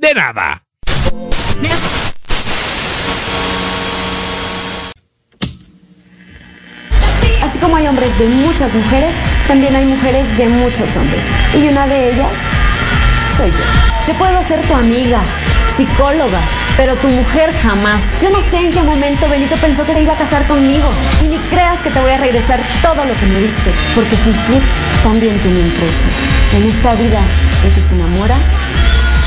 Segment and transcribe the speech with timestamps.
[0.00, 0.64] de nada.
[7.42, 9.14] Así como hay hombres de muchas mujeres,
[9.46, 11.22] también hay mujeres de muchos hombres.
[11.54, 12.30] Y una de ellas
[13.36, 13.58] soy yo.
[14.06, 15.20] Yo puedo ser tu amiga,
[15.76, 16.40] psicóloga,
[16.76, 18.00] pero tu mujer jamás.
[18.22, 20.90] Yo no sé en qué momento Benito pensó que te iba a casar conmigo.
[21.22, 24.62] Y ni creas que te voy a regresar todo lo que me diste, porque fingir
[25.02, 26.08] también tiene un precio.
[26.56, 27.20] En esta vida,
[27.64, 28.36] el que se enamora,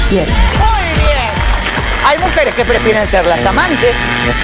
[0.09, 0.27] Muy bien.
[2.05, 3.95] Hay mujeres que prefieren ser las amantes.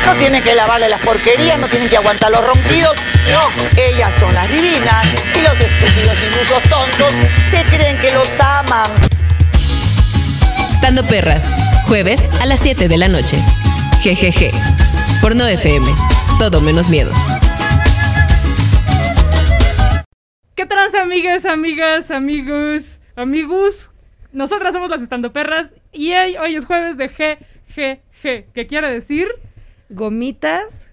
[0.06, 2.96] No tienen que lavarle las porquerías, no tienen que aguantar los ronquidos.
[3.32, 3.42] No,
[3.78, 5.06] ellas son las divinas.
[5.36, 7.12] Y los estúpidos ilusos tontos
[7.50, 8.92] se creen que los aman.
[10.72, 11.44] Estando Perras,
[11.88, 13.38] jueves a las 7 de la noche.
[14.04, 14.52] GGG.
[15.22, 15.86] Por No FM.
[16.40, 17.12] Todo menos miedo.
[20.56, 23.92] ¿Qué trans, amigas, amigas, amigos, amigos?
[24.32, 29.28] Nosotras somos las Estando Perras y hoy, es jueves de GGG, que quiere decir
[29.90, 30.88] Gomitas,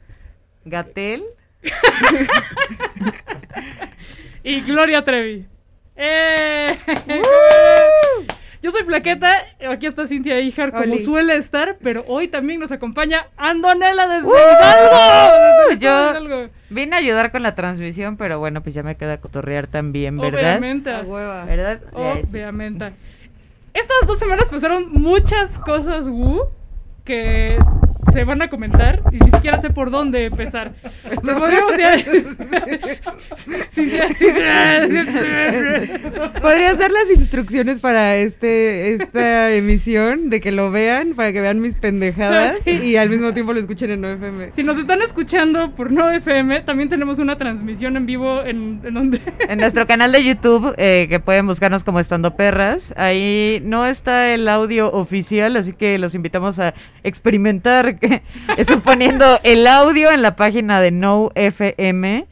[0.65, 1.23] Gatel.
[4.43, 5.47] y Gloria Trevi.
[5.97, 6.67] ¡Eh!
[8.62, 9.31] Yo soy Plaqueta,
[9.71, 10.98] aquí está Cintia Ijar como Oli.
[10.98, 14.33] suele estar, pero hoy también nos acompaña Andonela desde ¡Uh!
[14.33, 15.69] Hidalgo.
[15.69, 16.48] desde Yo- Hidalgo.
[16.71, 20.59] Vine a ayudar con la transmisión, pero bueno, pues ya me queda cotorrear también, ¿verdad?
[20.59, 20.91] Obviamente.
[20.91, 21.81] ¿Verdad?
[21.93, 22.93] Obviamente.
[23.77, 26.47] Estas dos semanas pasaron muchas cosas, Wu,
[27.05, 27.59] que
[28.12, 30.72] se van a comentar y ni siquiera sé por dónde empezar.
[31.22, 31.97] Nos podríamos ya...
[36.41, 40.31] ¿Podrías dar las instrucciones para este esta emisión?
[40.31, 42.71] De que lo vean, para que vean mis pendejadas Sí.
[42.71, 44.53] y al mismo tiempo lo escuchen en OFM.
[44.53, 48.94] Si nos están escuchando por No FM, también tenemos una transmisión en vivo en, en
[48.94, 49.21] donde...
[49.49, 54.33] En nuestro canal de YouTube, eh, que pueden buscarnos como Estando Perras, ahí no está
[54.33, 58.23] el audio oficial, así que los invitamos a experimentar que-
[58.57, 62.27] eso poniendo el audio en la página de No FM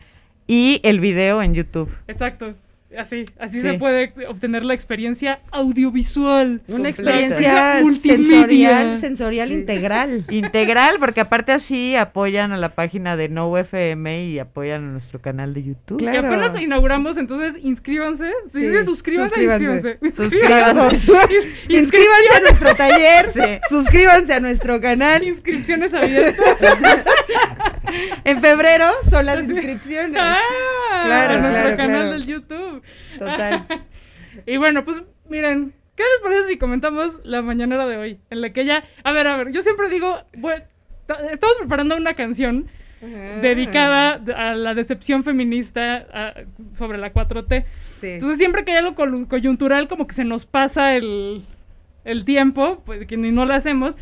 [0.47, 1.95] y el video en YouTube.
[2.09, 2.55] Exacto.
[2.99, 3.63] Así, así Sí.
[3.63, 6.63] se puede obtener la experiencia audiovisual.
[6.69, 6.89] Una Completa.
[6.91, 10.25] experiencia sensorial, sensorial integral.
[10.31, 15.21] Integral, porque aparte así apoyan a la página de No FM y apoyan a nuestro
[15.21, 15.99] canal de YouTube.
[15.99, 16.21] Claro.
[16.23, 18.31] Que apenas inauguramos, entonces inscríbanse.
[18.53, 19.99] Sí, Sí, sí, suscríbanse, suscríbanse.
[20.03, 20.95] inscríbanse.
[21.69, 23.41] Inscríbanse a nuestro taller, Sí.
[23.69, 25.23] suscríbanse a nuestro canal.
[25.27, 26.57] Inscripciones abiertas.
[28.25, 30.19] En febrero son las inscripciones.
[30.21, 30.39] Ah,
[31.05, 32.11] Claro, a nuestro claro, canal claro.
[32.13, 32.83] del YouTube.
[33.19, 33.67] Total.
[34.47, 38.19] Y bueno, pues miren, ¿qué les parece si comentamos la mañanera de hoy?
[38.31, 40.65] En la que ya, a ver, a ver, yo siempre digo, bueno,
[41.07, 42.67] ta- estamos preparando una canción
[43.43, 46.35] dedicada a la decepción feminista a-
[46.73, 47.65] sobre la 4T.
[48.01, 48.09] Sí.
[48.09, 48.97] Entonces siempre que hay algo
[49.29, 51.43] coyuntural, como que se nos pasa el,
[52.05, 53.97] el tiempo, pues que ni no lo hacemos.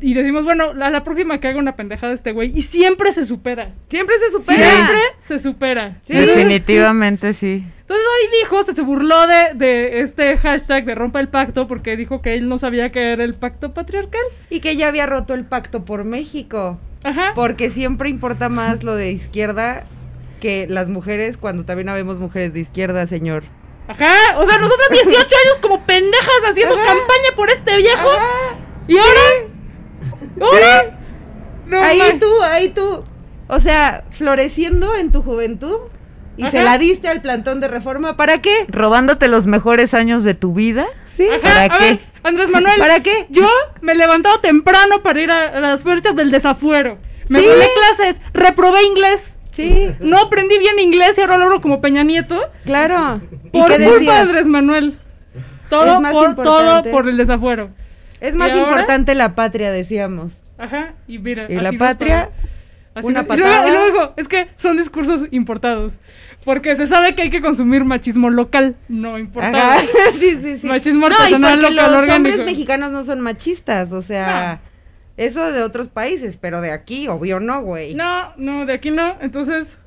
[0.00, 2.52] Y decimos, bueno, a la próxima que haga una pendejada este güey.
[2.54, 3.74] Y siempre se supera.
[3.88, 4.70] Siempre se supera.
[4.70, 6.00] Siempre se supera.
[6.06, 6.14] Sí.
[6.14, 7.64] Definitivamente sí.
[7.80, 11.96] Entonces hoy dijo, se, se burló de, de este hashtag de rompa el pacto porque
[11.96, 14.22] dijo que él no sabía que era el pacto patriarcal.
[14.48, 16.78] Y que ya había roto el pacto por México.
[17.02, 17.32] Ajá.
[17.34, 19.86] Porque siempre importa más lo de izquierda
[20.40, 23.42] que las mujeres cuando también habemos mujeres de izquierda, señor.
[23.88, 24.38] Ajá.
[24.38, 26.86] O sea, nosotros 18 años como pendejas haciendo Ajá.
[26.86, 28.08] campaña por este viejo.
[28.08, 28.56] Ajá.
[28.88, 29.20] Y ahora...
[31.66, 32.18] No, ahí man.
[32.18, 33.04] tú, ahí tú.
[33.48, 35.76] O sea, floreciendo en tu juventud
[36.36, 38.16] y se la diste al plantón de reforma.
[38.16, 38.50] ¿Para qué?
[38.68, 40.86] Robándote los mejores años de tu vida.
[41.04, 41.26] Sí.
[41.28, 41.84] Ajá, ¿Para a qué?
[41.84, 42.78] ver, Andrés Manuel.
[42.78, 43.26] ¿Para qué?
[43.28, 43.46] Yo
[43.82, 46.98] me he levantado temprano para ir a, a las fechas del desafuero.
[47.28, 47.46] Me Sí.
[47.96, 49.36] clases, reprobé inglés.
[49.52, 52.40] Sí, No aprendí bien inglés y ahora lo hablo como Peña Nieto.
[52.64, 53.20] claro.
[53.52, 54.18] ¿Y Por qué culpa de?
[54.20, 54.98] Andrés Manuel.
[55.68, 57.70] Todo Es más por, todo por el desafuero.
[58.20, 60.32] Es más importante la patria, decíamos.
[60.60, 61.46] Ajá, y mira.
[61.50, 62.30] Y la patria.
[62.94, 63.68] Así una y luego-.
[63.68, 65.98] Y luego, es que son discursos importados.
[66.44, 69.56] Porque se sabe que hay que consumir machismo local, no importado.
[69.56, 69.78] Ajá,
[70.18, 70.66] sí, sí, sí.
[70.66, 72.16] Machismo no, y porque local los orgánico.
[72.16, 74.60] hombres mexicanos no son machistas, o sea,
[75.16, 77.94] eso de otros países, pero de aquí, obvio no, güey.
[77.94, 79.16] No, no, de aquí no.
[79.20, 79.78] Entonces,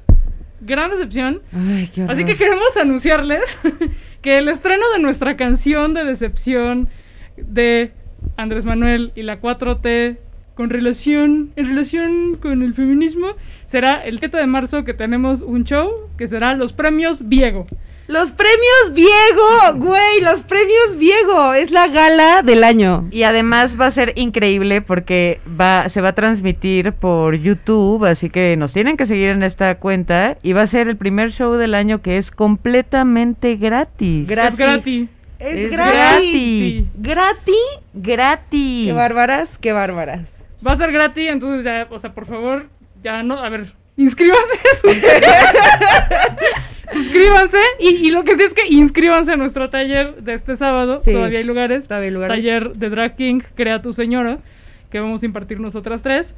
[0.62, 1.42] gran decepción.
[1.52, 3.58] Ay, qué Así que queremos anunciarles
[4.22, 6.90] que el estreno de nuestra canción de decepción
[7.38, 7.92] de
[8.38, 10.18] Andrés Manuel y la 4T
[10.56, 13.36] con relación, en relación con el feminismo,
[13.66, 17.66] será el 7 de marzo que tenemos un show que será los premios Viego.
[18.08, 23.08] Los premios Viego, güey, los premios Viego, es la gala del año.
[23.12, 28.30] Y además va a ser increíble porque va, se va a transmitir por YouTube, así
[28.30, 30.38] que nos tienen que seguir en esta cuenta.
[30.44, 34.28] Y va a ser el primer show del año que es completamente gratis.
[34.28, 34.52] Gratis.
[34.52, 35.10] Es gratis.
[35.40, 36.86] Es, Es gratis.
[36.96, 37.56] Gratis.
[37.94, 38.88] Gratis.
[38.88, 40.43] Qué bárbaras, qué bárbaras.
[40.66, 42.68] Va a ser gratis, entonces ya, o sea, por favor,
[43.04, 44.60] ya no, a ver, inscríbanse.
[46.92, 51.00] Suscríbanse y, y lo que sí es que inscríbanse a nuestro taller de este sábado.
[51.00, 51.12] Sí.
[51.12, 51.88] Todavía hay lugares.
[51.88, 52.38] Todavía hay lugares.
[52.38, 54.40] Taller de Drag King, Crea tu Señora,
[54.92, 56.36] que vamos a impartir nosotras tres.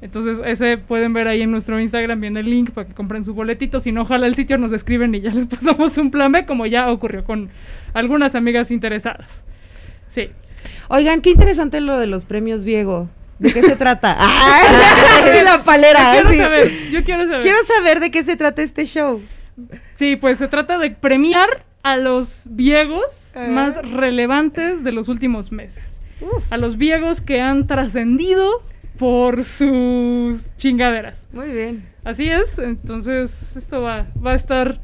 [0.00, 3.34] Entonces, ese pueden ver ahí en nuestro Instagram, viene el link para que compren su
[3.34, 3.80] boletito.
[3.80, 6.66] Si no, ojalá el sitio nos escriben y ya les pasamos un plan B, como
[6.66, 7.50] ya ocurrió con
[7.94, 9.42] algunas amigas interesadas.
[10.08, 10.30] Sí.
[10.88, 13.08] Oigan, qué interesante lo de los premios Viego.
[13.38, 14.16] ¿De qué se trata?
[14.18, 15.22] ¡Ah!
[15.24, 16.16] de la palera.
[16.16, 16.38] Yo quiero sí.
[16.38, 17.40] saber, yo quiero saber.
[17.40, 19.20] Quiero saber de qué se trata este show.
[19.94, 23.46] Sí, pues se trata de premiar a los viegos Ah.
[23.48, 25.82] más relevantes de los últimos meses.
[26.50, 28.62] A los viegos que han trascendido
[28.98, 31.28] por sus chingaderas.
[31.32, 31.86] Muy bien.
[32.04, 34.80] Así es, entonces esto va, va a estar,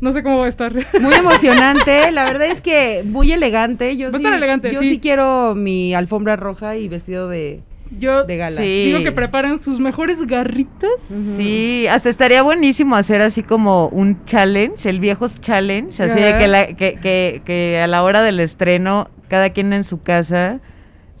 [0.00, 0.72] no sé cómo va a estar.
[1.00, 2.10] Muy emocionante.
[2.10, 3.96] La verdad es que muy elegante.
[3.96, 4.90] Yo Va a sí, estar elegante, yo sí.
[4.90, 7.62] sí quiero mi alfombra roja y vestido de,
[7.98, 8.60] Yo de gala.
[8.60, 8.84] Sí.
[8.86, 10.90] digo que preparen sus mejores garritas.
[11.36, 16.48] Sí, hasta estaría buenísimo hacer así como un challenge, el viejos challenge, así de que,
[16.48, 20.60] la- que, que, que a la hora del estreno, cada quien en su casa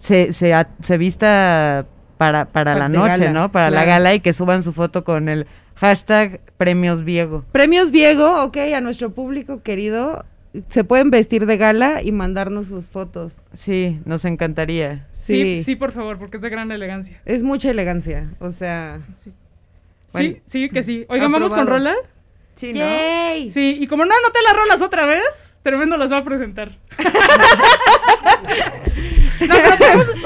[0.00, 1.86] se, se, a- se vista
[2.18, 3.50] para, para Pa- la noche, gala, ¿no?
[3.52, 7.44] Para la gala y que suban su foto con el hashtag premios Viego.
[7.52, 10.24] Premios Viego, ok, a nuestro público querido.
[10.68, 13.42] Se pueden vestir de gala y mandarnos sus fotos.
[13.52, 15.08] Sí, nos encantaría.
[15.12, 15.56] Sí.
[15.56, 15.64] Sí.
[15.64, 17.20] sí, por favor, porque es de gran elegancia.
[17.24, 18.30] Es mucha elegancia.
[18.38, 19.00] O sea.
[20.12, 20.28] Bueno.
[20.34, 21.06] Sí, sí, que sí.
[21.08, 21.94] Oigan, vamos con rola.
[22.56, 23.50] Sí, ¡Yay!
[23.50, 26.78] Sí, y como no anoté las rolas otra vez, tremendo las va a presentar.
[29.48, 29.54] no,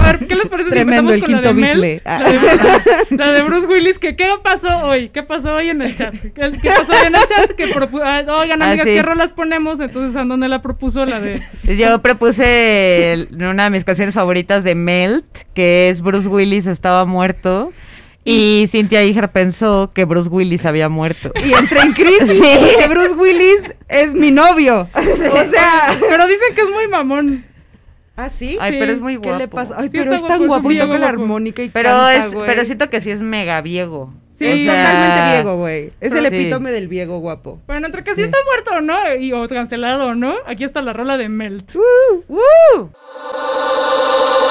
[0.02, 2.02] a ver, ¿qué les parece Tremendo, si el con la quinto de bitle.
[2.04, 2.18] Ah.
[2.18, 2.34] Mel?
[2.36, 5.08] La de, la de Bruce Willis, que ¿qué pasó hoy?
[5.08, 6.14] ¿Qué pasó hoy en el chat?
[6.14, 6.30] ¿Qué,
[6.62, 7.50] qué pasó hoy en el chat?
[7.52, 7.64] Que
[8.04, 8.94] ah, oigan, Ah, amigas, sí.
[8.94, 9.80] ¿qué rolas ponemos?
[9.80, 11.40] Entonces, Andone propuso la de...
[11.76, 17.04] Yo propuse el- una de mis canciones favoritas de Melt, que es Bruce Willis estaba
[17.04, 17.72] muerto.
[18.30, 21.32] Y Cynthia Iger pensó que Bruce Willis había muerto.
[21.44, 22.38] Y entré en crisis.
[22.40, 22.58] Sí.
[22.60, 24.88] porque Bruce Willis es mi novio.
[24.94, 25.96] O sea.
[26.08, 27.44] Pero dicen que es muy mamón.
[28.16, 28.58] ¿Ah, sí?
[28.60, 28.76] Ay, Sí.
[28.80, 29.38] pero es muy ¿Qué guapo.
[29.38, 29.74] le pasa?
[29.78, 32.64] Ay, Sí, pero es tan guapo, y toca la armónica y Pero canta, es, pero
[32.64, 34.12] siento que sí es mega viego.
[34.36, 34.44] Sí.
[34.46, 35.90] Es O sea, totalmente Viego, güey.
[36.00, 36.34] Es el Sí.
[36.34, 37.60] epítome del Viego guapo.
[37.66, 40.82] Bueno, entre que sí está muerto o no, y, o cancelado o no, aquí está
[40.82, 41.74] la rola de Melt.
[42.28, 42.90] ¡Woo!
[43.30, 44.47] Thank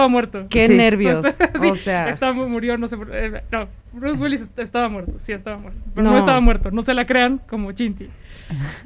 [0.00, 0.46] Estaba, muerto.
[0.48, 0.74] Qué Sí.
[0.76, 1.24] nervios.
[1.60, 5.12] Sí, O sea, estaba, murió, no sé, por- eh, no, Bruce Willis est- estaba muerto,
[5.24, 6.12] sí estaba muerto, pero no.
[6.12, 6.18] No.
[6.18, 8.08] estaba muerto, no se la crean como Chinti.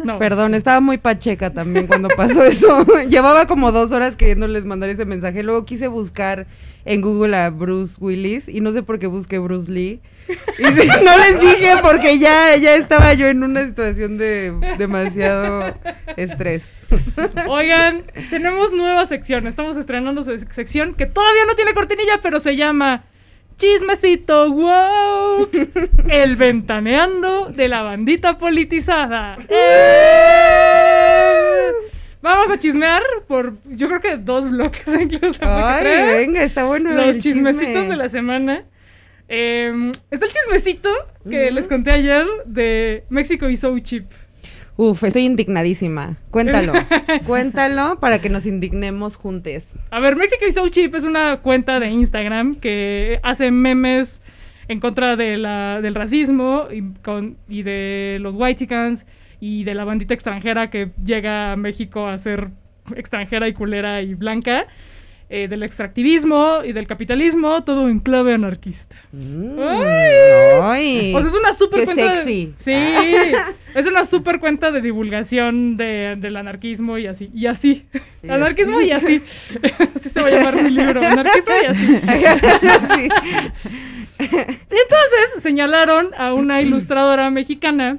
[0.03, 0.19] No.
[0.19, 2.85] perdón, estaba muy pacheca también cuando pasó eso.
[3.09, 5.43] Llevaba como dos horas queriéndoles mandar ese mensaje.
[5.43, 6.47] Luego quise buscar
[6.85, 10.01] en Google a Bruce Willis y no sé por qué busqué Bruce Lee.
[10.59, 10.63] Y
[11.05, 15.75] no les dije porque ya, ya estaba yo en una situación de demasiado
[16.17, 16.65] estrés.
[17.49, 22.57] Oigan, tenemos nueva sección, estamos estrenando se- sección que todavía no tiene cortinilla, pero se
[22.57, 23.05] llama
[23.57, 25.49] Chismecito Wow,
[26.11, 29.37] el ventaneando de la bandita politizada.
[29.49, 29.65] ¡Eh!
[32.23, 35.39] Vamos a chismear por, yo creo que dos bloques incluso.
[35.43, 35.85] Ay,
[36.19, 36.91] venga, está bueno.
[36.91, 37.51] los el chisme.
[37.53, 38.65] chismecitos de la semana.
[39.29, 40.91] Eh, está el chismecito
[41.31, 44.05] que les conté ayer de México y So Cheap.
[44.77, 46.17] Uf, estoy indignadísima.
[46.31, 46.73] Cuéntalo.
[47.27, 49.77] Cuéntalo para que nos indignemos juntes.
[49.91, 54.21] A ver, México y So Cheap es una cuenta de Instagram que hace memes
[54.67, 59.07] en contra de la, del racismo y, con, y de los whitecans
[59.41, 62.49] y de la bandita extranjera que llega a México a ser
[62.97, 64.67] extranjera y culera y blanca,
[65.35, 68.95] eh, del extractivismo y del capitalismo, todo en clave anarquista.
[69.13, 69.59] Mm,
[70.63, 71.13] Ay.
[71.13, 72.09] sea, es una super Qué cuenta.
[72.11, 72.53] de- sexy.
[72.57, 72.73] sí,
[73.75, 77.31] es una super cuenta de divulgación de- del anarquismo y así.
[77.35, 77.87] Y así.
[78.29, 79.23] Anarquismo y así.
[79.97, 81.03] así se va a llamar mi libro.
[81.05, 81.87] Anarquismo y así.
[81.87, 83.09] Sí.
[84.19, 87.99] Entonces señalaron a una ilustradora mexicana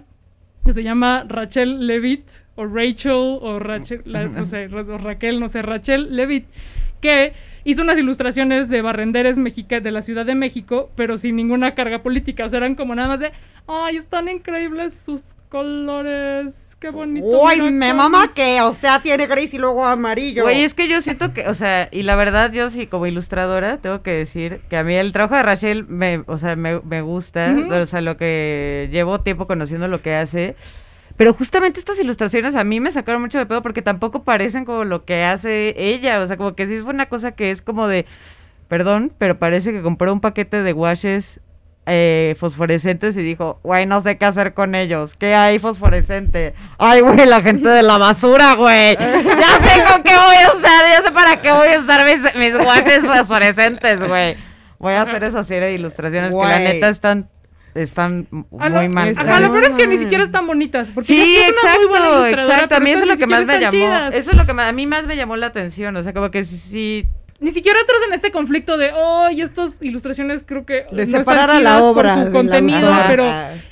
[0.65, 5.49] que se llama Rachel Levitt o Rachel o Rachel, la- no sé, o Raquel, no
[5.49, 6.45] sé, Rachel Levitt,
[7.01, 7.33] que
[7.63, 12.03] hizo unas ilustraciones de barrenderes mexica de la Ciudad de México, pero sin ninguna carga
[12.03, 13.31] política, o sea, eran como nada más de,
[13.67, 17.25] ay, están increíbles sus colores, qué bonito.
[17.25, 18.03] Uy, me cómo".
[18.03, 20.43] mama que, o sea, tiene gris y luego amarillo.
[20.43, 23.77] Güey, es que yo siento que, o sea, y la verdad yo sí como ilustradora
[23.77, 27.01] tengo que decir que a mí el trabajo de Rachel me, o sea, me, me
[27.01, 30.55] gusta, o sea, lo que llevo tiempo conociendo lo que hace.
[31.17, 34.83] Pero justamente estas ilustraciones a mí me sacaron mucho de pedo porque tampoco parecen como
[34.83, 37.87] lo que hace ella, o sea, como que sí es una cosa que es como
[37.87, 38.05] de,
[38.67, 41.39] perdón, pero parece que compró un paquete de washes
[41.87, 45.15] eh, fosforescentes y dijo, güey, no sé qué hacer con ellos.
[45.15, 46.55] ¿Qué hay fosforescente?
[46.79, 48.95] Ay, güey, la gente de la basura, güey.
[48.95, 52.35] Ya sé con qué voy a usar, ya sé para qué voy a usar mis,
[52.35, 54.35] mis washes fosforescentes, güey.
[54.79, 57.29] Voy a hacer esa serie de ilustraciones que la neta están,
[57.75, 58.27] están
[58.59, 59.09] A lo- muy mal.
[59.09, 60.03] Está Ajá, lo peor es que ni mal.
[60.03, 60.89] siquiera están bonitas.
[60.91, 62.75] Porque Sí, es una muy buena exacto, exacto.
[62.75, 63.71] A mí eso es lo que más me llamó.
[63.71, 64.15] chidas.
[64.15, 65.95] Eso es lo que a mí más me llamó la atención.
[65.97, 67.05] O sea, como que sí, sí
[67.41, 71.17] Ni siquiera entras en este conflicto de, oh, y estas ilustraciones creo que De no
[71.19, 73.25] separar están a la chidas obra por su contenido, pero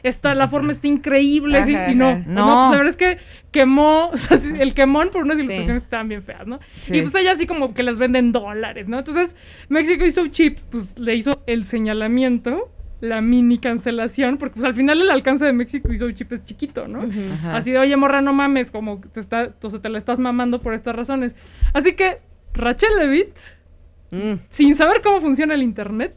[0.04, 2.46] esta, la forma está increíble, sí, Ajá, y no, no.
[2.46, 2.46] No.
[2.68, 3.18] pues la verdad es que
[3.52, 5.44] quemó, o sea, sí, el quemón por unas Sí.
[5.46, 6.60] ilustraciones estaban bien feas, ¿no?
[6.80, 6.98] Sí.
[6.98, 9.00] Y pues ella así como que las venden dólares, ¿no?
[9.00, 9.34] Entonces,
[9.70, 12.70] México hizo cheap, pues le hizo el señalamiento,
[13.04, 16.88] la mini cancelación, porque pues al final el alcance de México hizo cheap es chiquito,
[16.88, 17.02] ¿no?
[17.02, 17.58] Ajá.
[17.58, 20.62] Así de, oye, morra, no mames, como te, está, o sea, te la estás mamando
[20.62, 21.36] por estas razones.
[21.74, 22.20] Así que
[22.54, 23.36] Rachel Levitt,
[24.12, 24.36] Mm.
[24.50, 26.14] sin saber cómo funciona el internet,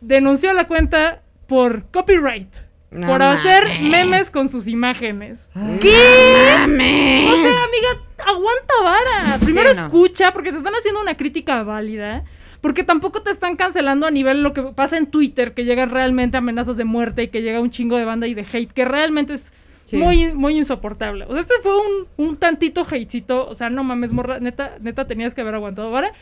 [0.00, 2.48] denunció la cuenta por copyright.
[2.90, 5.52] No por hacer memes con sus imágenes.
[5.80, 6.56] ¿Qué?
[6.58, 7.30] ¡Mames!
[7.30, 9.38] O sea, amiga, aguanta vara.
[9.38, 9.80] Primero no.
[9.80, 12.24] escucha, porque te están haciendo una crítica válida.
[12.60, 16.36] Porque tampoco te están cancelando a nivel lo que pasa en Twitter, que llegan realmente
[16.36, 19.34] amenazas de muerte y que llega un chingo de banda y de hate, que realmente
[19.34, 19.52] es
[19.86, 19.96] Sí.
[19.96, 21.24] muy, muy insoportable.
[21.24, 23.48] O sea, este fue un, un tantito hatecito.
[23.48, 26.12] O sea, no mames, morra, neta, neta tenías que haber aguantado vara.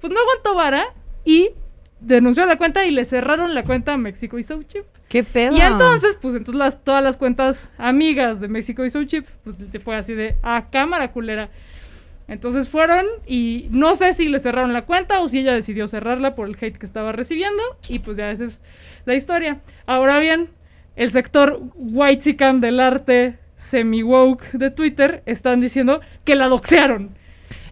[0.00, 0.84] Pues no aguantó vara
[1.24, 1.48] y
[1.98, 4.84] denunció la cuenta y le cerraron la cuenta a México y So Cheap.
[5.08, 5.56] ¿Qué pedo?
[5.56, 9.56] Y entonces, pues entonces las, todas las cuentas amigas de México y So Cheap, pues
[9.72, 11.48] te fue así de, a cámara culera.
[12.28, 16.34] Entonces fueron y no sé si le cerraron la cuenta o si ella decidió cerrarla
[16.34, 18.60] por el hate que estaba recibiendo y pues ya esa es
[19.04, 19.60] la historia.
[19.86, 20.50] Ahora bien,
[20.96, 27.16] el sector whitezican del arte semi-woke de Twitter están diciendo que la doxearon.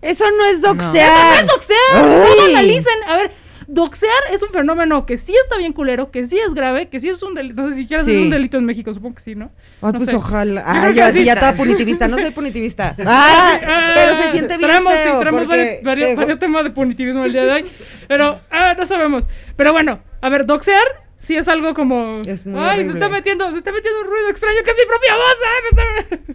[0.01, 1.45] Eso no es ¡No doxear.
[1.45, 2.05] es doxear!
[2.05, 3.03] ¡No banalicen!
[3.09, 3.33] A ver,
[3.66, 7.09] doxear es un fenómeno que sí está bien culero, que sí es grave, que sí
[7.09, 7.62] es un delito.
[7.62, 8.12] No sé si quieres Sí.
[8.14, 9.50] es un delito en México, supongo que sí, ¿no?
[9.83, 10.16] Ay, No pues sé.
[10.16, 10.62] ojalá.
[10.62, 11.25] creo Ay, yo así sí.
[11.25, 12.09] ya toda punitivista.
[12.09, 12.97] No soy punitivista.
[13.06, 15.21] Ah, Ah, pero se siente bien traemos, sí, feo.
[15.21, 17.64] traemos porque varios, varios- tengo- varios temas de punitivismo el día de hoy.
[18.09, 19.28] Pero, ah, no sabemos.
[19.56, 20.85] Pero bueno, a ver, doxear
[21.18, 22.21] sí es algo como...
[22.26, 24.85] Es muy Ay, se está metiendo, se está metiendo un ruido extraño que es mi
[24.87, 25.37] propia voz.
[25.47, 26.35] ah, me está-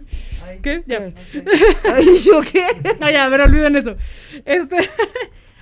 [0.62, 0.82] ¿Qué?
[0.86, 1.10] Ya.
[1.94, 2.64] Ay, ¿yo qué?
[3.00, 3.96] Ah, ya, a ver, olviden eso.
[4.44, 4.76] Este,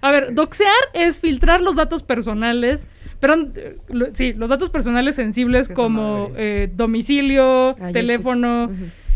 [0.01, 2.87] a ver, doxear es filtrar los datos personales,
[3.21, 8.71] pero eh, lo- sí, los datos personales sensibles como eh, domicilio, Ah, teléfono,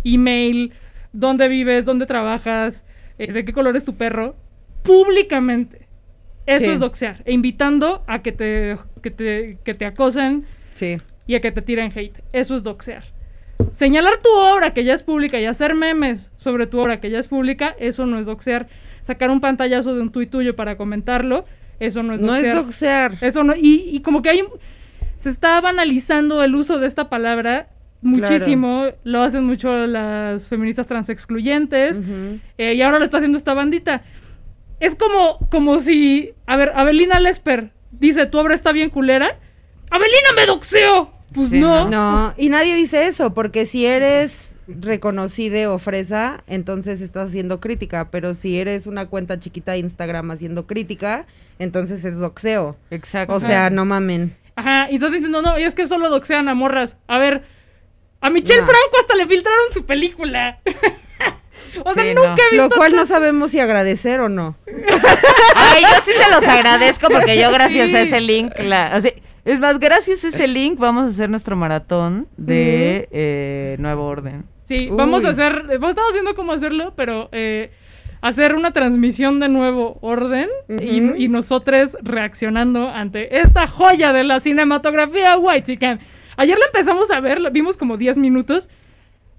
[0.04, 0.72] email,
[1.12, 2.84] dónde vives, dónde trabajas,
[3.18, 4.34] eh, de qué color es tu perro.
[4.82, 5.86] públicamente.
[6.44, 6.70] Eso Sí.
[6.70, 7.22] es doxear.
[7.24, 10.96] E invitando a que te, que te, que te acosen Sí.
[11.28, 12.20] y a que te tiren hate.
[12.32, 13.04] Eso es doxear.
[13.72, 17.18] Señalar tu obra que ya es pública y hacer memes sobre tu obra que ya
[17.18, 18.66] es pública, eso no es doxear.
[19.00, 21.44] Sacar un pantallazo de un tuit tuyo para comentarlo,
[21.80, 22.56] eso no es No doxear.
[22.56, 23.12] es doxear.
[23.20, 24.42] Eso no, y, y como que hay,
[25.16, 27.68] se está banalizando el uso de esta palabra
[28.02, 32.38] muchísimo, lo hacen mucho las feministas transexcluyentes, Ujú.
[32.58, 34.02] eh, y ahora lo está haciendo esta bandita.
[34.80, 39.38] Es como, como si, a ver, Abelina Lesper dice, tu obra está bien culera,
[39.90, 41.12] Abelina me doxeó.
[41.34, 41.88] Pues Sí, no.
[41.88, 48.10] No, y nadie dice eso, porque si eres reconocida o fresa, entonces estás haciendo crítica,
[48.10, 51.26] pero si eres una cuenta chiquita de Instagram haciendo crítica,
[51.58, 52.76] entonces es doxeo.
[52.90, 53.34] Exacto.
[53.34, 54.36] O sea, no mamen.
[54.56, 56.96] Ajá, y entonces dicen, no, no, y es que solo doxean a morras.
[57.08, 57.42] A ver,
[58.20, 58.66] a Michelle No.
[58.66, 60.60] Franco hasta le filtraron su película.
[61.84, 62.34] o sea, Sí, nunca no.
[62.36, 64.56] he visto Lo cual no sabemos si agradecer o no.
[65.56, 67.96] Ay, yo sí se los agradezco porque yo gracias Sí.
[67.96, 69.12] a ese link, la, o sea,
[69.44, 74.44] es más, gracias a ese link vamos a hacer nuestro maratón de eh, Nuevo Orden.
[74.64, 74.96] Sí, Uy.
[74.96, 77.72] vamos a hacer, eh, estamos viendo cómo hacerlo, pero eh,
[78.20, 81.16] hacer una transmisión de nuevo orden y, Ujú.
[81.16, 85.98] y nosotros reaccionando ante esta joya de la cinematografía White
[86.36, 88.68] Ayer la empezamos a ver, la vimos como 10 minutos.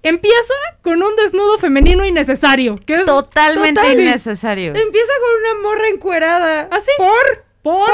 [0.02, 3.98] Empieza con un desnudo femenino innecesario, que es Totalmente Total.
[4.00, 4.66] innecesario.
[4.74, 6.68] Empieza con una morra encuerada.
[6.70, 6.90] ¿Ah, sí?
[6.98, 7.44] ¿Por?
[7.62, 7.88] por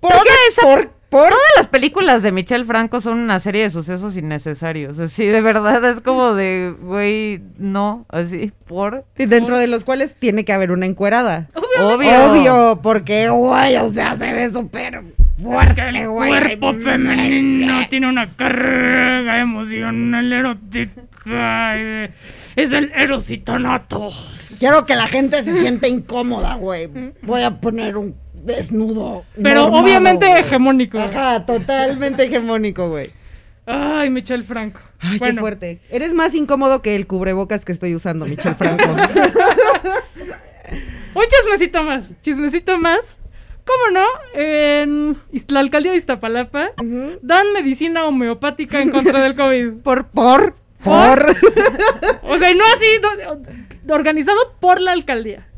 [0.00, 0.30] ¿Por Toda qué?
[0.48, 0.90] esa- ¿Por?
[1.08, 1.28] ¿Por?
[1.28, 4.98] Todas las películas de Michelle Franco son una serie de sucesos innecesarios.
[4.98, 9.04] Así, de verdad, es como de, güey, no, así, por.
[9.16, 11.48] Y dentro de los cuales tiene que haber una encuerada.
[11.54, 12.30] Obvio.
[12.30, 15.02] Obvio, porque, güey, o sea, se ve súper
[15.40, 16.28] fuerte, güey.
[16.30, 21.76] cuerpo femenino tiene una carga emocional erótica.
[21.78, 22.10] y-
[22.60, 24.10] Es el erositonato.
[24.58, 26.88] Quiero que la gente se sienta incómoda, güey.
[27.22, 28.16] Voy a poner un
[28.46, 29.24] desnudo.
[29.42, 30.40] Pero normado, obviamente güey.
[30.40, 30.98] hegemónico.
[30.98, 33.10] Ajá, totalmente hegemónico, güey.
[33.66, 34.80] Ay, Michelle Franco.
[35.00, 35.80] Ay, qué bueno, fuerte.
[35.90, 38.88] Eres más incómodo que el cubrebocas que estoy usando, Michelle Franco.
[41.14, 42.14] un chismecito más.
[42.22, 43.18] Chismecito más.
[43.64, 44.06] ¿Cómo no?
[44.34, 45.16] En
[45.48, 46.70] la alcaldía de Iztapalapa
[47.22, 49.72] dan medicina homeopática en contra del COVID.
[49.82, 50.54] Por, por,
[50.84, 51.26] por.
[52.22, 55.48] O sea, no así, do- organizado por la alcaldía.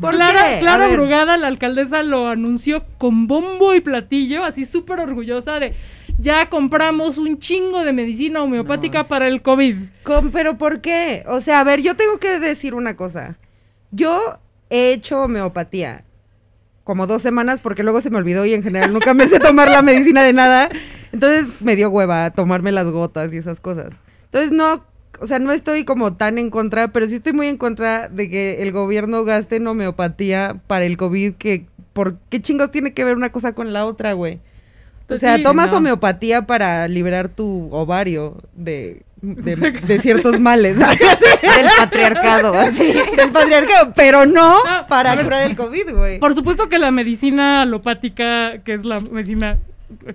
[0.00, 0.58] ¿Por Clara?
[0.60, 0.88] Clara.
[0.88, 5.74] Brugada, la alcaldesa, lo anunció con bombo y platillo, así súper orgullosa de
[6.18, 9.76] ya compramos un chingo de medicina homeopática para el COVID.
[10.02, 11.24] Con- pero ¿por qué?
[11.28, 13.38] O sea, a ver, yo tengo que decir una cosa.
[13.92, 16.04] Yo he hecho homeopatía
[16.84, 19.68] como dos semanas porque luego se me olvidó y en general nunca me sé tomar
[19.70, 20.68] la medicina de nada.
[21.12, 23.90] Entonces me dio hueva tomarme las gotas y esas cosas.
[24.24, 24.84] Entonces no,
[25.20, 28.28] o sea, no estoy como tan en contra, pero sí estoy muy en contra de
[28.30, 33.04] que el gobierno gaste en homeopatía para el COVID, que ¿por qué chingos tiene que
[33.04, 34.34] ver una cosa con la otra, güey?
[34.36, 34.40] O
[35.08, 35.78] Pues sea, sí, tomas no.
[35.78, 42.92] homeopatía para liberar tu ovario de, de, de ciertos males Del patriarcado, así.
[43.16, 45.24] del patriarcado, pero no para ver.
[45.24, 46.18] curar el COVID, güey.
[46.18, 49.58] Por supuesto que la medicina alopática, que es la medicina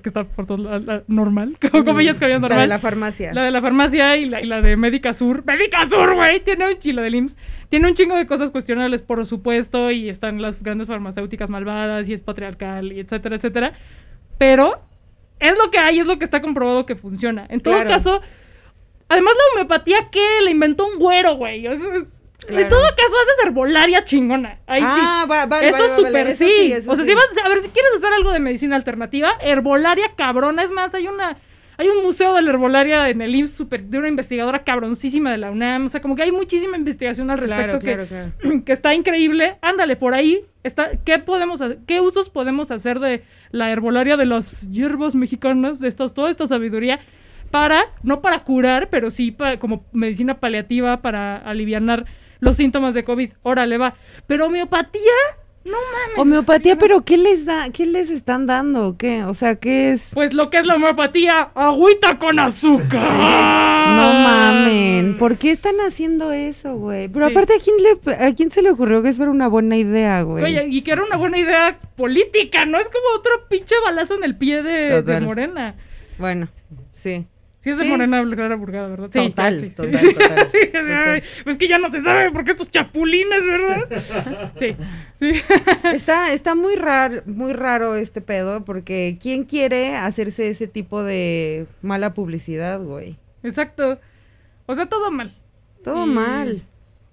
[0.01, 2.59] que está por todos lados, la normal, como comillas que había La normal.
[2.61, 3.33] de la farmacia.
[3.33, 5.43] La de la farmacia y la, y la de Médica Sur.
[5.45, 6.43] ¡Médica Sur, güey!
[6.43, 7.35] Tiene un chilo del IMSS.
[7.69, 12.13] Tiene un chingo de cosas cuestionables, por supuesto, y están las grandes farmacéuticas malvadas, y
[12.13, 13.73] es patriarcal, y etcétera, etcétera.
[14.37, 14.79] Pero
[15.39, 17.45] es lo que hay, es lo que está comprobado que funciona.
[17.49, 17.89] En todo Claro.
[17.89, 18.21] caso,
[19.09, 20.21] además la homeopatía, ¿qué?
[20.43, 21.67] La inventó un güero, güey.
[21.67, 21.73] O
[22.47, 22.75] sea, En Claro.
[22.75, 24.59] todo caso, haces herbolaria chingona.
[24.67, 25.29] Ahí Ah, sí.
[25.29, 26.45] va- vale, eso es súper sí.
[26.45, 27.09] sí, eso o sea, sí.
[27.11, 30.63] si vas a ver, si quieres hacer algo de medicina alternativa, herbolaria cabrona.
[30.63, 31.37] Es más, hay una.
[31.75, 35.39] Hay un museo de la herbolaria en el IMSS super, de una investigadora cabroncísima de
[35.39, 35.87] la UNAM.
[35.87, 38.61] O sea, como que hay muchísima investigación al respecto Claro, que, claro, claro.
[38.65, 39.55] que está increíble.
[39.61, 40.91] Ándale, por ahí está.
[41.03, 46.13] ¿Qué podemos qué usos podemos hacer de la herbolaria de las hierbas mexicanas, de estas,
[46.13, 46.99] toda esta sabiduría?
[47.49, 52.05] Para, no para curar, pero sí para, como medicina paliativa para alivianar
[52.43, 53.31] los síntomas de COVID.
[53.41, 53.95] Órale, va.
[54.27, 55.01] Pero homeopatía,
[55.65, 56.17] no mames.
[56.17, 57.69] Homeopatía, pero ¿qué les da?
[57.71, 58.97] ¿Qué les están dando?
[58.97, 59.23] ¿Qué?
[59.23, 60.11] O sea, ¿qué es?
[60.13, 63.01] Pues lo que es la homeopatía, agüita con azúcar.
[63.01, 67.07] No mamen, ¿por qué están haciendo eso, güey?
[67.09, 67.31] Pero Sí.
[67.31, 70.21] aparte, ¿a quién, le, ¿a quién se le ocurrió que eso era una buena idea,
[70.23, 70.43] güey?
[70.43, 74.23] Oye, y que era una buena idea política, no es como otro pinche balazo en
[74.23, 75.21] el pie de, de.
[75.21, 75.75] Morena.
[76.17, 76.47] Bueno,
[76.93, 77.25] sí.
[77.63, 77.89] Sí es de Sí.
[77.89, 79.09] Morena Clara Burgada, ¿verdad?
[79.13, 80.13] Sí, Total, sí, total, sí.
[80.13, 81.23] total, Sí, total.
[81.45, 84.51] pues que ya no se sabe porque estos chapulines, ¿verdad?
[84.55, 84.75] Sí,
[85.17, 85.31] sí.
[85.93, 91.65] Está, está muy raro, muy raro este pedo, porque ¿quién quiere hacerse ese tipo de
[91.81, 93.15] mala publicidad, güey?
[93.43, 93.97] Exacto.
[94.65, 95.31] O sea, todo mal.
[95.85, 96.63] Todo Y- mal.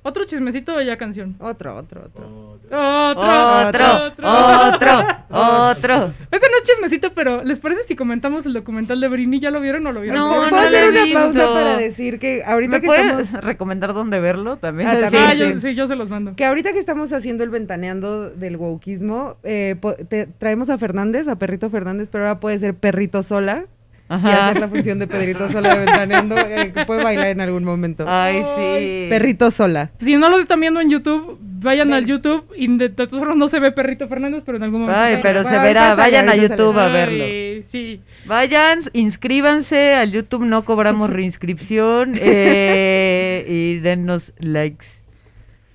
[0.02, 1.36] ¿Otro chismecito o ya canción?
[1.40, 2.58] Otro, otro, otro.
[2.70, 3.86] Otro, Otro,
[4.22, 4.92] otro,
[5.30, 6.14] otro.
[6.30, 9.40] Este no es chismecito, pero ¿les parece si comentamos el documental de Brini?
[9.40, 10.18] ¿Ya lo vieron o lo vieron?
[10.18, 11.20] No, ¿Puedo hacer lo he una visto.
[11.20, 14.88] pausa para decir que ahorita ¿Me que puedes estamos recomendar dónde verlo también?
[14.88, 15.60] Ah, Ah, también, yo, sí.
[15.60, 16.34] sí, yo se los mando.
[16.34, 19.76] Que ahorita que estamos haciendo el ventaneando del wokismo, eh,
[20.08, 23.66] te- traemos a Fernández, a Perrito Fernández, pero ahora puede ser Perrito Sola
[24.10, 24.48] y Ajá.
[24.48, 28.04] hacer la función de Pedrito Sola de ventaneando, eh, que puede bailar en algún momento.
[28.08, 29.06] Ay, sí.
[29.08, 29.92] Perrito Sola.
[30.00, 33.36] Si no los están viendo en YouTube, vayan al YouTube y de, de todas formas
[33.36, 35.00] no se ve Perrito Fernández, pero en algún momento.
[35.00, 35.94] Ay, pero se verá.
[35.94, 36.34] Vayan a.
[36.34, 37.64] YouTube a Ay, verlo.
[37.68, 38.00] Sí.
[38.26, 44.86] Vayan, inscríbanse al YouTube, no cobramos reinscripción eh, y dennos likes.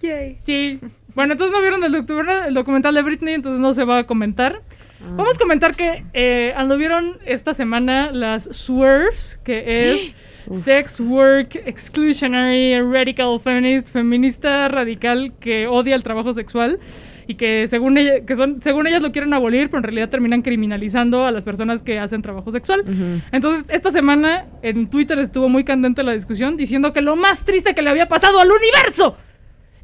[0.02, 0.40] Yay.
[0.42, 0.80] Sí.
[1.14, 4.62] Bueno, entonces no vieron el documental de Britney, entonces no se va a comentar.
[5.12, 10.16] Vamos a comentar que eh, anduvieron esta semana las SWERFs, que es
[10.52, 16.80] Sex Work Exclusionary Radical Feminist, feminista radical que odia el trabajo sexual
[17.28, 20.42] y que según ella, que son, según ellas lo quieren abolir, pero en realidad terminan
[20.42, 22.84] criminalizando a las personas que hacen trabajo sexual.
[23.32, 27.74] Entonces, esta semana en Twitter estuvo muy candente la discusión diciendo que lo más triste
[27.74, 29.18] que le había pasado al universo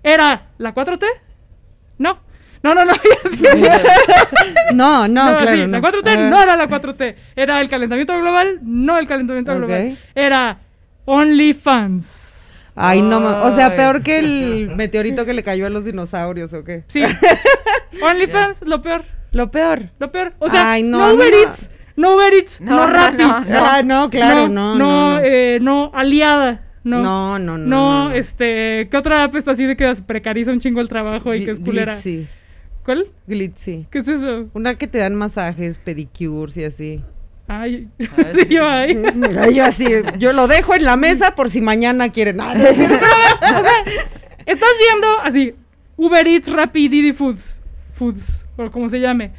[0.03, 1.05] era la 4T.
[1.97, 2.19] No.
[2.63, 2.93] No, no, no.
[4.73, 5.51] No, no, No, claro.
[5.51, 5.67] sí, no.
[5.67, 6.29] la 4T Ah.
[6.29, 7.15] no era la 4T.
[7.35, 9.97] Era el calentamiento global, no el calentamiento global.
[10.15, 10.59] Era
[11.05, 12.61] OnlyFans.
[12.75, 16.63] Ay, no, o sea, peor que el meteorito que le cayó a los dinosaurios, ¿o
[16.63, 16.83] qué?
[16.87, 17.03] Sí.
[18.01, 19.03] OnlyFans, lo peor.
[19.31, 19.89] Lo peor.
[19.99, 20.33] Lo peor.
[20.39, 21.37] O sea, Ay, no, no, Uber no.
[21.37, 23.17] Eats, no Uber Eats, no, No, no, Rappi.
[23.17, 23.45] no, no.
[23.65, 25.19] Ah, no, claro, no, no, No, no.
[25.23, 26.61] eh, no, aliada.
[26.83, 27.01] No.
[27.01, 28.15] No, no, no, No, no.
[28.15, 31.51] este, ¿qué otra app está así de que precariza un chingo el trabajo y que
[31.51, 31.93] es culera?
[31.93, 32.27] Glitzy.
[32.85, 33.07] ¿Cuál?
[33.27, 33.87] Glitzy.
[33.91, 34.49] ¿Qué es eso?
[34.53, 37.03] Una que te dan masajes, pedicures y así.
[37.47, 38.97] Ay, Ah, sí, yo ahí.
[39.39, 42.39] Ay, yo así, yo lo dejo en la mesa por si mañana quieren.
[42.41, 43.83] Ah, no, o sea,
[44.45, 45.53] estás viendo así,
[45.97, 47.59] Uber Eats, Rappi, Didi Foods,
[47.93, 49.31] Foods, o como se llame,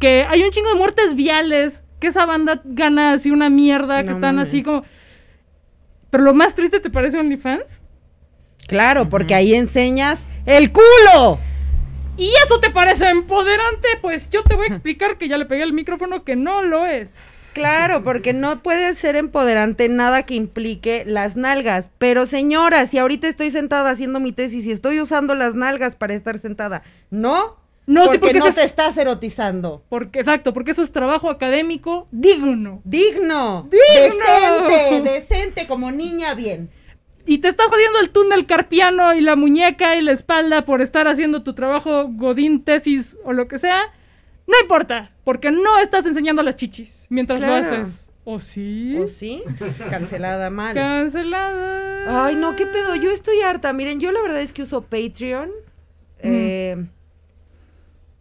[0.00, 4.06] que hay un chingo de muertes viales, que esa banda gana así una mierda, que
[4.10, 4.48] No están mames.
[4.48, 4.82] así como...
[6.10, 7.82] Pero lo más triste, ¿te parece OnlyFans?
[8.66, 11.38] Claro, porque ahí enseñas el culo.
[12.18, 13.88] ¿Y eso te parece empoderante?
[14.02, 16.84] Pues yo te voy a explicar que ya le pegué el micrófono que no lo
[16.84, 17.50] es.
[17.54, 21.90] Claro, porque no puede ser empoderante nada que implique las nalgas.
[21.98, 26.14] Pero señora, si ahorita estoy sentada haciendo mi tesis y estoy usando las nalgas para
[26.14, 27.56] estar sentada, ¿no?
[27.86, 29.82] No, sí, porque, porque no es- estás erotizando.
[29.88, 32.82] Porque, exacto, porque eso es trabajo académico digno.
[32.84, 34.68] Digno, Digno.
[34.68, 36.70] decente, decente, como niña bien.
[37.28, 41.06] Y te estás jodiendo el túnel carpiano y la muñeca y la espalda por estar
[41.06, 43.82] haciendo tu trabajo godín, tesis o lo que sea,
[44.46, 47.54] no importa, porque no estás enseñando las chichis mientras Claro.
[47.54, 48.08] lo haces.
[48.24, 48.96] ¿O sí?
[48.98, 49.42] ¿O sí?
[49.90, 50.74] Cancelada mal.
[50.74, 52.26] Cancelada.
[52.26, 52.94] Ay, no, qué pedo.
[52.94, 53.72] Yo estoy harta.
[53.72, 55.50] Miren, yo la verdad es que uso Patreon.
[56.20, 56.76] Eh,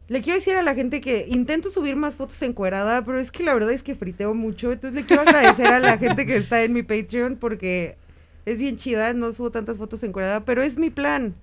[0.07, 3.43] le quiero decir a la gente que intento subir más fotos encuerada, pero es que
[3.43, 4.71] la verdad es que friteo mucho.
[4.71, 7.97] Entonces le quiero agradecer a la gente que está en mi Patreon porque
[8.49, 9.13] es bien chida.
[9.13, 11.35] No subo tantas fotos encuerada, pero es mi plan.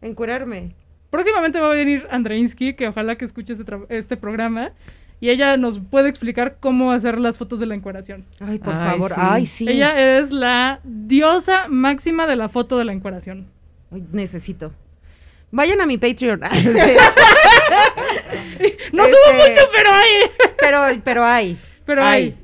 [0.00, 0.74] Encuerarme.
[1.10, 4.72] Próximamente va a venir Andreinsky, que ojalá que escuche este, este programa,
[5.20, 8.24] y ella nos puede explicar cómo hacer las fotos de la encueración.
[8.40, 9.10] Ay, por Ay, favor.
[9.10, 9.16] sí.
[9.20, 9.68] Ay, sí.
[9.68, 13.46] Ella es la diosa máxima de la foto de la encueración.
[13.92, 14.72] Ay, necesito.
[15.50, 16.40] Vayan a mi Patreon.
[18.92, 20.10] No Este- subo mucho, pero hay.
[20.58, 21.58] pero, pero hay.
[21.84, 22.36] Pero hay.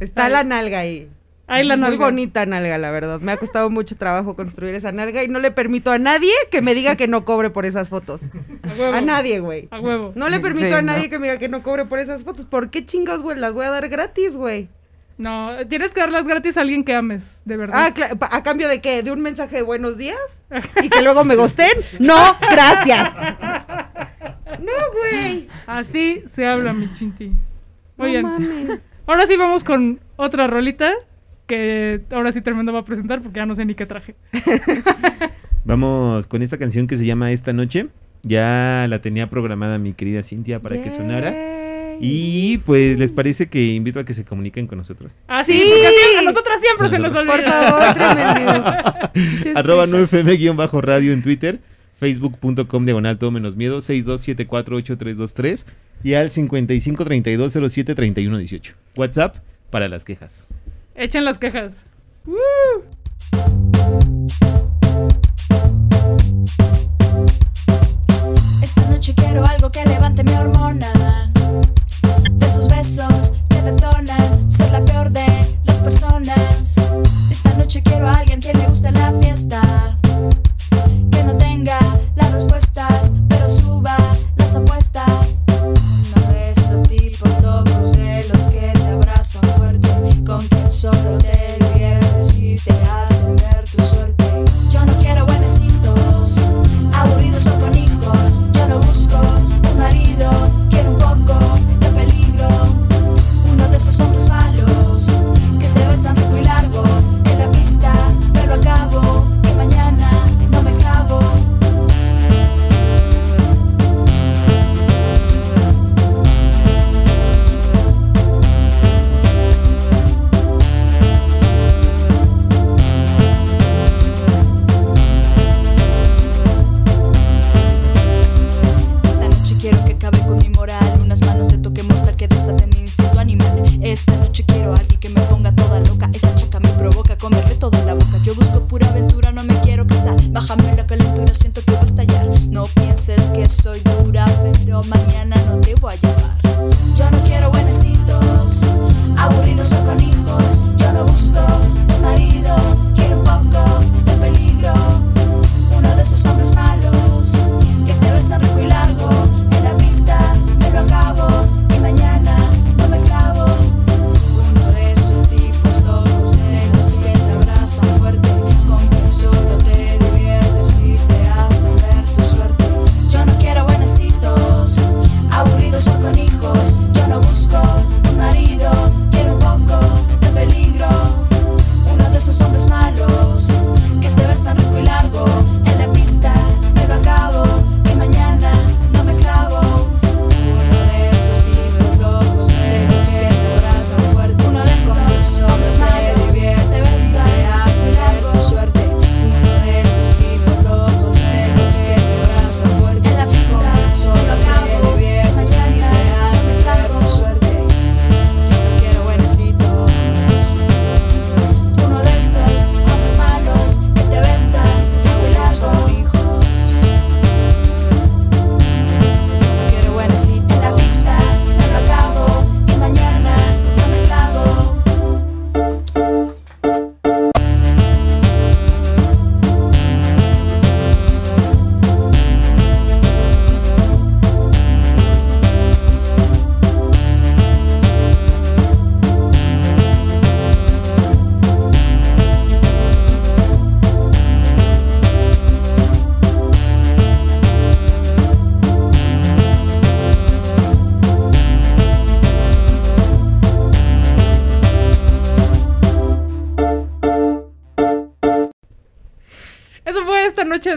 [0.00, 0.32] Está Hay.
[0.32, 1.08] la nalga ahí.
[1.52, 3.20] Hay la Muy bonita nalga, la verdad.
[3.20, 6.62] Me ha costado mucho trabajo construir esa nalga y no le permito a nadie que
[6.62, 8.22] me diga que no cobre por esas fotos.
[8.62, 8.96] A huevo.
[8.96, 9.68] A nadie, güey.
[9.70, 10.12] A huevo.
[10.14, 10.92] No le permito Sí, a ¿no?
[10.92, 12.46] nadie que me diga que no cobre por esas fotos.
[12.46, 13.38] ¿Por qué chingados, güey?
[13.38, 14.68] Las voy a dar gratis, güey.
[15.18, 17.92] No, tienes que darlas gratis a alguien que ames, de verdad.
[17.94, 19.02] Ah, ¿a cambio de qué?
[19.02, 20.16] ¿De un mensaje de buenos días?
[20.82, 21.70] ¿Y que luego me gusten?
[21.98, 23.10] No, gracias.
[24.58, 25.48] No, güey.
[25.66, 27.32] Así se habla, mi chinti.
[27.96, 28.22] Muy no bien.
[28.22, 28.82] mamen.
[29.06, 30.92] Ahora sí vamos con otra rolita
[31.52, 34.14] que ahora sí Tremendo va a presentar porque ya no sé ni qué traje.
[35.66, 37.88] Vamos con esta canción que se llama Esta Noche.
[38.22, 41.34] Ya la tenía programada mi querida Cintia para que sonara.
[42.00, 45.14] Y pues, ¿les parece que invito a que se comuniquen con nosotros?
[45.28, 45.62] Ah, sí, Sí.
[45.70, 47.34] porque a, nosotras siempre se nos olvida.
[47.34, 48.64] Por favor, tremendo.
[49.58, 51.60] Arroba 9fm-radio en Twitter,
[52.00, 55.66] facebook.com diagonal todo menos miedo, 62748323
[56.02, 58.72] y al 5532073118.
[58.96, 59.36] WhatsApp
[59.70, 60.48] para las quejas.
[60.94, 61.72] Echen las quejas.
[62.26, 62.36] ¡Woo!
[68.62, 70.92] Esta noche quiero algo que levante mi hormona.
[72.30, 75.24] De esos besos que detonan ser la peor de
[75.64, 76.76] las personas.
[77.30, 79.62] Esta noche quiero a alguien que le guste la fiesta.
[81.10, 82.01] Que noche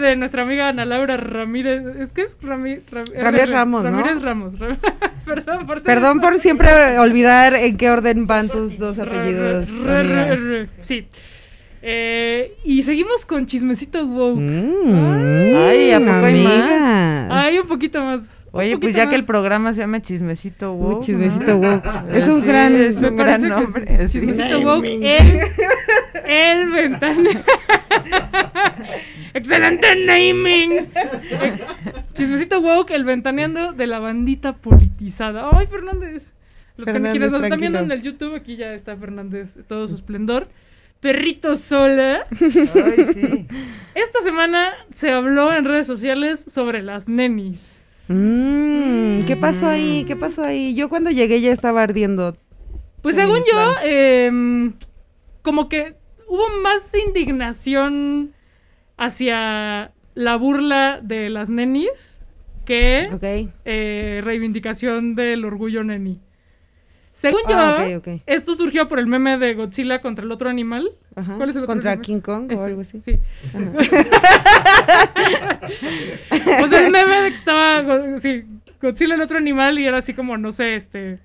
[0.05, 1.83] de nuestra amiga Ana Laura Ramírez.
[1.99, 3.89] ¿Es que es Rami- Ra- Ramírez Ramos, ¿no?
[3.91, 4.57] Ramírez Ramos.
[4.59, 4.77] Ra-
[5.25, 9.67] Perdón por Perdón por siempre olvidar en qué orden van tus dos apellidos.
[10.81, 11.07] Sí.
[11.87, 14.35] Eh, y seguimos con chismecito wow.
[14.35, 17.27] Mm, Ay, ¿a poco hay más?
[17.31, 18.43] Hay un poquito más.
[18.53, 20.97] Oye, pues ya que el programa se llama Chismecito Woke.
[21.01, 21.57] Uy, chismecito ¿no?
[21.57, 21.85] woke.
[22.13, 24.07] Es un Sí, gran- es un gran nombre.
[24.07, 24.19] sí.
[24.19, 24.85] Chismecito woke.
[24.85, 25.41] El,
[26.27, 27.41] el ventaneando.
[29.35, 30.87] Excelente naming.
[32.13, 35.49] Chismecito woke, el ventaneando de la bandita politizada.
[35.51, 36.33] Ay, Fernández.
[36.77, 39.89] Los que Fernández, quienes nos están viendo en el YouTube, aquí ya está Fernández, todo
[39.89, 40.47] su esplendor.
[41.01, 42.25] Perrito sola.
[42.31, 43.47] Ay, sí.
[43.93, 47.83] Esta semana se habló en redes sociales sobre las nenis.
[48.07, 50.05] Mm, ¿Qué pasó ahí?
[50.07, 50.75] ¿Qué pasó ahí?
[50.75, 52.37] Yo cuando llegué ya estaba ardiendo.
[53.01, 54.73] Pues según yo, em,
[55.41, 55.95] como que
[56.27, 58.31] hubo más indignación
[58.97, 62.19] hacia la burla de las nenis
[62.65, 63.03] que
[63.65, 66.19] eh, reivindicación del orgullo neni.
[67.13, 68.21] Según yo, Ah, ok, ok.
[68.25, 70.89] esto surgió por el meme de Godzilla contra el otro animal.
[71.15, 71.35] Ajá.
[71.37, 72.05] ¿Cuál es el otro Contra animal?
[72.05, 72.99] King Kong Ese, o algo así.
[73.05, 73.19] Sí.
[76.63, 78.43] o sea, el meme de que estaba sí,
[78.81, 81.19] Godzilla el otro animal y era así como, no sé, este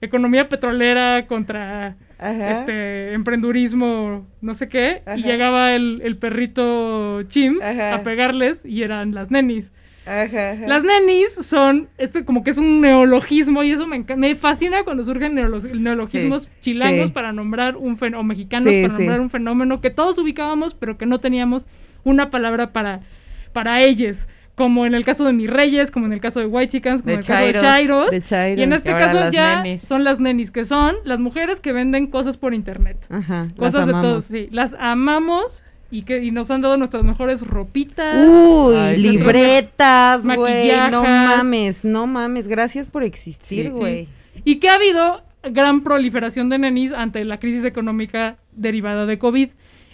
[0.00, 2.60] economía petrolera contra Ajá.
[2.60, 7.94] este emprendurismo, no sé qué, y llegaba el, el perrito Chims Ajá.
[7.94, 9.72] a pegarles y eran las nenis.
[10.06, 15.02] Las nenis son, esto como que es un neologismo y eso me, me fascina cuando
[15.02, 17.12] surgen neolo- neologismos chilangos Sí.
[17.12, 20.96] para nombrar un fenómeno, o mexicanos Sí, para nombrar un fenómeno que todos ubicábamos pero
[20.96, 21.66] que no teníamos
[22.04, 23.00] una palabra para,
[23.52, 24.28] para ellos.
[24.56, 27.10] Como en el caso de mis reyes, como en el caso de White Chickens, como
[27.10, 27.62] De en el caso de Chairos.
[27.62, 28.10] Chairos.
[28.10, 28.58] De Chairos.
[28.58, 29.82] Y en este caso ya nenis.
[29.82, 32.96] son las nenis, que son las mujeres que venden cosas por internet.
[33.10, 33.48] Ajá.
[33.56, 34.48] Cosas las de todos, sí.
[34.50, 38.26] Las amamos y que y nos han dado nuestras mejores ropitas.
[38.26, 40.72] Uy, Ay, libretas, güey.
[40.90, 42.48] No mames, no mames.
[42.48, 43.70] Gracias por existir, Sí.
[43.70, 44.08] güey.
[44.44, 49.50] Y que ha habido gran proliferación de nenis ante la crisis económica derivada de COVID.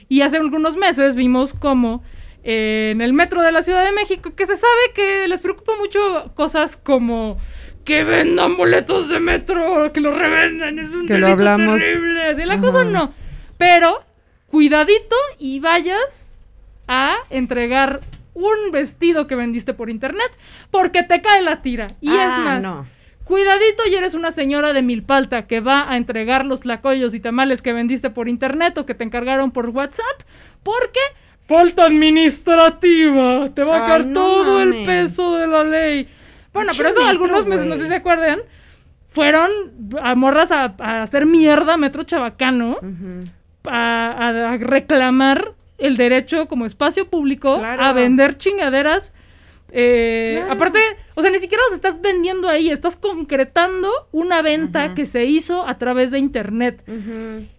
[0.08, 2.02] Y hace algunos meses vimos como eh,
[2.44, 6.32] en el metro de la Ciudad de México, que se sabe que les preocupa mucho
[6.34, 7.38] cosas como
[7.84, 11.80] que vendan boletos de metro, que lo revendan, es un Que lo hablamos.
[11.80, 12.26] terrible.
[12.26, 12.62] Así la Ajá.
[12.62, 13.12] cosa no.
[13.58, 14.04] Pero
[14.46, 16.38] cuidadito y vayas
[16.88, 18.00] a entregar
[18.34, 20.30] un vestido que vendiste por internet
[20.70, 21.88] porque te cae la tira.
[22.00, 22.86] Y es Ah, más, no.
[23.24, 27.62] Cuidadito y eres una señora de Milpalta que va a entregar los tlacoyos y tamales
[27.62, 30.22] que vendiste por internet o que te encargaron por WhatsApp,
[30.62, 31.00] porque
[31.46, 33.50] falta administrativa.
[33.54, 36.08] Te va a caer no todo el peso de la ley.
[36.52, 38.40] Bueno, pero eso metro, algunos meses, no sé si se acuerdan,
[39.08, 39.50] fueron
[40.02, 42.76] a morras a, a hacer mierda a Metro Chabacano
[43.66, 47.82] a, a reclamar el derecho como espacio público Claro.
[47.82, 49.12] a vender chingaderas.
[49.70, 50.52] eh, Claro.
[50.52, 50.78] Aparte,
[51.14, 55.66] o sea, ni siquiera las estás vendiendo ahí, estás concretando una venta que se hizo
[55.66, 56.82] a través de internet.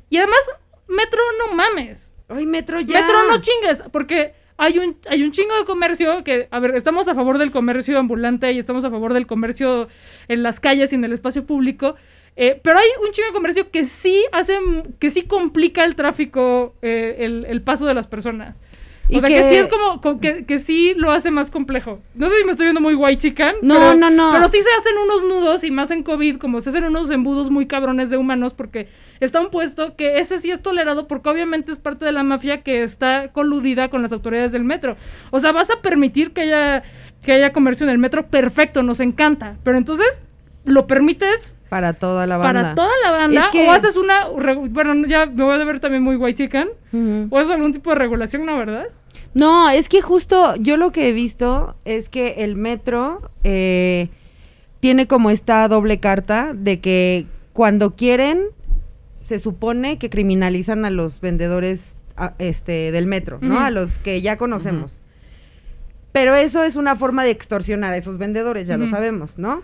[0.10, 0.40] Y además,
[0.88, 2.12] Metro, no mames.
[2.30, 3.02] Ay, metro ya.
[3.02, 7.08] Metro, no chingues, porque hay un, hay un chingo de comercio que, a ver, estamos
[7.08, 9.88] a favor del comercio ambulante y estamos a favor del comercio
[10.28, 11.96] en las calles y en el espacio público.
[12.36, 14.58] eh, pero hay un chingo de comercio que sí hace,
[15.00, 18.56] que sí complica el tráfico, eh, el, el paso de las personas.
[19.10, 19.36] O Y sea, que...
[19.36, 22.00] que- sí es como, co- que, que sí lo hace más complejo.
[22.16, 23.56] No sé si me estoy viendo muy white chican.
[23.62, 24.32] No, pero, no, no.
[24.32, 27.50] Pero sí se hacen unos nudos y más en COVID, como se hacen unos embudos
[27.52, 28.88] muy cabrones de humanos porque
[29.20, 32.62] está un puesto que ese sí es tolerado porque obviamente es parte de la mafia
[32.64, 34.96] que está coludida con las autoridades del metro.
[35.32, 36.84] O sea, vas a permitir que haya,
[37.22, 39.58] que haya comercio en el metro, perfecto, nos encanta.
[39.64, 40.22] Pero entonces
[40.66, 42.62] lo permites Para toda la banda.
[42.62, 44.28] para toda la banda Es que- o haces una...
[44.70, 46.68] Bueno, ya me voy a ver también muy white chican.
[46.92, 47.28] Ujú.
[47.32, 48.58] O haces algún tipo de regulación, ¿no?
[48.60, 48.86] ¿Verdad?
[49.34, 54.10] No, es que justo yo lo que he visto es que el metro eh,
[54.82, 58.44] tiene como esta doble carta de que cuando quieren
[59.22, 63.60] se supone que criminalizan a los vendedores a- este del metro, ¿no?
[63.60, 65.00] A los que ya conocemos.
[66.12, 69.64] Pero eso es una forma de extorsionar a esos vendedores, ya lo sabemos, ¿no?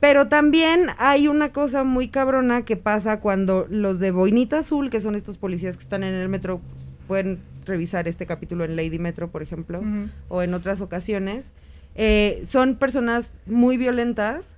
[0.00, 5.00] Pero también hay una cosa muy cabrona que pasa cuando los de Boinita Azul, que
[5.00, 6.60] son estos policías que están en el metro,
[7.06, 9.82] pueden revisar este capítulo en Lady Metro, por ejemplo,
[10.28, 11.50] o en otras ocasiones,
[11.94, 14.54] eh, son personas muy violentas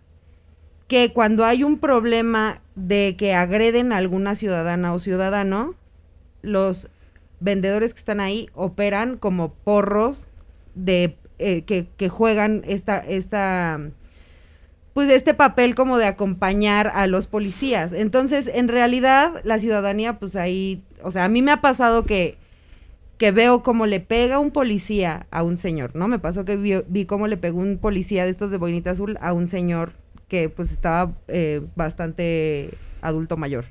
[0.88, 5.74] que cuando hay un problema de que agreden a alguna ciudadana o ciudadano,
[6.42, 6.88] los
[7.40, 10.28] vendedores que están ahí operan como porros
[10.74, 13.78] de eh, que, que juegan esta, esta
[14.98, 17.92] pues este papel como de acompañar a los policías.
[17.92, 22.36] Entonces, en realidad, la ciudadanía, pues ahí, o sea, a mí me ha pasado que
[23.16, 26.08] que veo cómo le pega un policía a un señor, ¿no?
[26.08, 29.16] Me pasó que vi, vi cómo le pegó un policía de estos de boinita azul
[29.20, 29.92] a un señor
[30.26, 32.70] que pues estaba eh, bastante
[33.00, 33.66] adulto mayor.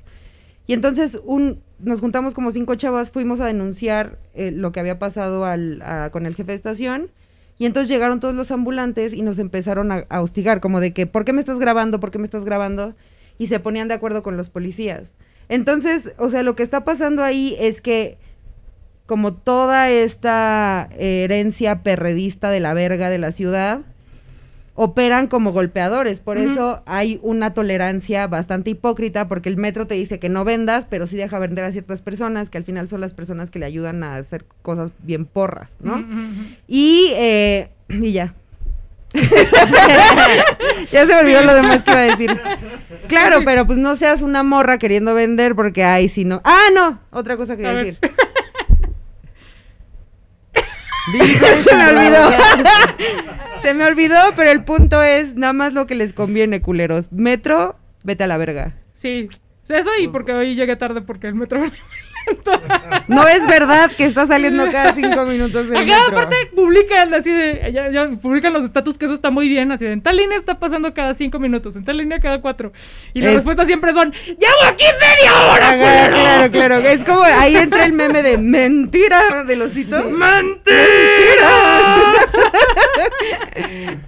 [0.66, 4.98] Y entonces un, nos juntamos como cinco chavas, fuimos a denunciar eh, lo que había
[4.98, 7.10] pasado al- a- con el jefe de estación.
[7.58, 11.06] Y entonces llegaron todos los ambulantes y nos empezaron a, a hostigar, como de que,
[11.06, 12.00] ¿por qué me estás grabando?
[12.00, 12.94] ¿Por qué me estás grabando?
[13.36, 15.12] Y se ponían de acuerdo con los policías.
[15.48, 18.18] Entonces, o sea, lo que está pasando ahí es que
[19.08, 23.80] como toda esta herencia perredista de la verga de la ciudad,
[24.80, 26.20] operan como golpeadores.
[26.20, 30.86] Por eso hay una tolerancia bastante hipócrita, porque el metro te dice que no vendas,
[30.88, 33.66] pero sí deja vender a ciertas personas, que al final son las personas que le
[33.66, 36.06] ayudan a hacer cosas bien porras, ¿no?
[36.68, 38.34] Y, eh, y ya.
[40.92, 42.40] ya se me olvidó lo demás que iba a decir.
[43.08, 46.40] Claro, pero pues no seas una morra queriendo vender porque, ay, si no.
[46.44, 47.98] Ah, no, otra cosa que iba a ver.
[51.62, 52.30] se me olvidó.
[53.62, 57.12] se me olvidó, pero el punto es nada más lo que les conviene, culeros.
[57.12, 58.74] Metro, vete a la verga.
[58.94, 59.28] Sí.
[59.68, 61.60] Eso y porque hoy llegué tarde porque el metro
[63.08, 66.08] No es verdad que está saliendo cada cinco minutos del Acá metro.
[66.18, 69.84] aparte publican así de, ya, ya publican los estatus que eso está muy bien, así
[69.86, 72.72] de en tal línea está pasando cada cinco minutos, en tal línea cada cuatro.
[73.14, 75.68] Y las Es- respuestas siempre son, ¡Llevo aquí media hora!
[75.70, 76.76] Ajá, culero!" claro, claro.
[76.88, 80.08] Es como ahí entra el meme de mentira del osito.
[80.10, 81.48] ¡Mentira!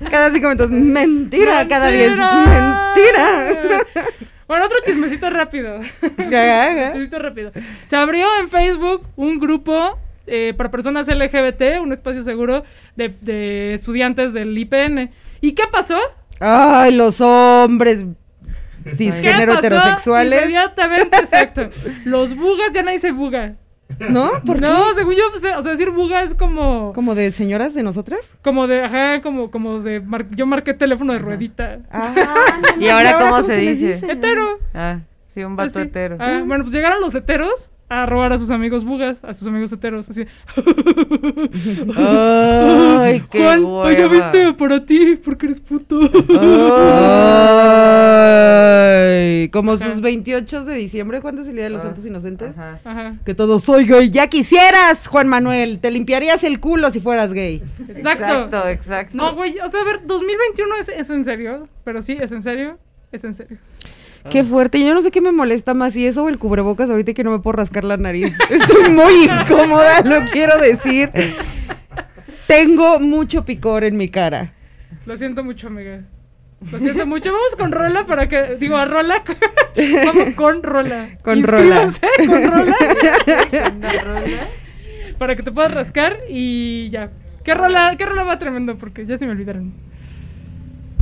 [0.10, 3.46] Cada cinco minutos, mentira, cada diez, ¡Mentira!
[4.50, 5.78] Bueno, otro chismecito rápido.
[6.00, 7.52] Chismecito rápido.
[7.86, 9.96] Se abrió en Facebook un grupo
[10.26, 12.64] eh, para personas LGBT, un espacio seguro
[12.96, 15.12] de, de estudiantes del IPN.
[15.40, 16.00] ¿Y qué pasó?
[16.40, 18.04] Ay, los hombres
[18.82, 20.42] ¿Qué cisgénero heterosexuales.
[20.42, 21.70] Inmediatamente, exacto.
[22.04, 23.54] Los bugas ya nadie dice buga.
[24.08, 24.30] ¿No?
[24.46, 24.94] ¿Por no, qué?
[24.96, 26.92] según yo, o sea, decir buga es como.
[26.94, 28.32] ¿Como de señoras de nosotras?
[28.42, 30.00] Como de, ajá, como, como de.
[30.00, 31.80] mar- yo marqué teléfono de ruedita.
[31.90, 32.14] Ah,
[32.80, 34.00] ¿Y ahora cómo se dice?
[34.10, 34.58] Hetero.
[34.74, 35.00] Ah,
[35.34, 35.88] sí, un vato Así.
[35.88, 36.16] hetero.
[36.18, 39.72] Ah, bueno, pues llegaron los heteros a robar a sus amigos bugas, a sus amigos
[39.72, 40.24] heteros, así.
[41.96, 45.98] Ay, qué Juan, ya viste para ti, porque eres puto.
[46.02, 46.08] Ay,
[49.52, 52.50] como sus 28 de diciembre, ¿cuándo es el Día de los Ah, Santos Inocentes?
[52.56, 52.78] Ajá.
[52.84, 53.14] Ajá.
[53.24, 54.10] Que todos soy gay.
[54.10, 55.78] Ya quisieras, Juan Manuel.
[55.80, 57.62] Te limpiarías el culo si fueras gay.
[57.88, 58.24] Exacto.
[58.24, 59.16] Exacto, exacto.
[59.16, 62.42] No, güey, o sea, a ver, 2021 es, es en serio, pero sí, es en
[62.42, 62.78] serio,
[63.12, 63.58] es en serio.
[64.28, 64.76] Qué fuerte.
[64.78, 67.24] Y yo no sé qué me molesta más, si eso o el cubrebocas ahorita que
[67.24, 68.32] no me puedo rascar la nariz.
[68.50, 71.10] Estoy muy incómoda, lo quiero decir.
[72.46, 74.52] Tengo mucho picor en mi cara.
[75.06, 76.02] Lo siento mucho, amiga.
[76.70, 77.32] Lo siento mucho.
[77.32, 78.56] Vamos con Rola para que.
[78.56, 79.22] Digo, a Rola.
[80.06, 81.16] Vamos con Rola.
[81.22, 81.90] Con Rola.
[82.26, 82.76] Con Rola.
[85.18, 87.10] para que te puedas rascar y ya.
[87.44, 88.76] ¿Qué rola, ¿Qué rola va tremendo?
[88.76, 89.72] Porque ya se me olvidaron.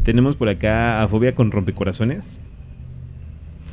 [0.04, 2.38] Tenemos por acá a Fobia con Rompecorazones.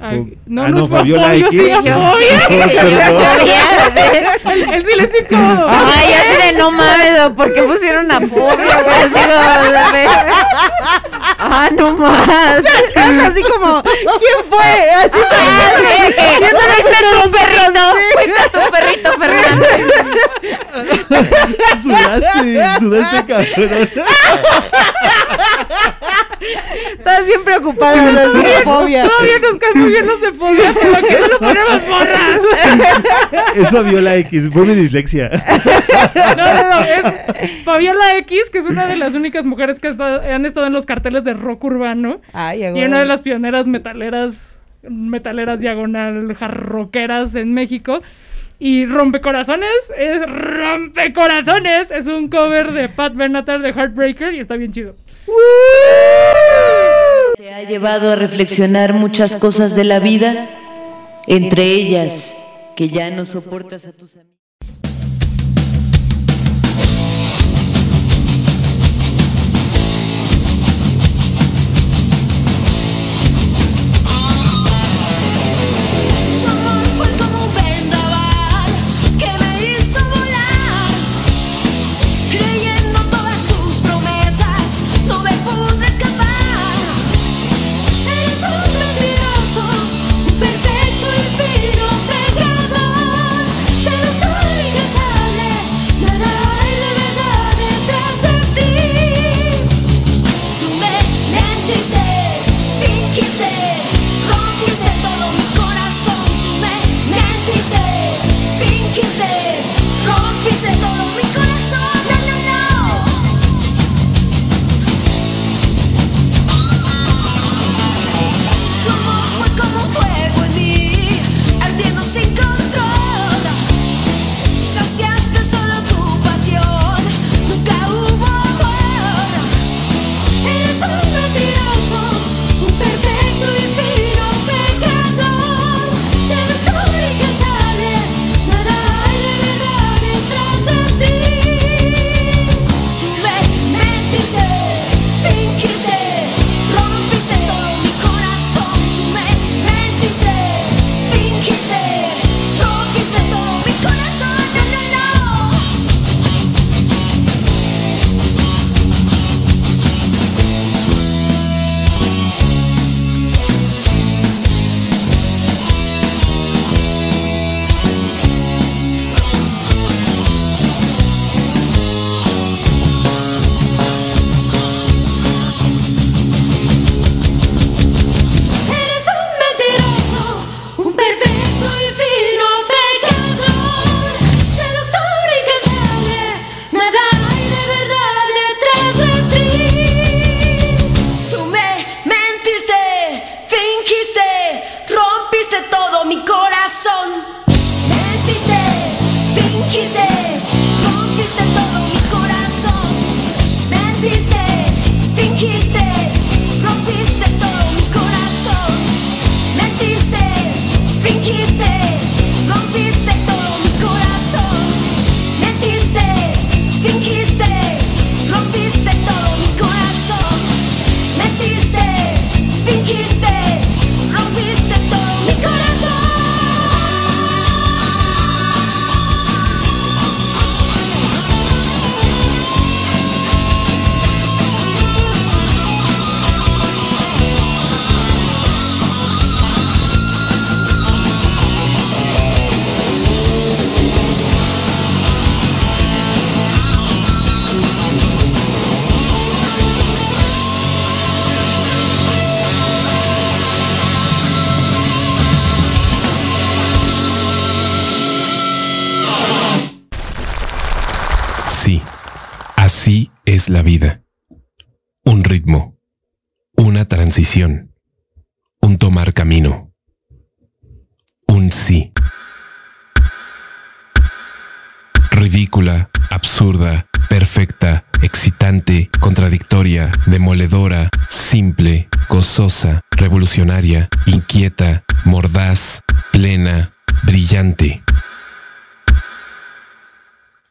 [0.02, 1.62] Ay, no, ah, no, no, Fabiola Fabio, X.
[1.62, 2.48] sí, Fobia.
[2.50, 3.24] Perdón.
[4.52, 5.68] el, el silencio incómodo.
[5.96, 8.84] Ay, así de no mames, ¿por qué pusieron a fobia?
[11.40, 12.60] Ah, no más.
[13.26, 14.92] Así como, ¿quién fue?
[14.96, 16.68] Así Ah, Fuiste entre
[17.24, 19.66] tu perrito, nosotros, fuiste tu perrito Fernando.
[21.82, 23.90] sudaste, sudaste cabrón.
[26.98, 28.30] Estás bien preocupada de la
[28.64, 29.08] fobia.
[29.08, 32.40] Todavía nos caen muy bien los de Fobia, pero aquí solo ponemos morras.
[33.56, 35.30] Es Fabiola X, fue mi dislexia.
[36.38, 40.46] No, no, no, es Fabiola X, que es una de las únicas mujeres que han
[40.46, 42.22] estado en los carteles de rock urbano.
[42.34, 48.02] Ay, Y una de las pioneras metaleras, metaleras diagonal jarroqueras en México.
[48.58, 51.92] Y Rompecorazones es Rompecorazones.
[51.92, 54.96] Es un cover de Pat Benatar de Heartbreaker y está bien chido.
[57.36, 60.50] Te ha llevado a reflexionar muchas cosas de la vida,
[61.28, 64.35] entre ellas que ya no soportas a tus amigos.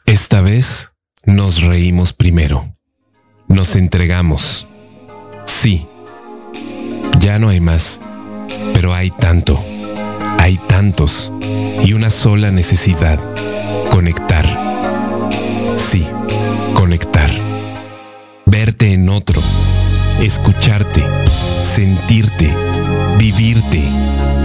[0.05, 0.91] Esta vez
[1.25, 2.77] nos reímos primero.
[3.49, 4.67] Nos entregamos.
[5.47, 5.87] Sí.
[7.21, 8.01] Ya no hay más.
[8.75, 9.59] Pero hay tanto.
[10.39, 11.33] Hay tantos.
[11.85, 13.19] Y una sola necesidad.
[13.91, 14.45] Conectar.
[15.77, 16.07] Sí.
[16.75, 17.31] Conectar.
[18.45, 19.41] Verte en otro.
[20.21, 21.03] Escucharte.
[21.63, 22.55] Sentirte.
[23.17, 23.83] Vivirte.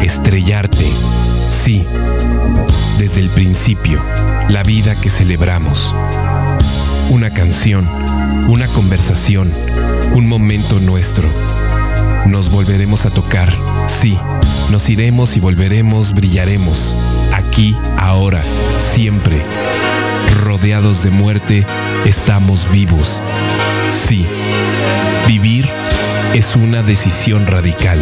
[0.01, 0.85] Estrellarte.
[1.49, 1.83] Sí.
[2.99, 4.01] Desde el principio,
[4.49, 5.95] la vida que celebramos.
[7.09, 7.87] Una canción,
[8.49, 9.49] una conversación,
[10.15, 11.25] un momento nuestro.
[12.25, 13.47] Nos volveremos a tocar,
[13.87, 14.19] sí.
[14.69, 16.93] Nos iremos y volveremos, brillaremos.
[17.33, 18.43] Aquí, ahora,
[18.77, 19.41] siempre.
[20.43, 21.65] Rodeados de muerte,
[22.03, 23.23] estamos vivos.
[23.91, 24.25] Sí.
[25.25, 25.69] Vivir
[26.33, 27.97] es una decisión radical.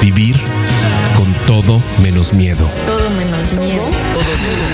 [0.00, 0.40] Vivir
[1.16, 2.70] con todo menos miedo.
[3.38, 3.84] Miedo.
[4.14, 4.68] Todo menos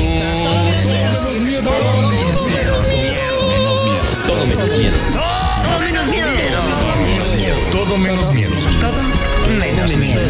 [4.25, 4.97] Todo menos miedo.
[5.05, 6.39] Todo menos miedo.
[6.71, 7.57] Todo menos miedo.
[7.71, 8.75] Todo menos miedo.
[9.45, 10.21] Todo menos miedo.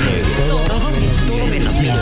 [1.28, 2.02] Todo menos miedo.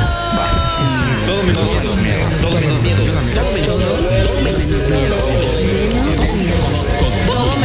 [1.25, 2.25] Todo menos miedo.
[2.41, 3.03] Todo menos miedo.
[3.33, 6.22] Todo menos miedo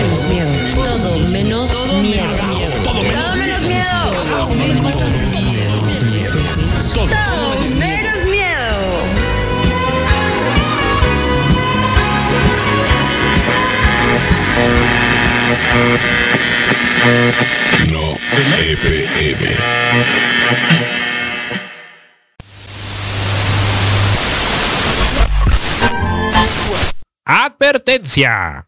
[0.02, 0.50] menos miedo.
[0.74, 2.76] Todo menos miedo.
[2.84, 4.12] Todo menos miedo.
[4.24, 4.82] Todo menos
[6.02, 6.38] miedo.
[6.94, 8.68] Todo menos miedo.
[17.90, 18.16] No,
[18.58, 19.56] EPM.
[27.24, 28.67] Advertencia.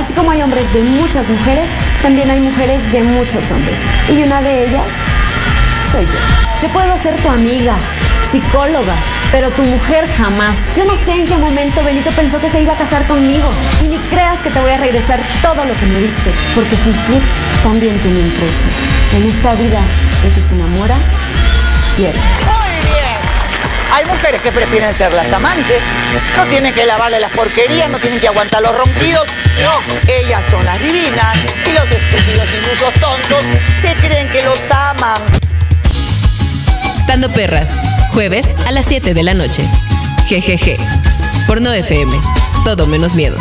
[0.00, 1.68] Así como hay hombres de muchas mujeres,
[2.00, 3.78] también hay mujeres de muchos hombres.
[4.08, 4.86] Y una de ellas
[5.92, 6.14] soy yo.
[6.62, 7.76] Yo puedo ser tu amiga,
[8.32, 8.94] psicóloga,
[9.30, 10.56] pero tu mujer jamás.
[10.74, 13.50] Yo no sé en qué momento Benito pensó que se iba a casar conmigo.
[13.84, 17.22] Y ni creas que te voy a regresar todo lo que me diste, porque cumplir
[17.62, 18.70] también tiene un precio.
[19.18, 19.82] En esta vida,
[20.24, 20.96] el que se enamora,
[21.94, 22.18] pierde.
[23.92, 25.82] Hay mujeres que prefieren ser las amantes.
[26.36, 29.26] No tienen que lavarle las porquerías, no tienen que aguantar los ronquidos.
[29.62, 29.72] No,
[30.08, 31.36] ellas son las divinas.
[31.66, 33.42] Y los estúpidos ilusos tontos
[33.80, 35.22] se creen que los aman.
[36.96, 37.68] Estando Perras,
[38.12, 39.62] jueves a las 7 de la noche.
[40.28, 40.76] GGG.
[41.46, 42.16] Por No FM.
[42.64, 43.36] Todo menos miedo.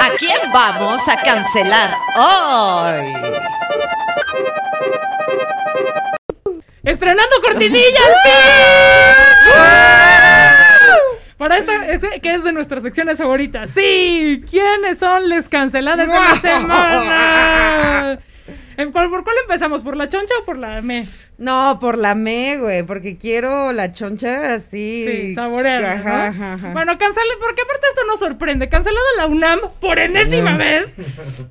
[0.00, 3.14] ¿A quién vamos a cancelar hoy?
[6.84, 9.62] ¡Estrenando cortinilla al fin!
[11.38, 13.70] Para esta, este- que es de nuestras secciones favoritas.
[13.72, 14.42] ¡Sí!
[14.48, 18.18] ¿Quiénes son les canceladas de la semana?
[18.82, 19.82] ¿En cuál- ¿Por cuál empezamos?
[19.82, 21.06] ¿Por la choncha o por la me?
[21.38, 25.06] No, por la me, güey, porque quiero la choncha así.
[25.08, 26.14] Sí, saborearla, Ajá, ¿no?
[26.24, 26.72] ajá, ajá.
[26.72, 28.68] Bueno, cancelé, porque aparte esto nos sorprende.
[28.68, 30.94] Cancelada la UNAM por enésima vez.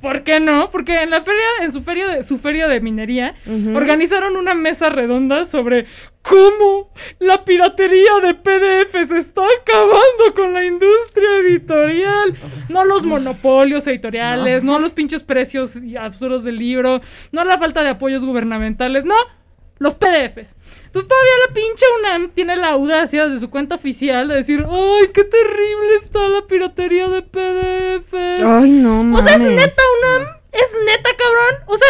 [0.02, 0.70] ¿Por qué no?
[0.70, 3.36] Porque en la feria, en su feria de, su feria de minería,
[3.76, 5.88] organizaron una mesa redonda sobre
[6.22, 12.36] cómo la piratería de PDF se está acabando con la industria editorial.
[12.70, 17.02] No los monopolios editoriales, no, los pinches precios y absurdos del libro,
[17.32, 19.16] no la falta de apoyos gubernamentales, no,
[19.80, 20.56] los PDFs.
[20.86, 25.08] Entonces todavía la pinche UNAM tiene la audacia de su cuenta oficial de decir, ¡ay,
[25.14, 28.44] qué terrible está la piratería de PDFs!
[28.44, 29.56] Ay, no O sea, es mames.
[29.56, 31.64] neta UNAM, es neta cabrón.
[31.68, 31.88] O sea,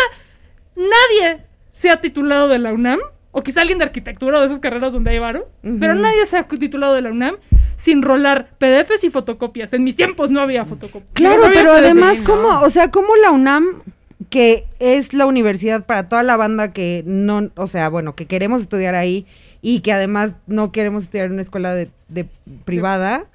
[0.75, 2.99] nadie se ha titulado de la UNAM,
[3.31, 6.37] o quizá alguien de arquitectura o de esas carreras donde hay varo, pero nadie se
[6.37, 7.37] ha titulado de la UNAM
[7.77, 9.71] sin rolar PDFs y fotocopias.
[9.73, 11.11] En mis tiempos no había fotocopias.
[11.13, 12.59] Claro, No había pero además, ¿cómo?
[12.61, 13.83] O sea, ¿cómo la UNAM,
[14.29, 18.61] que es la universidad para toda la banda que no, o sea, bueno, que queremos
[18.61, 19.25] estudiar ahí
[19.61, 22.27] y que además no queremos estudiar en una escuela de, de
[22.65, 23.25] privada,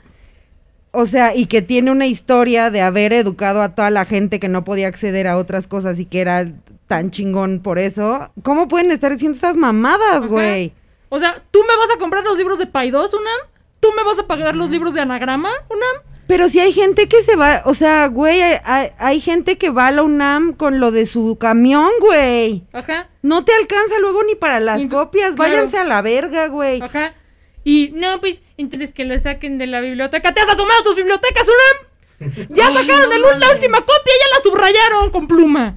[0.93, 4.49] o sea, y que tiene una historia de haber educado a toda la gente que
[4.49, 6.47] no podía acceder a otras cosas y que era
[6.87, 10.73] tan chingón por eso, ¿cómo pueden estar diciendo estas mamadas, güey?
[11.09, 13.51] O sea, ¿tú me vas a comprar los libros de Paidós, UNAM?
[13.81, 16.16] ¿Tú me vas a pagar los libros de Anagrama, UNAM?
[16.27, 19.71] Pero si hay gente que se va, o sea, güey, hay, hay- hay gente que
[19.71, 22.65] va a la UNAM con lo de su camión, güey.
[22.73, 23.09] Ajá.
[23.23, 25.53] No te alcanza luego ni para las copias, claro.
[25.53, 26.81] váyanse a la verga, güey.
[26.83, 27.15] Ajá.
[27.63, 30.33] Y no, pues, entonces que lo saquen de la biblioteca.
[30.35, 32.47] ¿Te has asomado a tus bibliotecas, UNAM?
[32.51, 35.77] Ya sacaron la última copia, ya la subrayaron con pluma.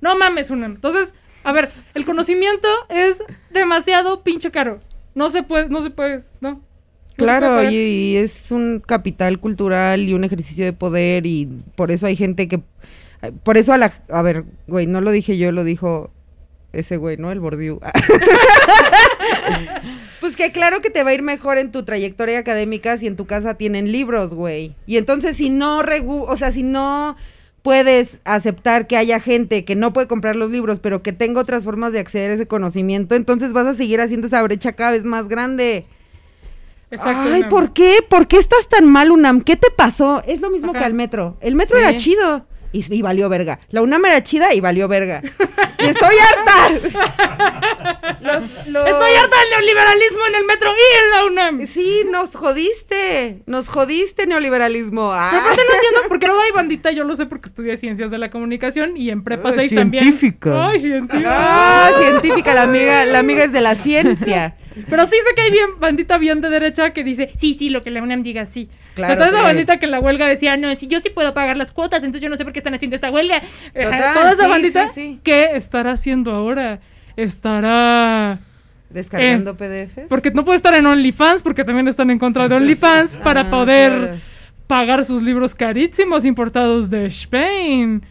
[0.00, 0.72] No mames, UNAM.
[0.74, 1.14] Entonces,
[1.44, 4.80] a ver, el conocimiento es demasiado pinche caro.
[5.14, 6.60] No se puede, no se puede, ¿no?
[7.16, 12.06] Puede Claro, y es un capital cultural y un ejercicio de poder y por eso
[12.06, 12.60] hay gente que...
[13.44, 13.92] Por eso a la...
[14.10, 16.10] A ver, güey, no lo dije yo, lo dijo
[16.72, 17.30] ese güey, ¿no?
[17.30, 17.80] El Bordiú.
[20.20, 23.16] pues que claro que te va a ir mejor en tu trayectoria académica si en
[23.16, 24.74] tu casa tienen libros, güey.
[24.86, 27.16] Y entonces si no regu o sea, si no
[27.62, 31.64] puedes aceptar que haya gente que no puede comprar los libros, pero que tenga otras
[31.64, 35.04] formas de acceder a ese conocimiento, entonces vas a seguir haciendo esa brecha cada vez
[35.04, 35.86] más grande.
[36.92, 37.48] Exacto, Ay, UNAM.
[37.50, 37.98] ¿por qué?
[38.08, 39.40] ¿Por qué estás tan mal, UNAM?
[39.40, 40.22] ¿Qué te pasó?
[40.26, 40.80] Es lo mismo Ajá.
[40.80, 41.36] que al metro.
[41.40, 41.82] El metro Sí.
[41.82, 43.58] era chido y, y valió verga.
[43.70, 45.22] La UNAM era chida y valió verga.
[45.78, 47.12] y estoy harta.
[48.20, 51.66] los, los- Estoy harta del neoliberalismo en el metro y en la UNAM.
[51.66, 53.42] Sí, nos jodiste.
[53.46, 55.10] Nos jodiste, neoliberalismo.
[55.10, 55.28] Pero Ah.
[55.40, 58.30] aparte no entiendo, porque luego hay bandita, yo lo sé porque estudié ciencias de la
[58.30, 60.04] comunicación y en prepa Ah, 6 también.
[60.04, 60.68] científica.
[60.68, 61.30] Ay, científica.
[61.30, 64.56] Ah, científica, la amiga, la amiga es de la ciencia.
[64.88, 67.82] Pero sí sé que hay bien, bandita bien de derecha que dice, sí, sí, lo
[67.82, 68.68] que la UNAM diga, sí.
[68.94, 71.56] Claro, toda esa bandita que en la huelga decía, no, si yo sí puedo pagar
[71.56, 73.40] las cuotas, entonces yo no sé por qué están haciendo esta huelga.
[73.72, 75.20] Total, toda esa sí, bandita, sí, sí.
[75.24, 76.80] ¿qué estará haciendo ahora?
[77.16, 78.38] Estará...
[78.90, 80.06] Descargando Eh, PDFs.
[80.08, 83.50] Porque no puede estar en OnlyFans, porque también están en contra de OnlyFans para Ah,
[83.50, 84.20] poder claro.
[84.66, 88.02] Pagar sus libros carísimos importados de Spain.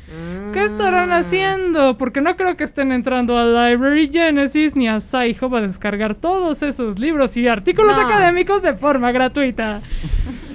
[0.53, 0.65] ¿Qué Ah.
[0.65, 1.97] estarán haciendo?
[1.97, 6.61] Porque no creo que estén entrando a Library Genesis ni a Sci-Hub a descargar todos
[6.61, 8.03] esos libros y artículos No.
[8.05, 9.81] académicos de forma gratuita.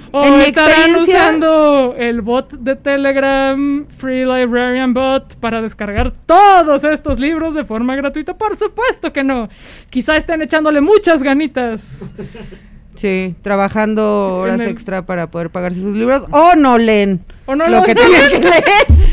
[0.09, 7.19] O En estarán usando el bot de Telegram, Free Librarian Bot, para descargar todos estos
[7.19, 8.33] libros de forma gratuita.
[8.37, 9.49] Por supuesto que no.
[9.89, 12.15] Quizá estén echándole muchas ganitas.
[12.97, 17.67] Sí, trabajando horas el- extra para poder pagarse sus libros o no leen O no
[17.67, 18.63] lo lo- que tienen que leer.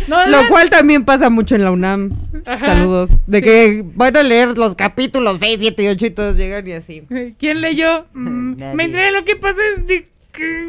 [0.09, 0.49] No lo leen.
[0.49, 2.13] cual también pasa mucho en la UNAM.
[2.47, 2.67] Ajá.
[2.67, 3.11] Saludos.
[3.27, 6.73] De que van a leer los capítulos 6, 7 y 8 y todos llegan y
[6.73, 7.03] así.
[7.39, 8.07] ¿Quién leyó?
[8.15, 10.09] Mm, me enteré, lo que pasa es de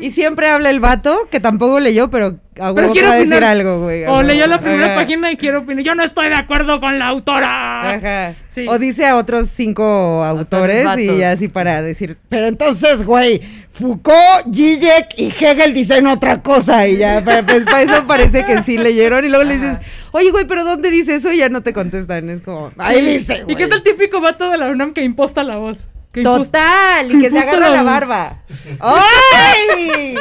[0.01, 3.43] Y siempre habla el vato, que tampoco leyó, pero a huevo quiero va a decir
[3.43, 4.05] algo, güey.
[4.05, 4.95] O leyó la primera Ajá.
[4.95, 5.83] página y quiero opinar.
[5.83, 7.93] Yo no estoy de acuerdo con la autora.
[7.95, 8.35] Ajá.
[8.49, 8.65] Sí.
[8.69, 11.23] O dice a otros cinco autores y vatos.
[11.23, 13.41] así para decir, pero entonces, güey,
[13.71, 18.63] Foucault, Zizek y Hegel dicen otra cosa y ya, para, pues para eso parece que
[18.63, 19.77] sí leyeron y luego le dices,
[20.11, 21.31] oye, güey, pero ¿dónde dice eso?
[21.33, 23.55] Y ya no te contestan, es como, ahí dice, Y güey.
[23.57, 25.87] que es el típico vato de la UNAM que imposta la voz.
[26.23, 28.41] Total, y que se agarra la barba.
[28.79, 30.15] ¡Ay!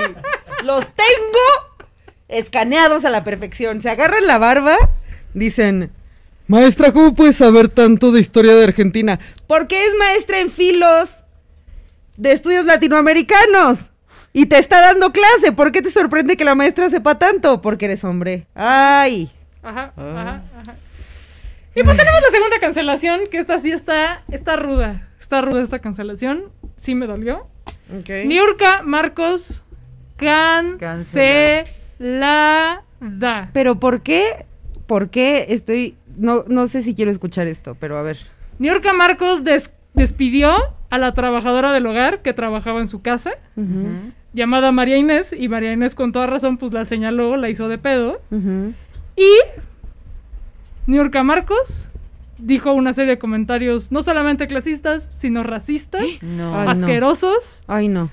[0.65, 1.85] Los tengo
[2.29, 3.81] escaneados a la perfección.
[3.81, 4.77] Se agarran la barba,
[5.35, 5.91] dicen,
[6.47, 9.19] maestra, ¿cómo puedes saber tanto de historia de Argentina?
[9.47, 11.11] Porque es maestra en filos
[12.17, 13.91] de estudios latinoamericanos.
[14.33, 15.53] Y te está dando clase.
[15.53, 17.61] ¿Por qué te sorprende que la maestra sepa tanto?
[17.63, 18.47] Porque eres hombre.
[18.55, 19.31] ¡Ay!
[19.63, 20.21] Ajá, Ah.
[20.21, 20.75] ajá, ajá.
[21.77, 25.09] Y pues tenemos la segunda cancelación, que esta sí está, está ruda.
[25.25, 26.51] Está ruda esta cancelación.
[26.77, 27.47] Sí me dolió.
[27.99, 28.11] Ok.
[28.27, 29.63] Niurka Marcos
[30.19, 31.65] cancelada.
[33.55, 34.45] Pero ¿por qué?
[34.87, 35.97] ¿Por qué estoy.?
[36.19, 38.19] No, no sé si quiero escuchar esto, pero a ver.
[38.59, 40.53] Niurka Marcos des- despidió
[40.91, 43.31] a la trabajadora del hogar que trabajaba en su casa,
[44.35, 47.79] llamada María Inés, y María Inés con toda razón pues la señaló, la hizo de
[47.79, 48.21] pedo.
[49.17, 49.31] Y
[50.87, 51.89] Niurka Marcos
[52.39, 56.55] dijo una serie de comentarios no solamente clasistas, sino racistas, No.
[56.59, 56.71] Ay, no.
[56.71, 57.63] asquerosos.
[57.67, 58.11] Ay, no.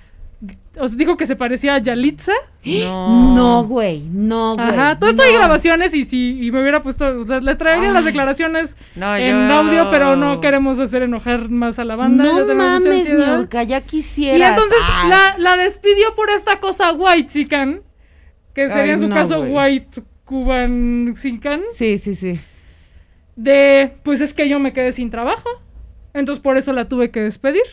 [0.80, 2.32] O sea, dijo que se parecía a Yalitza.
[2.66, 3.36] No.
[3.36, 4.00] No, güey.
[4.12, 4.68] No, güey.
[4.70, 5.40] Ajá, todo esto hay no.
[5.40, 9.50] grabaciones y si y me hubiera puesto, o sea, le traería las declaraciones No, en
[9.50, 12.24] yo- audio, pero no queremos hacer enojar más a la banda.
[12.24, 13.10] ya No mames.
[13.14, 14.38] Niurka, ya quisiera.
[14.38, 17.82] Y entonces la, la despidió por esta cosa white sican,
[18.56, 22.40] que sería Ay, en su no, caso white cuban sican, Sí, sí, sí.
[23.36, 25.50] De pues es que yo me quedé sin trabajo.
[26.14, 27.64] Entonces por eso la tuve que despedir.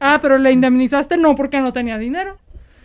[0.00, 2.38] Ah, pero la indemnizaste no porque no tenía dinero.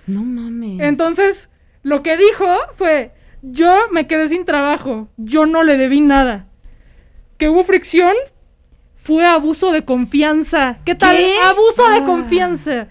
[0.07, 0.79] No mames.
[0.79, 1.49] Entonces,
[1.83, 2.45] lo que dijo
[2.75, 6.47] fue, yo me quedé sin trabajo, yo no le debí nada.
[7.37, 8.13] Que hubo fricción,
[8.95, 10.79] fue abuso de confianza.
[10.85, 11.17] ¿Qué tal?
[11.17, 11.35] ¿Qué?
[11.43, 12.03] Abuso de Ah.
[12.05, 12.87] confianza.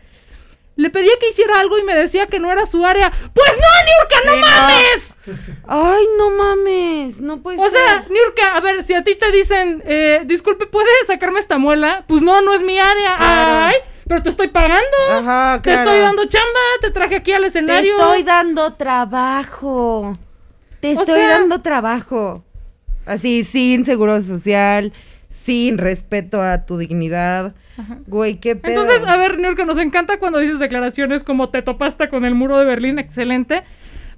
[0.79, 3.11] Le pedía que hiciera algo y me decía que no era su área.
[3.11, 4.47] ¡Pues no, Niurka, no Sí, no.
[4.47, 5.17] mames!
[5.67, 7.21] Ay, no mames.
[7.21, 7.73] No puede O ser.
[7.73, 12.05] sea, Niurka, a ver, si a ti te dicen, eh, disculpe, ¿puede sacarme esta muela?
[12.07, 13.17] Pues no, no es mi área.
[13.17, 13.65] Claro.
[13.67, 13.75] Ay,
[14.07, 14.97] pero te estoy pagando.
[15.11, 15.91] Ajá, Te claro.
[15.91, 17.97] estoy dando chamba, te traje aquí al Te escenario.
[17.97, 20.17] estoy dando trabajo.
[20.81, 22.45] Te O estoy sea- dando trabajo.
[23.05, 24.93] Así, sin seguro social,
[25.29, 27.55] sin respeto a tu dignidad.
[28.07, 28.83] Güey, qué pedo.
[28.83, 32.59] Entonces, a ver, Niurka, nos encanta cuando dices declaraciones como te topaste con el muro
[32.59, 33.63] de Berlín, excelente.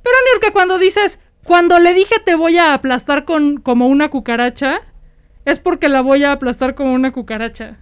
[0.03, 4.81] Pero Niurka, cuando dices, cuando le dije te voy a aplastar con, como una cucaracha,
[5.45, 7.79] es porque la voy a aplastar como una cucaracha.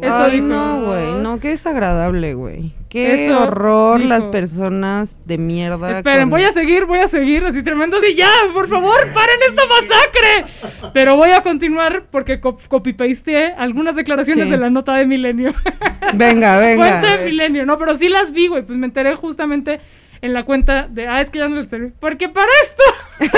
[0.00, 0.46] Eso Ay, dijo.
[0.46, 2.72] no, güey, no, qué desagradable, güey.
[2.88, 4.08] Qué Eso horror dijo.
[4.08, 5.90] las personas de mierda.
[5.98, 8.00] Esperen, con- voy a seguir, voy a seguir, así tremendo.
[8.00, 10.90] Sí, ya, por favor, paren esta masacre.
[10.94, 14.50] Pero voy a continuar porque co- copy-pasteé algunas declaraciones Sí.
[14.50, 15.52] de la nota de Milenio.
[16.14, 16.76] Venga, venga.
[17.00, 18.62] Cuenta de Milenio, no, pero sí las vi, güey.
[18.62, 19.80] Pues me enteré justamente
[20.22, 21.06] en la cuenta de.
[21.06, 21.92] Ah, es que ya no le serví.
[22.00, 22.82] Porque para esto.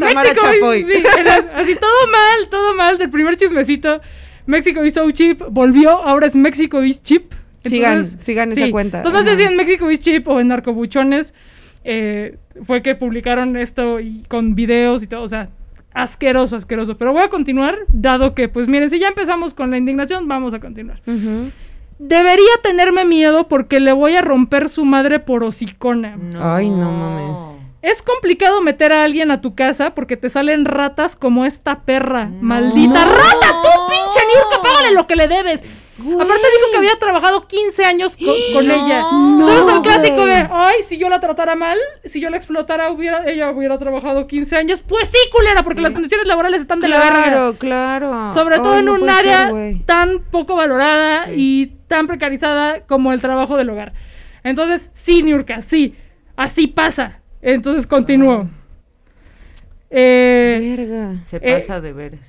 [0.40, 0.84] Chapoy.
[0.84, 2.29] sí, era así todo mal,
[2.80, 2.98] mal.
[2.98, 4.00] Del primer chismecito.
[4.46, 5.42] México is so cheap.
[5.50, 7.32] Volvió, ahora es México is cheap.
[7.62, 8.98] Sigan- sigan esa cuenta.
[8.98, 9.40] Entonces, no sé Ajá.
[9.42, 11.34] si en México is cheap o en Narcobuchones
[11.84, 15.22] eh, fue que publicaron esto y con videos y todo.
[15.22, 15.46] O sea,
[15.92, 16.96] asqueroso, asqueroso.
[16.96, 20.54] Pero voy a continuar, dado que, pues miren, si ya empezamos con la indignación, vamos
[20.54, 21.00] a continuar.
[21.98, 26.16] Debería tenerme miedo porque le voy a romper su madre por hocicona.
[26.40, 27.59] Ay, no mames.
[27.82, 32.26] Es complicado meter a alguien a tu casa porque te salen ratas como esta perra.
[32.26, 33.62] ¡Maldita rata!
[33.62, 34.60] ¡Tú, pinche Niurka!
[34.62, 35.62] ¡Págale lo que le debes!
[36.00, 39.06] Aparte dijo que había trabajado 15 años co- con ella.
[39.10, 43.24] Entonces el clásico de, ay, si yo la tratara mal, si yo la explotara, hubiera,
[43.26, 44.82] ella hubiera trabajado 15 años.
[44.86, 47.22] Pues sí, culera, porque las condiciones laborales están de la verga.
[47.24, 48.32] Claro, claro.
[48.34, 49.78] Sobre todo en no un área ser, güey.
[49.86, 53.92] tan poco valorada y tan precarizada como el trabajo del hogar.
[54.42, 55.94] Entonces, sí, Niurka, sí,
[56.36, 57.19] así pasa.
[57.42, 58.48] Entonces continúo.
[59.90, 61.22] Eh, Verga.
[61.24, 62.20] Se Eh, pasa de veras.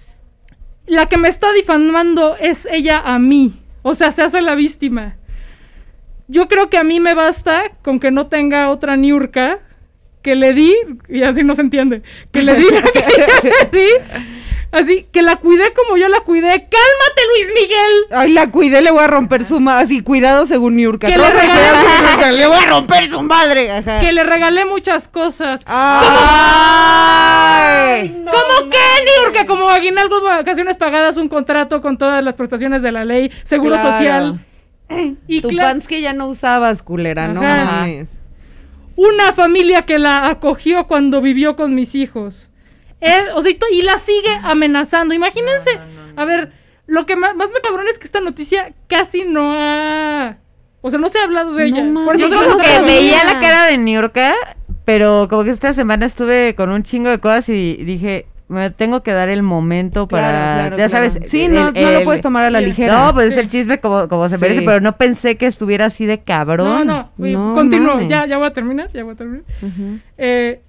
[0.88, 3.62] la que me está difamando es ella a mí.
[3.84, 5.16] O sea, se hace la víctima.
[6.28, 9.59] Yo creo que a mí me basta con que no tenga otra Niurka
[10.22, 10.74] que le di,
[11.09, 12.99] y así no se entiende, que le di, que
[13.74, 13.89] le di,
[14.72, 16.47] así, que la cuidé como yo la cuidé.
[16.47, 18.05] ¡Cálmate, Luis Miguel!
[18.11, 19.84] Ay, la cuidé, le voy a romper su madre.
[19.86, 21.07] Así, cuidado según Niurka.
[21.07, 23.72] Le regalé- voy a romper su madre.
[23.72, 23.99] Ajá.
[23.99, 25.61] Que le regalé muchas cosas.
[26.74, 28.09] Ay.
[28.26, 28.78] ¿Cómo qué,
[29.24, 29.45] Niurka?
[29.45, 33.91] Como aguinaldos, vacaciones pagadas, un contrato con todas las prestaciones de la ley, seguro Claro.
[33.91, 34.45] social.
[35.28, 38.09] Y Tu pants que ya no usabas, culera, no mames.
[38.97, 42.51] una familia que la acogió cuando vivió con mis hijos.
[43.36, 45.14] O sea, y la sigue amenazando.
[45.14, 45.72] Imagínense,
[46.16, 46.52] a ver,
[46.88, 50.38] lo que más, más me cabrón es que esta noticia casi no ha...
[50.82, 52.06] O sea, no se ha hablado de No ella.
[52.06, 54.34] Por eso como que veía la cara de Niurka,
[54.86, 59.04] pero como que esta semana estuve con un chingo de cosas y dije, me tengo
[59.04, 61.10] que dar el momento para, Claro, claro, ya claro.
[61.10, 61.30] sabes.
[61.32, 63.06] Sí, el- no, no lo puedes tomar a la ligera.
[63.06, 64.41] No, pues es el chisme como, como se Sí.
[64.41, 66.88] merece, pero no pensé que estuviera así de No, cabrón.
[66.88, 68.02] no, güey, No continúo.
[68.02, 69.43] Ya, ya voy a terminar, ya voy a terminar.
[70.18, 70.62] Eh,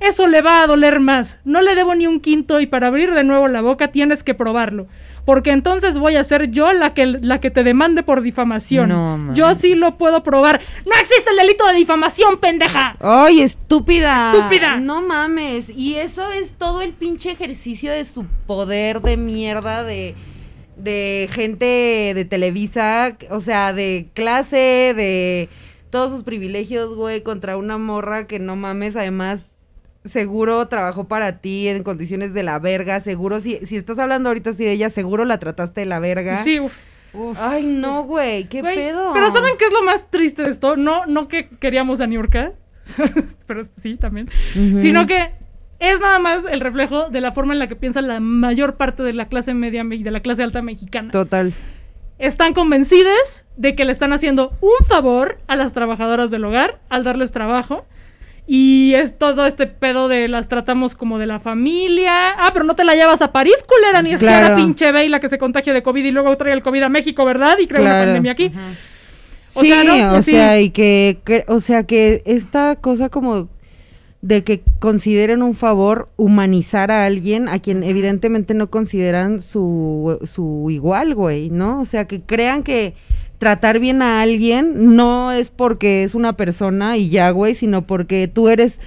[0.00, 1.38] eso le va a doler más.
[1.44, 4.34] No le debo ni un quinto y para abrir de nuevo la boca tienes que
[4.34, 4.86] probarlo.
[5.24, 8.90] Porque entonces voy a ser yo la que, la que te demande por difamación.
[8.90, 9.34] No, man.
[9.34, 10.60] yo sí lo puedo probar.
[10.84, 12.96] ¡No existe el delito de difamación, pendeja!
[13.00, 14.32] ¡Ay, estúpida!
[14.32, 14.76] ¡Estúpida!
[14.76, 15.68] No mames.
[15.68, 20.14] Y eso es todo el pinche ejercicio de su poder de mierda de,
[20.76, 25.48] de gente de Televisa, o sea, de clase, de
[25.90, 29.42] todos sus privilegios, güey, contra una morra que no mames, además
[30.06, 34.50] seguro trabajó para ti en condiciones de la verga, seguro si, si estás hablando ahorita
[34.50, 36.38] así de ella, seguro la trataste de la verga.
[36.38, 36.74] Sí, uf.
[37.38, 39.12] Ay, no, güey, qué Güey, pedo.
[39.14, 40.76] Pero ¿saben qué es lo más triste de esto?
[40.76, 42.52] No, no que queríamos a Niurka,
[43.46, 44.28] pero sí, también.
[44.76, 45.30] Sino que
[45.78, 49.02] es nada más el reflejo de la forma en la que piensa la mayor parte
[49.02, 51.10] de la clase media y de la clase alta mexicana.
[51.10, 51.52] Total.
[52.18, 57.04] Están convencidas de que le están haciendo un favor a las trabajadoras del hogar al
[57.04, 57.86] darles trabajo.
[58.48, 62.30] Y es todo este pedo de las tratamos como de la familia.
[62.38, 65.08] Ah, pero no te la llevas a París, culera, ni es que era pinche Bey
[65.08, 67.58] la que se contagia de COVID y luego trae el COVID a México, ¿verdad?
[67.58, 68.04] Y crea una Claro.
[68.06, 68.52] pandemia aquí.
[69.54, 70.16] O sí, sea, ¿no?
[70.16, 70.30] o sí.
[70.32, 73.48] sea, y que, que- o sea, que esta cosa como
[74.22, 80.68] de que consideren un favor humanizar a alguien a quien evidentemente no consideran su, su
[80.70, 81.80] igual, güey, ¿no?
[81.80, 82.94] O sea, que crean que
[83.38, 88.28] tratar bien a alguien no es porque es una persona y ya, güey, sino porque
[88.28, 88.80] tú eres,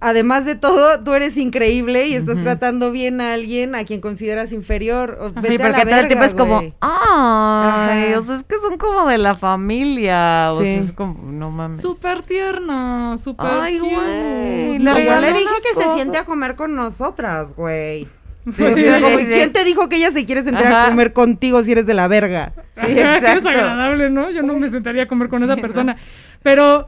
[0.00, 4.52] además de todo, tú eres increíble y estás tratando bien a alguien a quien consideras
[4.52, 5.18] inferior.
[5.20, 8.18] O, Sí, vete a la porque todo el tiempo es como, ay, Ajá.
[8.18, 10.84] o sea, es que son como de la familia, o sea, Sí.
[10.86, 11.80] es como, no mames.
[11.80, 17.54] Súper tierna, súper Ay, güey, yo le dije que se siente a comer con nosotras,
[17.56, 18.06] güey.
[18.52, 19.26] Sí, o sí, sea, sí, como, sí.
[19.26, 22.08] ¿quién te dijo que ella se quiere sentar a comer contigo si eres de la
[22.08, 22.52] verga?
[22.74, 23.34] Sí, Ajá, qué exacto.
[23.48, 24.30] desagradable, ¿no?
[24.30, 25.96] Yo no me sentaría a comer con esa persona.
[26.42, 26.86] Pero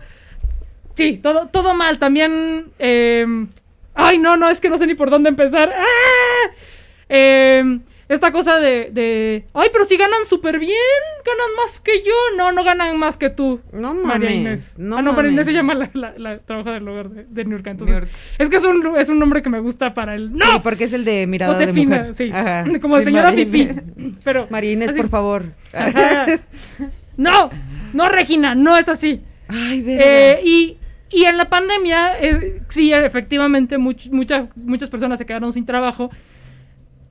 [0.94, 1.98] sí, todo, todo mal.
[1.98, 2.66] También.
[2.78, 3.26] eh,
[3.94, 5.72] ay, no, no, es que no sé ni por dónde empezar.
[5.76, 6.50] ¡Ah!
[7.10, 7.78] Eh,
[8.12, 10.72] esta cosa de, de, Ay, pero si ganan súper bien.
[11.24, 12.12] Ganan más que yo.
[12.36, 13.60] No, no ganan más que tú.
[13.72, 14.74] No María mames, Inés.
[14.78, 15.46] no ah, no, María Inés mames.
[15.46, 17.70] se llama la, la, la trabajadora del hogar de, de Niurka.
[17.70, 18.12] Entonces, Niurka.
[18.38, 20.32] es que es un, es un nombre que me gusta para el.
[20.32, 20.44] ¡No!
[20.44, 22.14] Sí, porque es el de mirada de Josefina, mujer.
[22.14, 22.30] sí.
[22.32, 22.64] Ajá.
[22.80, 23.68] Como Sí, señora María Fifi.
[24.24, 24.46] Pero.
[24.50, 25.44] María Inés, así- por favor.
[25.72, 26.26] Ajá.
[27.16, 27.50] No,
[27.92, 29.20] no, Regina, no es así.
[29.46, 30.02] Ay, verga.
[30.04, 30.78] Eh, y,
[31.10, 36.10] y en la pandemia, eh, sí, efectivamente, much- mucha- muchas personas se quedaron sin trabajo.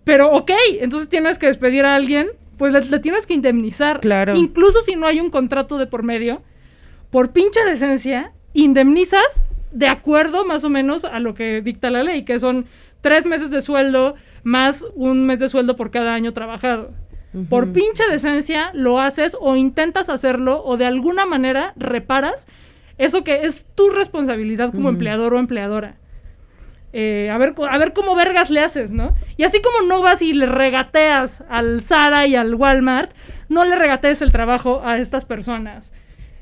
[0.03, 3.99] Pero, ok, entonces tienes que despedir a alguien, pues le, tienes que indemnizar.
[3.99, 4.35] Claro.
[4.35, 6.41] Incluso si no hay un contrato de por medio,
[7.09, 12.23] por pinche decencia, indemnizas de acuerdo más o menos a lo que dicta la ley,
[12.23, 12.65] que son
[13.01, 16.91] tres meses de sueldo más un mes de sueldo por cada año trabajado.
[17.49, 22.45] Por pinche decencia lo haces o intentas hacerlo o de alguna manera reparas
[22.97, 25.95] eso que es tu responsabilidad como empleador o empleadora.
[26.93, 29.13] Eh, a, ver, a ver cómo vergas le haces, ¿no?
[29.37, 33.11] Y así como no vas y le regateas al Zara y al Walmart,
[33.49, 35.93] no le regatees el trabajo a estas personas.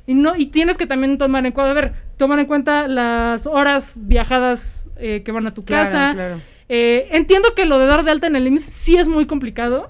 [0.08, 3.46] Y, no, y tienes que también tomar en cuenta, a ver, tomar en cuenta las
[3.46, 6.12] horas viajadas eh, que van a tu Claro, casa.
[6.14, 6.42] claro.
[6.68, 9.88] Eh, entiendo que lo de dar de alta en el IMSS sí es muy complicado.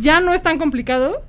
[0.00, 1.22] Ya no es tan complicado.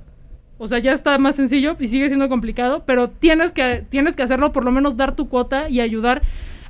[0.58, 4.22] O sea, ya está más sencillo y sigue siendo complicado, pero tienes que, tienes que
[4.24, 6.22] hacerlo, por lo menos dar tu cuota y ayudar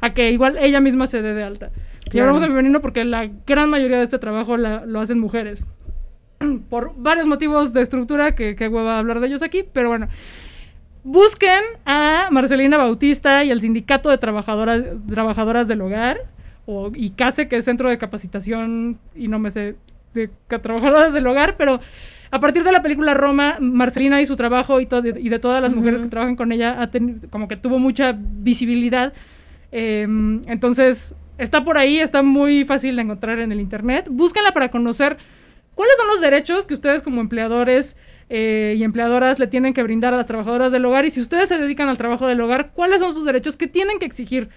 [0.03, 1.71] a que igual ella misma se dé de alta.
[2.15, 5.65] Y hablamos en femenino porque la gran mayoría de este trabajo la- lo hacen mujeres.
[6.71, 10.09] Por varios motivos de estructura, que, que hueva hablar de ellos aquí, pero bueno.
[11.03, 16.19] Busquen a Marcelina Bautista y el Sindicato de Trabajadoras, Trabajadoras del Hogar,
[16.65, 19.77] o ICASE, que es Centro de Capacitación, y no me sé,
[20.15, 21.81] de Trabajadoras del Hogar, pero
[22.31, 24.89] a partir de la película Roma, Marcelina y su trabajo y,
[25.21, 26.91] y de todas las mujeres que trabajan con ella, ha
[27.29, 29.13] como que tuvo mucha visibilidad.
[29.73, 30.07] Eh,
[30.47, 34.07] entonces, está por ahí, está muy fácil de encontrar en el internet.
[34.11, 35.17] Búsquenla para conocer
[35.75, 37.97] cuáles son los derechos que ustedes como empleadores
[38.31, 41.49] eh, y empleadoras le tienen que brindar a las trabajadoras del hogar y si ustedes
[41.49, 44.49] se dedican al trabajo del hogar, cuáles son sus derechos que tienen que exigir.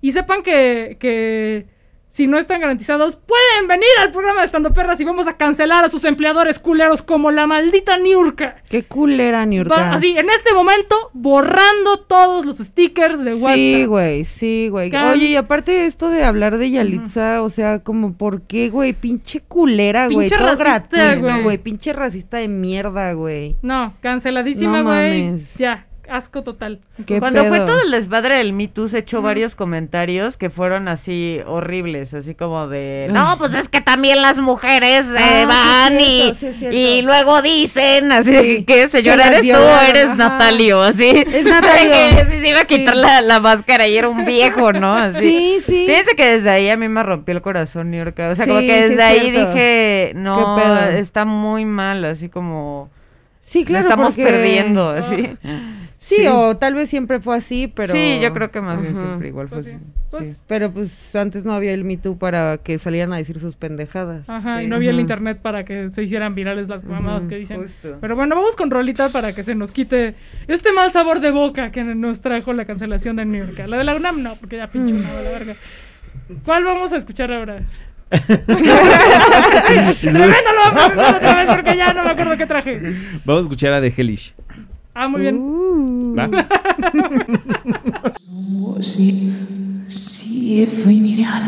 [0.00, 1.66] Y sepan que, que
[2.08, 5.84] si no están garantizados, pueden venir al programa de Estando Perras y vamos a cancelar
[5.84, 8.56] a sus empleadores culeros como la maldita Niurka.
[8.68, 9.74] Qué culera, Niurka.
[9.74, 13.54] Va- así, en este momento, borrando todos los stickers de WhatsApp.
[13.54, 14.90] Sí, güey, sí, güey.
[14.96, 18.94] Oye, y aparte esto de hablar de Yalitza, o sea, como, ¿por qué, güey?
[18.94, 20.28] Pinche culera, güey.
[20.28, 21.58] Pinche Todo racista, güey.
[21.58, 23.54] Pinche racista de mierda, güey.
[23.62, 25.24] No, canceladísima, No güey.
[25.24, 25.54] mames.
[25.54, 25.84] ya.
[26.10, 26.80] Asco total.
[27.06, 30.88] ¿Qué Cuando fue todo el desmadre del Me Too, se echó varios comentarios que fueron
[30.88, 35.34] así horribles, así como de, no, pues es que también las mujeres eh, Ah, sí
[35.40, 36.76] es van cierto, y, sí es cierto.
[36.76, 40.14] y luego dicen, así, Sí, que señora, eres tú, eres ajá.
[40.16, 41.08] Natalio, así.
[41.10, 42.24] Es Natalio.
[42.30, 42.76] se iba a Sí.
[42.78, 44.94] quitar la, la máscara y era un viejo, ¿no?
[44.94, 45.20] Así.
[45.20, 45.84] Sí, sí.
[45.86, 48.18] Fíjense que desde ahí a mí me rompió el corazón, New York.
[48.30, 49.52] O sea, como que desde es ahí cierto.
[49.52, 52.90] dije, no, está muy mal, así como...
[53.40, 55.30] Sí, la claro, estamos porque- perdiendo, así.
[56.08, 57.92] Sí, o tal vez siempre fue así, pero...
[57.92, 59.76] Sí, yo creo que más bien siempre igual fue Pues así.
[59.76, 59.82] sí.
[60.10, 63.38] Pues- Sí, Pero pues antes no había el Me Too para que salieran a decir
[63.40, 64.26] sus pendejadas.
[64.26, 64.70] Ajá, y Sí.
[64.70, 67.60] no había el internet para que se hicieran virales las mamadas que dicen.
[67.60, 67.98] justo.
[68.00, 70.14] Pero bueno, vamos con Rolita para que se nos quite
[70.46, 73.58] este mal sabor de boca que nos trajo la cancelación de New York.
[73.68, 75.56] La de la UNAM no, porque ya pinche UNAM a la verga.
[76.44, 77.62] ¿Cuál vamos a escuchar ahora?
[80.00, 82.80] Tremendo, lo voy a presentar otra vez porque ya no me acuerdo qué traje.
[83.24, 84.34] Vamos a escuchar a The Hellish.
[85.00, 85.36] Ah, muy bien.
[85.38, 86.16] Uh.
[86.16, 86.28] ¿Va?
[88.80, 89.32] Si,
[89.86, 91.42] si foi miral,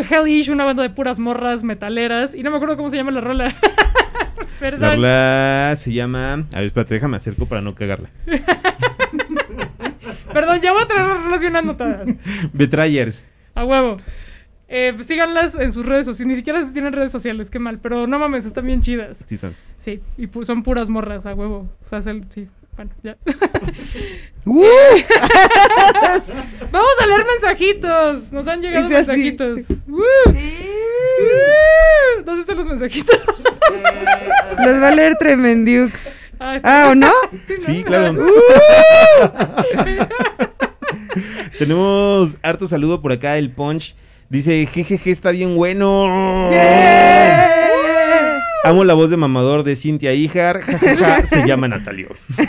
[0.00, 2.34] Hellish, una banda de puras morras metaleras.
[2.34, 3.54] Y no me acuerdo cómo se llama la rola.
[4.36, 4.90] La Perdón.
[4.96, 6.32] rola se llama.
[6.32, 8.08] A ver, espérate, déjame acerco para no cagarla.
[10.32, 12.08] Perdón, ya voy a traer las rolas bien anotadas.
[12.52, 13.26] Betrayers.
[13.54, 13.98] A huevo.
[14.68, 16.28] Eh, pues síganlas en sus redes sociales.
[16.28, 17.78] Ni siquiera tienen redes sociales, qué mal.
[17.80, 19.24] Pero no mames, están bien chidas.
[19.26, 19.54] Sí, están.
[19.78, 21.70] Sí, y pu- son puras morras, a huevo.
[21.82, 22.48] O sea, sí.
[22.76, 23.16] Bueno, ya.
[24.44, 24.64] ¡Uh!
[26.70, 28.30] Vamos a leer mensajitos.
[28.32, 29.60] Nos han llegado Dice mensajitos.
[29.88, 30.02] ¡Uh!
[30.28, 30.34] ¡Uh!
[32.24, 33.16] ¿Dónde están los mensajitos?
[34.58, 36.08] Los va a leer Tremendiux.
[36.38, 37.10] Ah, Ah, ¿o no?
[37.58, 38.26] Sí, claro.
[41.58, 43.38] Tenemos harto saludo por acá.
[43.38, 43.94] El Punch
[44.28, 46.48] dice: Jejeje, está bien bueno.
[48.66, 50.60] Amo la voz de mamador de Cintia Ijar.
[50.60, 52.08] jajaja, se llama Natalio.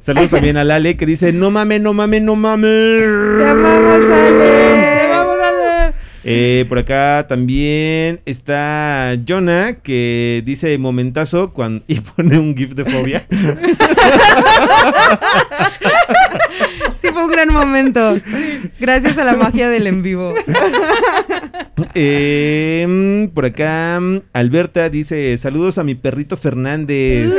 [0.00, 2.68] Saludos también a Lale que dice: No mame, no mame, no mame.
[2.68, 5.08] Te amamos, Ale.
[5.10, 5.94] Vamos a leer.
[6.22, 12.84] Eh, por acá también está Jonah que dice momentazo cuando, y pone un gif de
[12.84, 13.26] fobia.
[17.00, 18.16] Sí, fue un gran momento.
[18.78, 20.34] Gracias a la magia del en vivo.
[21.94, 24.00] Eh, mm, por acá
[24.32, 27.32] Alberta dice saludos a mi perrito Fernández.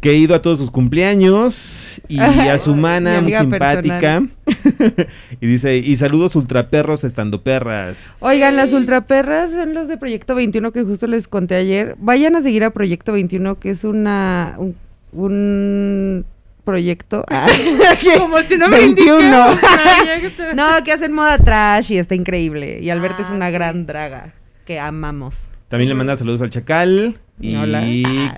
[0.00, 4.24] Que he ido a todos sus cumpleaños y a su mana muy simpática.
[5.40, 8.10] y dice, y saludos ultraperros estando perras.
[8.18, 11.94] Oigan, las ultraperras son los de Proyecto 21 que justo les conté ayer.
[12.00, 14.74] Vayan a seguir a Proyecto 21, que es una un,
[15.12, 16.24] un
[16.64, 17.24] proyecto.
[17.30, 17.48] Ah,
[18.18, 19.20] Como si no me 21.
[19.20, 22.78] indica, o sea, ya que te- no, que hacen moda trash y está increíble.
[22.80, 24.32] Y Alberto Ah, es una gran draga
[24.64, 25.48] que amamos.
[25.68, 27.18] También le manda saludos al Chacal.
[27.40, 27.82] Y Hola.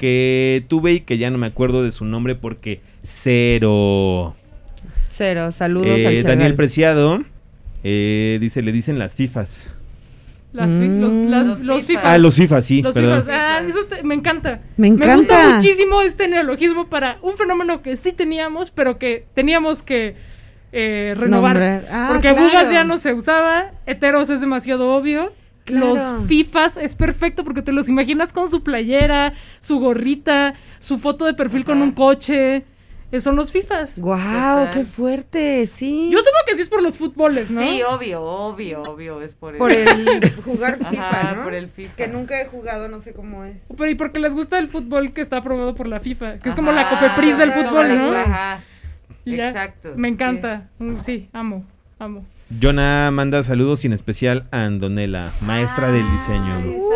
[0.01, 4.35] que tuve y que ya no me acuerdo de su nombre porque cero.
[5.11, 6.55] Cero, saludos Eh, al Daniel Chagal.
[6.55, 7.25] Preciado
[7.83, 9.79] eh, dice, le dicen las FIFAs.
[10.55, 11.27] Las fi- los, Mm.
[11.29, 11.87] las- Los los fifas.
[11.87, 12.03] fifas.
[12.07, 13.23] Ah, los FIFAs, sí, Los perdón.
[13.25, 13.37] fifas.
[13.39, 14.61] Ah, eso me encanta.
[14.77, 15.17] Me Me encanta.
[15.17, 20.17] gusta muchísimo este neologismo para un fenómeno que sí teníamos, pero que teníamos que
[20.77, 21.87] eh, renovar.
[21.91, 22.47] Ah, Porque claro.
[22.49, 25.33] bugas ya no se usaba, heteros es demasiado obvio.
[25.65, 25.95] Claro.
[25.95, 31.27] Los FIFAs es perfecto porque te los imaginas con su playera, su gorrita, su foto
[31.27, 32.65] de perfil con un coche.
[33.15, 33.99] Eh, son los FIFAs.
[34.01, 34.71] ¡Guau!
[34.73, 35.69] ¡Qué fuerte!
[35.69, 36.11] Sí.
[36.11, 37.61] Yo supongo que sí es por los fútboles, ¿no?
[37.63, 41.45] Sí, obvio, obvio, obvio, es por, por el jugar Ajá, FIFA, ¿no?
[41.45, 41.95] por el FIFA.
[41.95, 43.57] Que nunca he jugado, no sé cómo es.
[43.77, 46.55] Pero y porque les gusta el fútbol que está aprobado por la FIFA, que es
[46.57, 48.11] como la Cofepris del fútbol, ¿no?
[48.13, 48.65] Ajá,
[49.25, 49.93] Y ya, exacto.
[49.97, 50.15] Me sí.
[50.15, 50.69] encanta.
[50.81, 51.65] Mm, Sí, amo,
[52.01, 52.27] amo.
[52.61, 56.53] Jonah manda saludos y en especial a Andonela, maestra del diseño.
[56.55, 56.95] saludos.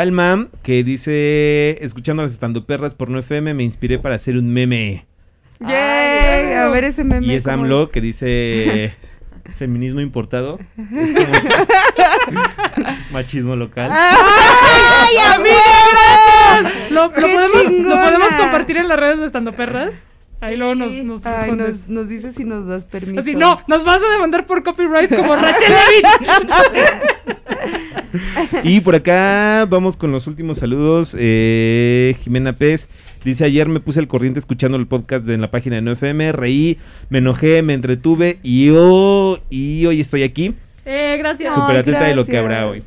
[0.00, 4.52] Alma, que dice, escuchando las estando perras por no FM, me inspiré para hacer un
[4.52, 5.06] meme.
[5.60, 6.52] ¡Yay!
[6.54, 7.26] A ver ese meme.
[7.26, 8.94] Y es ¿cómo AMLO que dice
[9.56, 10.58] feminismo importado.
[10.94, 11.32] Es como-
[13.10, 13.90] machismo local.
[13.92, 16.70] ¡Ay, amiga!
[16.90, 18.02] Lo, lo ¡Qué podemos, lo chingona!
[18.04, 19.94] podemos compartir en las redes de Estando Perras.
[20.42, 23.20] Ahí luego nos, nos Ay, nos, nos dice si nos das permiso.
[23.20, 26.04] Así, no, nos vas a demandar por copyright como Rachel Levin.
[28.64, 31.16] Y por acá vamos con los últimos saludos.
[31.18, 32.88] Eh, Jimena Pez
[33.24, 36.32] dice: Ayer me puse al corriente escuchando el podcast de en la página de 9FM.
[36.32, 36.78] Reí,
[37.10, 40.54] me enojé, me entretuve y, oh, y hoy estoy aquí.
[40.84, 41.52] eh, gracias.
[41.54, 42.82] Ay, Súper atenta de lo que habrá hoy.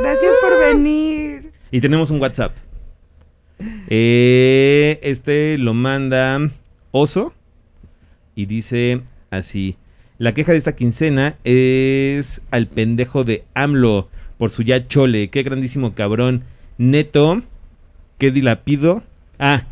[0.00, 1.52] Gracias por venir.
[1.70, 2.52] Y tenemos un WhatsApp.
[3.88, 6.50] Eh, este lo manda
[6.90, 7.32] Oso
[8.34, 9.00] y dice
[9.30, 9.76] así:
[10.18, 14.08] La queja de esta quincena es al pendejo de AMLO
[14.38, 15.28] por su ya chole.
[15.30, 16.44] Qué grandísimo cabrón.
[16.78, 17.42] Neto,
[18.18, 19.02] que dilapido.
[19.38, 19.62] Ah,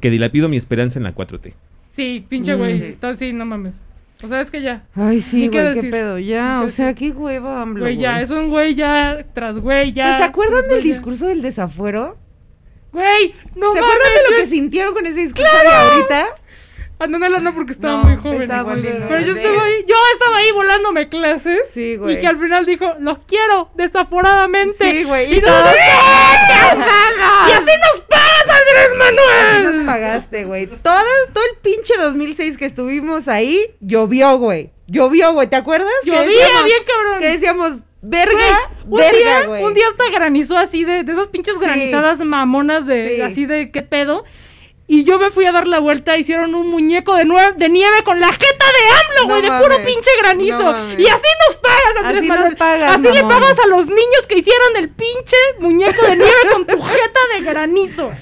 [0.00, 1.54] que dilapido mi esperanza en la 4T.
[1.90, 2.80] Sí, pinche güey.
[2.80, 2.82] Mm.
[2.84, 3.74] Está, sí, no mames.
[4.22, 4.84] O sea, es que ya.
[4.94, 6.18] Ay, sí, qué güey, qué pedo.
[6.18, 8.20] Ya, qué o sea, qué huevo, AMLO, Güey, ya.
[8.20, 10.18] Es un güey ya tras güey, ya.
[10.18, 10.92] ¿Se acuerdan del güey, ya.
[10.94, 12.16] discurso del desafuero?
[12.92, 13.82] Güey, no ¿Se mames.
[13.82, 16.26] acuerdan de lo yo- que sintieron con ese discurso de ahorita?
[16.98, 18.42] Ah, no, porque estaba No, muy joven.
[18.42, 18.82] estaba muy.
[18.82, 21.68] Pero yo estaba ahí, yo estaba ahí volándome clases.
[21.72, 22.16] Sí, güey.
[22.16, 24.90] Y que al final dijo, los quiero desaforadamente.
[24.90, 25.32] Sí, güey.
[25.34, 25.38] Y, Y
[27.48, 29.76] y así nos pagas, Andrés Así Manuel.
[29.76, 30.66] nos pagaste, güey.
[30.66, 31.00] Todo,
[31.32, 34.70] todo el pinche 2006 que estuvimos ahí, llovió, güey.
[34.86, 35.48] Llovió, güey.
[35.48, 35.90] ¿Te acuerdas?
[36.04, 36.26] Llovía
[36.64, 37.18] bien cabrón.
[37.20, 38.34] Que decíamos, verga,
[38.84, 39.64] Güey, un verga, día, güey.
[39.64, 41.60] un día hasta granizó así de, de esas pinches Sí.
[41.64, 43.20] granizadas mamonas de Sí.
[43.22, 44.24] así de qué pedo.
[44.86, 48.02] Y yo me fui a dar la vuelta, hicieron un muñeco de, nue- de nieve
[48.04, 50.62] con la jeta de AMLO, No güey, de puro pinche granizo.
[50.62, 52.50] no y así nos pagas, Andrés Así Manuel.
[52.50, 56.32] nos pagas, Así le pagas a los niños que hicieron el pinche muñeco de nieve
[56.52, 58.12] con tu jeta de granizo.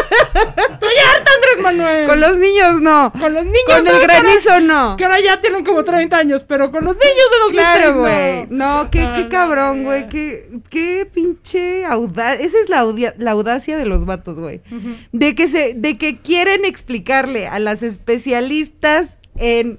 [0.00, 2.06] Estoy harta, Andrés Manuel.
[2.06, 3.12] Con los niños no.
[3.18, 4.96] Con los niños Con no, el que ahora- granizo no.
[4.96, 8.46] Que ahora ya tienen como 30 años, pero con los niños de los Claro, güey.
[8.48, 10.08] No, qué, qué cabrón, güey.
[10.08, 12.34] Qué, qué pinche audacia.
[12.44, 12.78] Esa es la,
[13.32, 14.62] audacia de los vatos, güey.
[15.12, 19.78] De que se, de que quieren explicarle a las especialistas en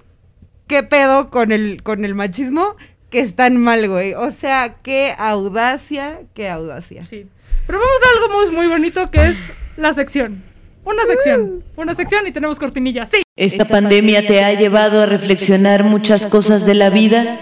[0.67, 2.75] qué pedo con el, con el machismo
[3.09, 4.13] que están mal, güey.
[4.13, 7.05] O sea, qué audacia, qué audacia.
[7.05, 7.27] Sí.
[7.67, 9.37] Pero vamos a algo muy, muy bonito que es
[9.77, 10.43] la sección.
[10.83, 11.63] Una sección.
[11.75, 13.05] Una sección y tenemos cortinilla.
[13.05, 13.21] Sí.
[13.35, 17.39] Esta pandemia te ha llevado a reflexionar muchas cosas de la vida,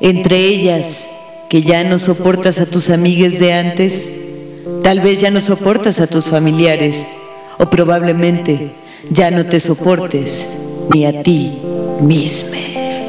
[0.00, 1.18] entre ellas
[1.50, 4.20] que ya no soportas a tus amigues de antes,
[4.82, 7.16] tal vez ya no soportas a tus familiares,
[7.58, 8.72] o probablemente
[9.10, 10.56] ya no te soportes
[10.92, 11.52] ni a ti
[12.00, 12.58] mismo.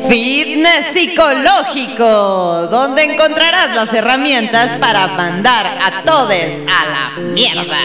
[0.08, 7.78] Fitness psicológico, donde encontrarás las herramientas para mandar a todos a la mierda.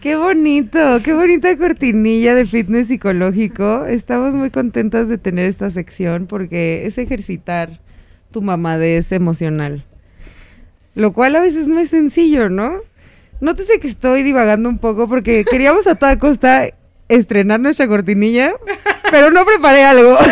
[0.00, 3.84] Qué bonito, qué bonita cortinilla de fitness psicológico.
[3.84, 7.80] Estamos muy contentas de tener esta sección porque es ejercitar
[8.30, 9.84] tu mamadez emocional.
[10.94, 12.80] Lo cual a veces no es sencillo, ¿no?
[13.40, 16.68] Nótese que estoy divagando un poco porque queríamos a toda costa
[17.08, 18.54] estrenar nuestra cortinilla,
[19.10, 20.16] pero no preparé algo.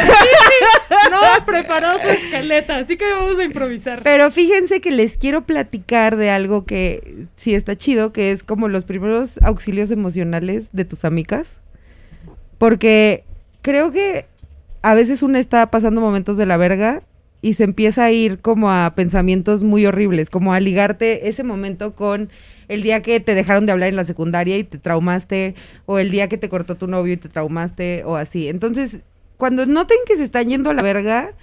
[1.10, 4.02] No preparó su escaleta, así que vamos a improvisar.
[4.02, 8.68] Pero fíjense que les quiero platicar de algo que sí está chido, que es como
[8.68, 11.60] los primeros auxilios emocionales de tus amigas.
[12.58, 13.24] Porque
[13.62, 14.26] creo que
[14.82, 17.02] a veces una está pasando momentos de la verga
[17.46, 21.94] y se empieza a ir como a pensamientos muy horribles, como a ligarte ese momento
[21.94, 22.28] con
[22.66, 25.54] el día que te dejaron de hablar en la secundaria y te traumaste,
[25.84, 28.48] o el día que te cortó tu novio y te traumaste, o así.
[28.48, 28.98] Entonces,
[29.36, 31.34] cuando noten que se están yendo a la verga,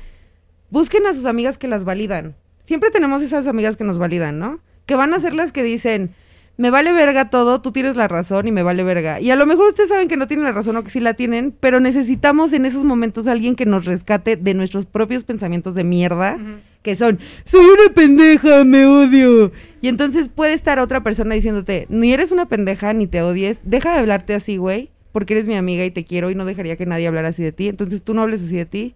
[0.72, 2.36] busquen a sus amigas que las validan.
[2.66, 4.60] Siempre tenemos esas amigas que nos validan, ¿no?
[4.86, 6.14] Que van a ser las que dicen,
[6.56, 9.20] me vale verga todo, tú tienes la razón y me vale verga.
[9.20, 11.16] Y a lo mejor ustedes saben que no tienen la razón o que sí la
[11.16, 15.74] tienen, pero necesitamos en esos momentos a alguien que nos rescate de nuestros propios pensamientos
[15.74, 16.38] de mierda,
[16.84, 19.52] que son, soy una pendeja, me odio.
[19.82, 23.94] Y entonces puede estar otra persona diciéndote, ni eres una pendeja, ni te odies, deja
[23.94, 26.86] de hablarte así, güey, porque eres mi amiga y te quiero y no dejaría que
[26.86, 28.96] nadie hablara así de ti, entonces tú no hables así de ti.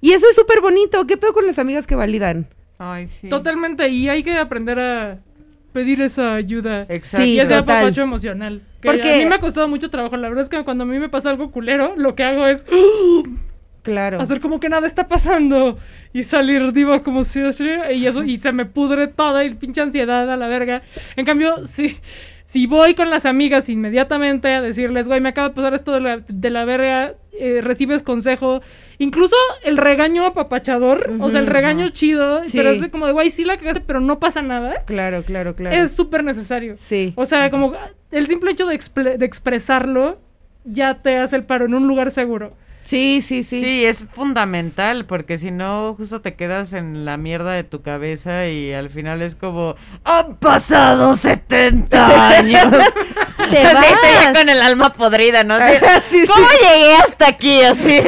[0.00, 2.46] Y eso es súper bonito, ¿qué pedo con las amigas que validan?
[2.78, 3.28] Ay, sí.
[3.28, 5.18] Totalmente, y hay que aprender a
[5.76, 6.86] pedir esa ayuda.
[6.88, 7.26] Exacto.
[7.26, 7.76] Y ese total.
[7.76, 8.62] apapacho emocional.
[8.80, 10.16] Que Porque- a mí me ha costado mucho trabajo.
[10.16, 12.64] La verdad es que cuando a mí me pasa algo culero, lo que hago es
[13.82, 14.18] Claro.
[14.20, 15.78] hacer como que nada está pasando
[16.14, 19.80] y salir diva como si así, y eso y se me pudre toda y pinche
[19.82, 20.82] ansiedad a la verga.
[21.14, 21.96] En cambio, si
[22.46, 26.00] si voy con las amigas inmediatamente a decirles, güey, me acaba de pasar esto de
[26.00, 28.62] la, de la verga, eh, recibes consejo,
[28.98, 32.56] incluso el regaño apapachador, o sea, el regaño chido, Sí.
[32.56, 34.76] pero es como de, güey, sí la cagaste, pero no pasa nada.
[34.86, 35.76] Claro, claro, claro.
[35.76, 36.76] Es súper necesario.
[36.78, 37.12] Sí.
[37.16, 37.74] O sea, como
[38.10, 40.18] el simple hecho de, expre- de expresarlo
[40.64, 42.54] ya te hace el paro en un lugar seguro.
[42.86, 43.60] Sí, sí, sí.
[43.60, 48.46] Sí, es fundamental, porque si no, justo te quedas en la mierda de tu cabeza
[48.46, 52.64] y al final es como, han pasado 70 años.
[53.50, 54.38] Te Así, tú ya vas.
[54.38, 55.54] con el alma podrida, ¿no?
[55.54, 55.76] Así,
[56.10, 56.26] Sí, sí.
[56.26, 57.60] ¿Cómo llegué hasta aquí?
[57.62, 58.00] Así.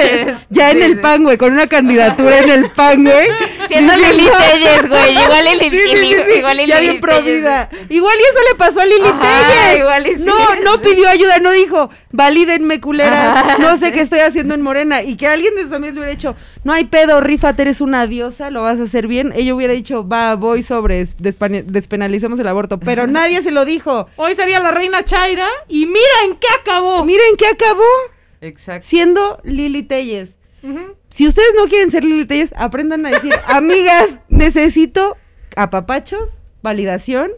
[0.49, 0.99] Ya en Sí, el sí.
[1.01, 3.29] pan, güey, con una candidatura en el pan, güey.
[3.69, 7.17] Siendo Lili Telles, güey, igual Lili- Sí, sí, sí, sí, igual Lili ya bien Telles.
[7.17, 7.69] provida.
[7.89, 9.79] Igual y eso le pasó a Lili Telles.
[9.79, 10.23] igual y sí.
[10.25, 13.93] No, no pidió ayuda, no dijo, valídenme culeras, Ajá, no sé sí.
[13.93, 15.03] qué estoy haciendo en Morena.
[15.03, 18.07] Y que alguien de sus amigos le hubiera dicho, no hay pedo, rífate, eres una
[18.07, 19.33] diosa, lo vas a hacer bien.
[19.35, 22.79] Ella hubiera dicho, va, voy sobre, despenalicemos el aborto.
[22.79, 24.07] Pero nadie se lo dijo.
[24.17, 27.05] Hoy sería la reina Chaira y mira en qué acabó.
[27.05, 27.83] Miren qué acabó
[28.41, 28.87] Exacto.
[28.87, 30.35] siendo Lili Telles.
[31.09, 35.17] Si ustedes no quieren ser Lili Telles, aprendan a decir, amigas, necesito
[35.57, 37.31] apapachos, validación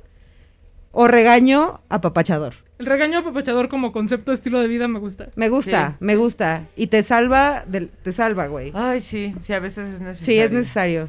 [0.92, 2.54] o regaño apapachador.
[2.80, 5.28] El regaño apapachador como concepto estilo de vida me gusta.
[5.36, 5.96] Me gusta, Sí.
[6.00, 6.64] me gusta.
[6.76, 8.72] Y te salva, del, te salva, güey.
[8.74, 10.24] Ay, sí, sí, a veces es necesario.
[10.24, 11.08] Sí, es necesario.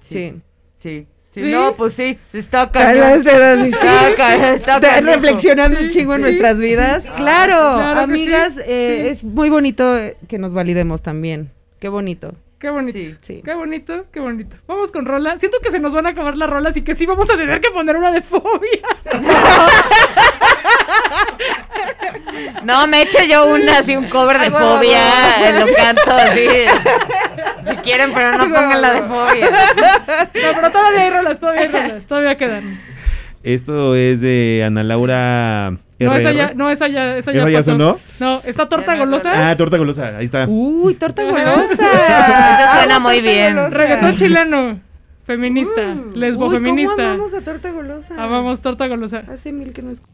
[0.00, 0.34] Sí.
[0.78, 1.06] Sí.
[1.30, 1.50] Sí, ¿Sí?
[1.50, 2.98] no, pues sí, está Ah, cañón.
[2.98, 3.70] las verdad, sí.
[3.72, 7.04] Está está reflexionando un Sí, chingo en nuestras vidas.
[7.16, 9.08] Claro, Claro amigas, sí, eh, sí.
[9.12, 11.50] es muy bonito eh, que nos validemos también.
[11.78, 12.34] Qué bonito.
[12.58, 12.98] Qué bonito.
[12.98, 13.16] Sí.
[13.22, 13.42] Sí.
[13.44, 14.56] Qué bonito, qué bonito.
[14.68, 15.38] Vamos con rola.
[15.38, 17.60] Siento que se nos van a acabar las rolas y que sí vamos a tener
[17.60, 18.82] que poner una de fobia.
[22.64, 25.44] No, me echo yo una así, un cover de Ay, fobia, huevo.
[25.44, 26.46] eh, lo canto así.
[27.68, 29.46] Si quieren, pero no pongan la de fobia.
[29.50, 32.80] No, pero todavía hay rolas, todavía hay rolas, todavía quedan.
[33.42, 37.58] Esto es de Ana Laura No, esa ya, no, esa ya, esa ya ¿Esa ya
[37.58, 37.70] pasó.
[37.72, 37.98] sonó?
[38.20, 39.50] No, está torta golosa.
[39.50, 40.46] Ah, torta golosa, ahí está.
[40.48, 41.72] Uy, torta golosa.
[41.72, 43.56] Eso suena muy bien.
[43.56, 43.76] golosa.
[43.76, 44.80] Reggaetón chileno.
[45.26, 45.80] Feminista.
[46.14, 46.94] lesbo Uy, feminista.
[46.96, 48.14] ¿cómo amamos a torta golosa?
[48.22, 49.22] Amamos torta golosa.
[49.32, 50.12] Hace mil que no escucho.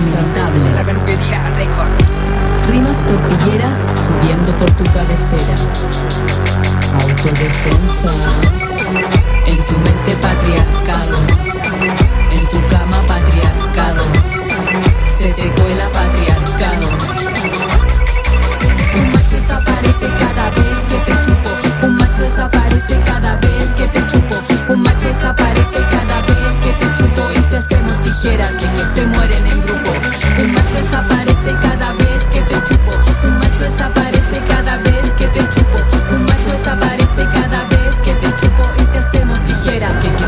[0.00, 1.90] La peluquería récord.
[2.70, 5.56] Rimas tortilleras subiendo por tu cabecera.
[7.02, 8.14] Autodefensa.
[9.46, 11.18] En tu mente patriarcado.
[12.32, 14.04] En tu cama patriarcado.
[15.04, 16.88] Se te cuela patriarcado.
[18.96, 21.86] Un macho desaparece cada vez que te chupo.
[21.86, 23.49] Un macho desaparece cada vez
[27.50, 29.90] si hacemos tijeras de que se mueren en grupo.
[30.38, 32.92] Un macho desaparece cada vez que te chupo.
[33.24, 35.78] Un macho desaparece cada vez que te chupo.
[36.14, 38.62] Un macho desaparece cada vez que te chupo.
[38.78, 40.19] Y si hacemos tijeras que, que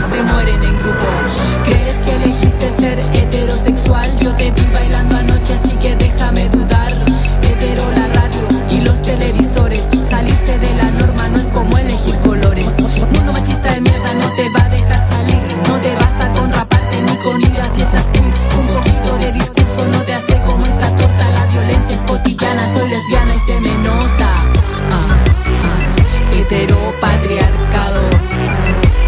[27.02, 28.02] heteropatriarcado.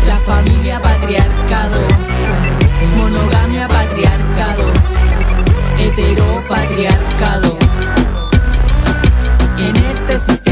[0.06, 1.78] La familia patriarcado.
[2.96, 4.64] Monogamia patriarcado.
[5.78, 7.58] Heteropatriarcado.
[9.58, 10.43] En este sistema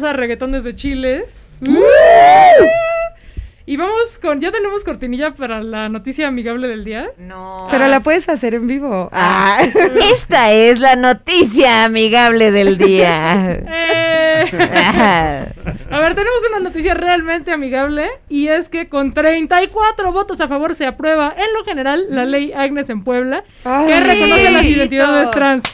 [0.00, 1.24] golosa, reggaetón desde Chile.
[3.66, 7.10] Y vamos con, ya tenemos cortinilla para la noticia amigable del día.
[7.18, 7.68] No.
[7.70, 9.08] Pero la puedes hacer en vivo.
[9.12, 9.60] Ah.
[10.12, 13.52] Esta es la noticia amigable del día.
[13.52, 14.46] Eh.
[15.90, 20.74] A ver, tenemos una noticia realmente amigable y es que con 34 votos a favor
[20.74, 25.64] se aprueba en lo general la ley Agnes en Puebla que reconoce las identidades trans.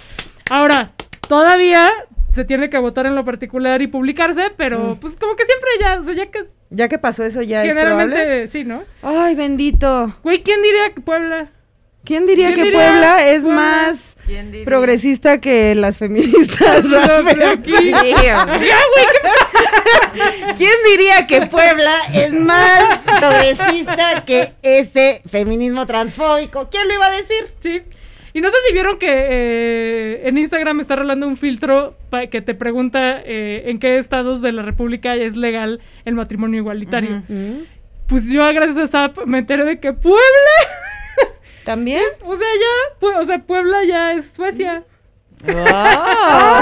[0.50, 0.92] Ahora,
[1.28, 1.92] todavía
[2.36, 5.98] se tiene que votar en lo particular y publicarse, pero pues como que siempre ya,
[6.00, 8.48] o sea, ya que Ya que pasó eso, ya es generalmente probable.
[8.48, 8.84] sí, ¿no?
[9.02, 10.14] Ay, bendito.
[10.22, 11.50] Güey, ¿quién diría que Puebla?
[12.04, 13.56] ¿Quién diría ¿Quién que diría Puebla es Puebla?
[13.60, 14.16] más
[14.64, 16.84] progresista que las feministas?
[16.86, 17.00] No,
[20.56, 26.68] ¿Quién diría que Puebla es más progresista que ese feminismo transfóbico?
[26.70, 27.54] ¿Quién lo iba a decir?
[27.60, 27.82] Sí.
[28.36, 31.96] Y no sé si vieron que eh, en Instagram está rolando un filtro
[32.30, 37.22] que te pregunta eh, en qué estados de la República es legal el matrimonio igualitario.
[38.06, 40.20] Pues yo, gracias a esa app, me enteré de que Puebla.
[41.64, 42.02] ¿También?
[42.26, 44.84] o sea, ya, o sea, Puebla ya es Suecia.
[45.48, 46.58] Ah,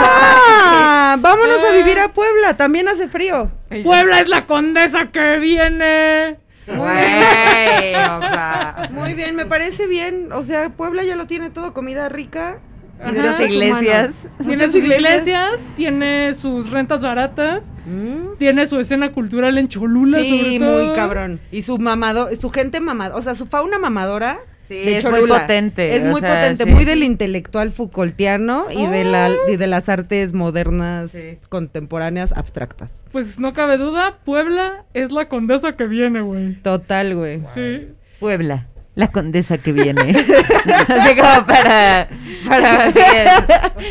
[1.18, 3.50] vámonos a vivir a Puebla, también hace frío.
[3.82, 6.36] Puebla es la condesa que viene.
[6.68, 8.88] O sea.
[8.92, 10.32] Muy bien, me parece bien.
[10.32, 12.58] O sea, Puebla ya lo tiene todo, comida rica.
[13.00, 13.80] y de Muchas iglesias.
[13.80, 14.14] humanos.
[14.38, 18.36] Tiene Muchas sus iglesias, tiene sus rentas baratas, Mm.
[18.38, 20.84] tiene su escena cultural en Cholula, Sí, sobre todo.
[20.86, 21.40] muy cabrón.
[21.50, 24.38] Y su mamado, su gente mamada, o sea, su fauna mamadora.
[24.68, 26.70] Sí, de es muy potente, Es muy sea, potente, sí.
[26.70, 29.50] muy del intelectual Foucaultiano y, de la, Oh.
[29.50, 31.10] y de las artes modernas
[31.50, 32.90] contemporáneas abstractas.
[33.12, 36.54] Pues no cabe duda, Puebla es la condesa que viene, güey.
[36.62, 37.42] Total, güey.
[37.52, 37.88] Sí.
[38.20, 40.00] Puebla, la condesa que viene.
[40.88, 42.08] Así como para,
[42.48, 42.98] para, así,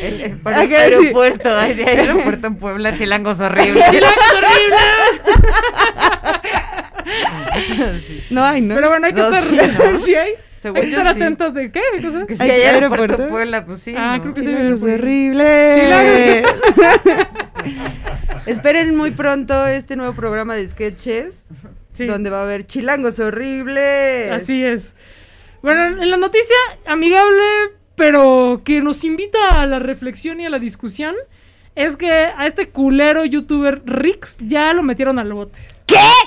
[0.01, 1.49] el, el- para el aeropuerto.
[1.57, 3.83] Ay, sí, hay aeropuerto en Puebla, chilangos horribles.
[3.91, 5.21] ¡Chilangos horribles!
[8.29, 8.75] No hay, ¿no?
[8.75, 9.57] Pero bueno, hay que No, estar, sí,
[9.93, 9.99] ¿no?
[10.05, 10.31] sí hay.
[10.63, 11.21] Según hay que yo, estar sí.
[11.21, 12.25] atentos de qué, ¿Qué cosa?
[12.25, 13.29] Que si ¿Hay hay aeropuerto aeropuerto?
[13.31, 13.93] Puebla, pues sí.
[13.97, 14.23] Ah, ¿no?
[14.23, 14.47] creo que sí.
[14.47, 14.95] Chilangos Puebla.
[14.95, 16.45] horribles.
[18.45, 21.45] Esperen muy pronto este nuevo programa de sketches
[21.93, 22.07] Sí.
[22.07, 24.31] donde va a haber chilangos horribles.
[24.31, 24.95] Así es.
[25.61, 26.55] Bueno, en la noticia
[26.87, 27.43] amigable,
[27.95, 31.13] pero que nos invita a la reflexión y a la discusión,
[31.75, 35.59] es que a este culero youtuber Rix ya lo metieron al bote.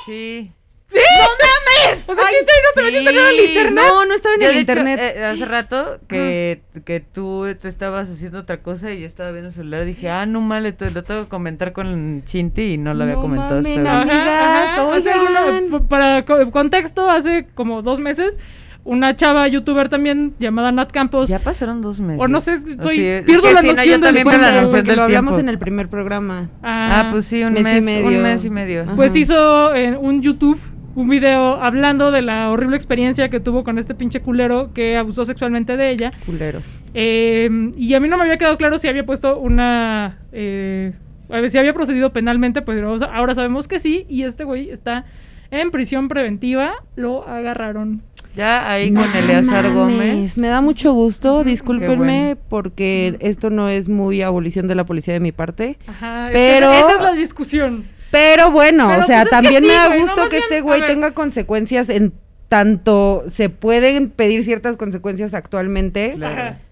[0.05, 0.53] Sí.
[0.89, 0.99] ¿Sí?
[0.99, 2.05] ¡No mames!
[2.09, 3.45] O sea, Ay, Chita, ¿y no te metiste nada al sí.
[3.45, 3.85] internet?
[3.89, 5.01] No, no estaba en el hecho, internet.
[5.03, 9.49] eh, hace rato que, que tú te estabas haciendo otra cosa y yo estaba viendo
[9.49, 12.95] el celular y dije, ah, no mal, lo tengo que comentar con Chinti y no
[12.95, 13.57] lo había comentado.
[13.63, 14.77] mamen, hasta ahora.
[14.77, 15.37] amigas, oigan.
[15.37, 18.39] alguna- para co- contexto, hace como dos meses,
[18.85, 21.29] una chava youtuber también llamada Nat Campos.
[21.29, 22.23] Ya pasaron dos meses.
[22.23, 24.31] O no sé, O soy- sí, es pierdo que la sí, no, noción del tiempo,
[24.31, 25.41] la noción del lo hablamos tiempo.
[25.41, 26.49] en el primer programa.
[26.63, 28.07] Ah, pues sí, un mes mes, y medio.
[28.07, 28.83] un mes y medio.
[28.83, 28.95] Ajá.
[28.95, 30.61] Pues hizo en un YouTube
[30.97, 35.25] un video hablando de la horrible experiencia que tuvo con este pinche culero que abusó
[35.25, 36.13] sexualmente de ella.
[36.25, 36.61] Culero.
[36.95, 40.19] Eh, y a mí no me había quedado claro si había puesto una...
[40.33, 40.93] eh,
[41.31, 44.07] a ver, si había procedido penalmente, pues ahora sabemos que sí.
[44.09, 45.05] Y este güey está
[45.51, 46.73] en prisión preventiva.
[46.97, 48.03] Lo agarraron.
[48.35, 50.37] Ya ahí No con Eleazar Gómez.
[50.39, 51.97] Me da mucho gusto, discúlpenme
[52.35, 52.41] bueno.
[52.49, 55.79] porque esto no es muy abolición de la policía de mi parte.
[55.87, 57.85] Ajá, Pero- esa es la discusión.
[58.11, 60.61] Pero bueno, Pero, o sea, pues, también sí, me da no, gusto que bien, este
[60.61, 62.13] güey tenga consecuencias en
[62.49, 66.13] tanto se pueden pedir ciertas consecuencias actualmente.
[66.13, 66.63] Exacto.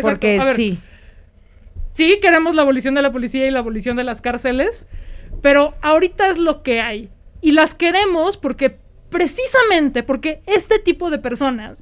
[0.00, 0.78] Porque A ver, sí.
[1.94, 4.86] Sí, queremos la abolición de la policía y la abolición de las cárceles,
[5.42, 7.10] pero ahorita es lo que hay.
[7.42, 8.78] Y las queremos porque,
[9.10, 11.80] precisamente, porque este tipo de personas,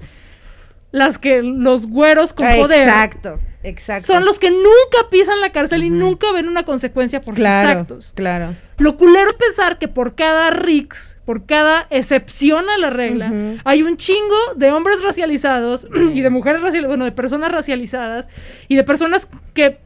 [0.91, 4.07] las que los güeros con poder, Exacto, exacto.
[4.07, 7.81] son los que nunca pisan la cárcel y nunca ven una consecuencia por sus claro,
[7.81, 8.13] actos.
[8.17, 8.57] claro.
[8.81, 13.31] Lo culero es pensar que por cada rix, por cada excepción a la regla,
[13.65, 18.29] hay un chingo de hombres racializados y de mujeres racializadas, bueno, de personas racializadas
[18.69, 19.79] y de personas que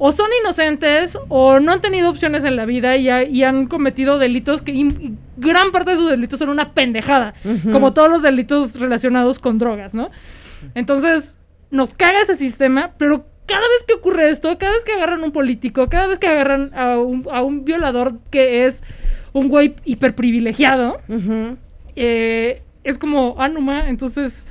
[0.00, 3.66] o son inocentes o no han tenido opciones en la vida y, ha- y han
[3.66, 7.34] cometido delitos que y- gran parte de sus delitos son una pendejada,
[7.72, 10.10] como todos los delitos relacionados con drogas, ¿no?
[10.76, 11.36] Entonces,
[11.70, 15.32] nos caga ese sistema, pero cada vez que ocurre esto, cada vez que agarran un
[15.32, 18.84] político, cada vez que agarran a un, a un violador que es
[19.32, 21.00] un güey hiperprivilegiado,
[21.96, 24.44] eh, es como, ah, no ma, entonces,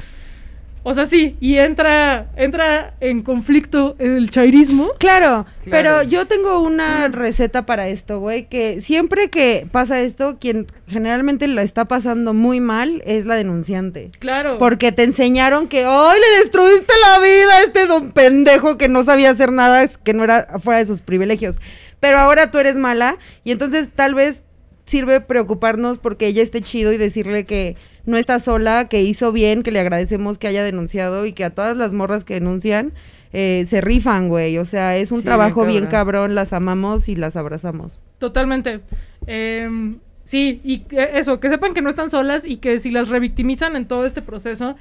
[0.89, 4.91] o sea, sí, y entra, entra en conflicto el chairismo.
[4.99, 6.03] Claro, pero Claro.
[6.03, 11.61] yo tengo una receta para esto, güey, que siempre que pasa esto, quien generalmente la
[11.61, 14.11] está pasando muy mal es la denunciante.
[14.19, 14.57] Claro.
[14.59, 19.03] Porque te enseñaron que, ¡ay, le destruiste la vida a este don pendejo que no
[19.03, 21.57] sabía hacer nada, que no era fuera de sus privilegios!
[21.99, 24.43] Pero ahora tú eres mala y entonces tal vez
[24.87, 29.61] sirve preocuparnos porque ella esté chido y decirle que no está sola, que hizo bien,
[29.61, 32.93] que le agradecemos que haya denunciado y que a todas las morras que denuncian
[33.33, 34.57] eh, se rifan, güey.
[34.57, 36.33] O sea, es un Sí, trabajo bien bien cabrón.
[36.33, 38.01] las amamos y las abrazamos.
[38.17, 38.79] Totalmente.
[39.27, 40.83] Em, sí, y
[41.13, 44.21] eso, que sepan que no están solas y que si las revictimizan en todo este
[44.21, 44.77] proceso,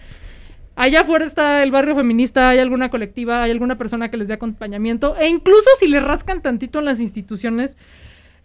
[0.76, 4.34] allá afuera está el barrio feminista, hay alguna colectiva, hay alguna persona que les dé
[4.34, 7.76] acompañamiento, e incluso si le rascan tantito en las instituciones,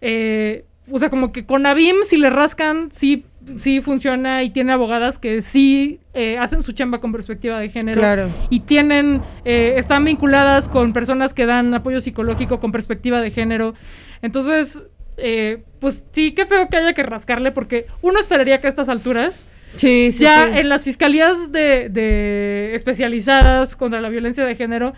[0.02, 3.26] eh, o sea, como que con ABIM, si le rascan, sí,
[3.56, 8.00] sí funciona y tiene abogadas que sí eh, hacen su chamba con perspectiva de género
[8.00, 8.30] Claro.
[8.50, 13.74] y tienen, eh, están vinculadas con personas que dan apoyo psicológico con perspectiva de género.
[14.22, 14.84] Entonces,
[15.18, 18.90] eh, pues sí, qué feo que haya que rascarle, porque uno esperaría que a estas
[18.90, 19.46] alturas,
[19.76, 24.94] Sí, ya en las fiscalías de, de especializadas contra la violencia de género,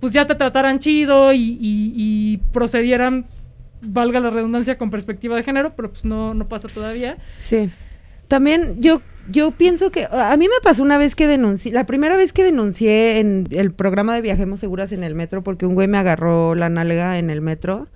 [0.00, 3.26] pues ya te trataran chido y, y- y procedieran,
[3.86, 7.18] valga la redundancia, con perspectiva de género, pero pues no, no pasa todavía.
[7.38, 7.70] Sí.
[8.28, 12.16] También yo, yo pienso que a mí me pasó una vez que denuncié, la primera
[12.16, 15.88] vez que denuncié en el programa de Viajemos Seguras en el metro, porque un güey
[15.88, 17.86] me agarró la nalga en el metro.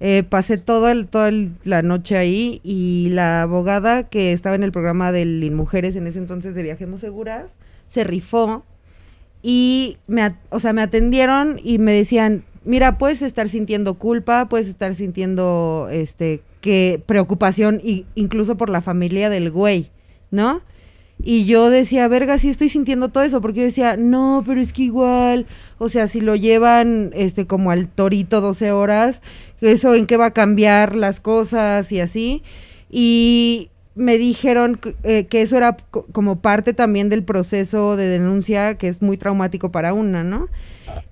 [0.00, 1.30] eh, pasé todo el, toda
[1.64, 6.18] la noche ahí y la abogada que estaba en el programa del Inmujeres en ese
[6.18, 7.46] entonces de Viajemos Seguras
[7.88, 8.64] se rifó
[9.42, 14.68] y me, o sea, me atendieron y me decían, mira, puedes estar sintiendo culpa, puedes
[14.68, 19.90] estar sintiendo este que preocupación y incluso por la familia del güey,
[20.30, 20.60] ¿no?
[21.20, 24.72] Y yo decía, verga, sí estoy sintiendo todo eso, porque yo decía, no, pero es
[24.72, 25.46] que igual,
[25.78, 29.20] o sea, si lo llevan este como al torito 12 horas,
[29.60, 32.42] eso en qué va a cambiar las cosas y así.
[32.88, 38.76] Y me dijeron que, eh, eso era co- como parte también del proceso de denuncia,
[38.78, 40.46] que es muy traumático para una, ¿no?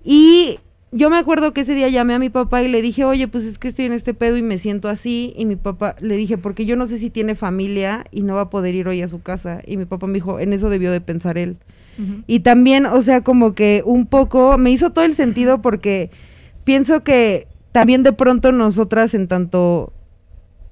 [0.05, 0.59] Y
[0.97, 3.45] yo me acuerdo que ese día llamé a mi papá y le dije, oye, pues
[3.45, 5.35] es que estoy en este pedo y me siento así.
[5.37, 8.43] Y mi papá le dije, porque yo no sé si tiene familia y no va
[8.43, 9.61] a poder ir hoy a su casa.
[9.67, 11.59] Y mi papá me dijo, en eso debió de pensar él.
[12.27, 16.11] Y también, o sea, como que un poco me hizo todo el sentido porque
[16.65, 19.95] pienso que también de pronto nosotras en tanto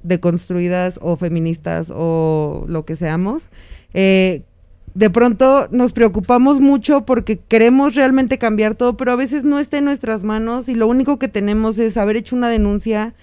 [0.02, 3.48] deconstruidas o feministas o lo que seamos,
[3.94, 4.42] eh,
[4.94, 9.78] de pronto nos preocupamos mucho porque queremos realmente cambiar todo, pero a veces no está
[9.78, 13.14] en nuestras manos y lo único que tenemos es haber hecho una denuncia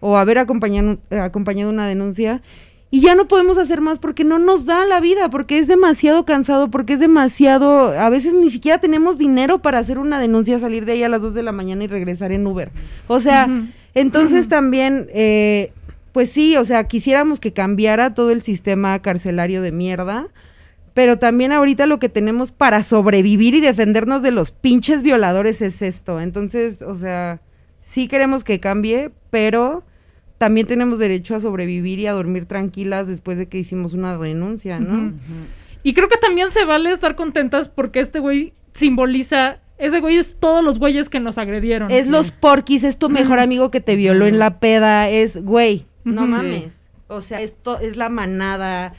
[0.00, 2.42] o haber acompañado, acompañado una denuncia
[2.90, 6.24] y ya no podemos hacer más porque no nos da la vida, porque es demasiado
[6.24, 10.84] cansado, porque es demasiado, a veces ni siquiera tenemos dinero para hacer una denuncia, salir
[10.84, 12.70] de ahí a las 2 de la mañana y regresar en Uber.
[13.08, 13.48] O sea,
[13.94, 15.72] entonces también, eh,
[16.12, 20.28] pues sí, o sea, quisiéramos que cambiara todo el sistema carcelario de mierda,
[20.96, 25.82] pero también ahorita lo que tenemos para sobrevivir y defendernos de los pinches violadores es
[25.82, 26.22] esto.
[26.22, 27.42] Entonces, o sea,
[27.82, 29.84] sí queremos que cambie, pero
[30.38, 34.80] también tenemos derecho a sobrevivir y a dormir tranquilas después de que hicimos una denuncia,
[34.80, 35.12] ¿no?
[35.82, 39.58] Y creo que también se vale estar contentas porque este güey simboliza.
[39.76, 41.90] Ese güey es todos los güeyes que nos agredieron.
[41.90, 45.84] Es los porquis, es tu mejor amigo que te violó en la peda, es, güey,
[46.04, 46.78] no mames.
[47.08, 48.94] O sea, esto es la manada.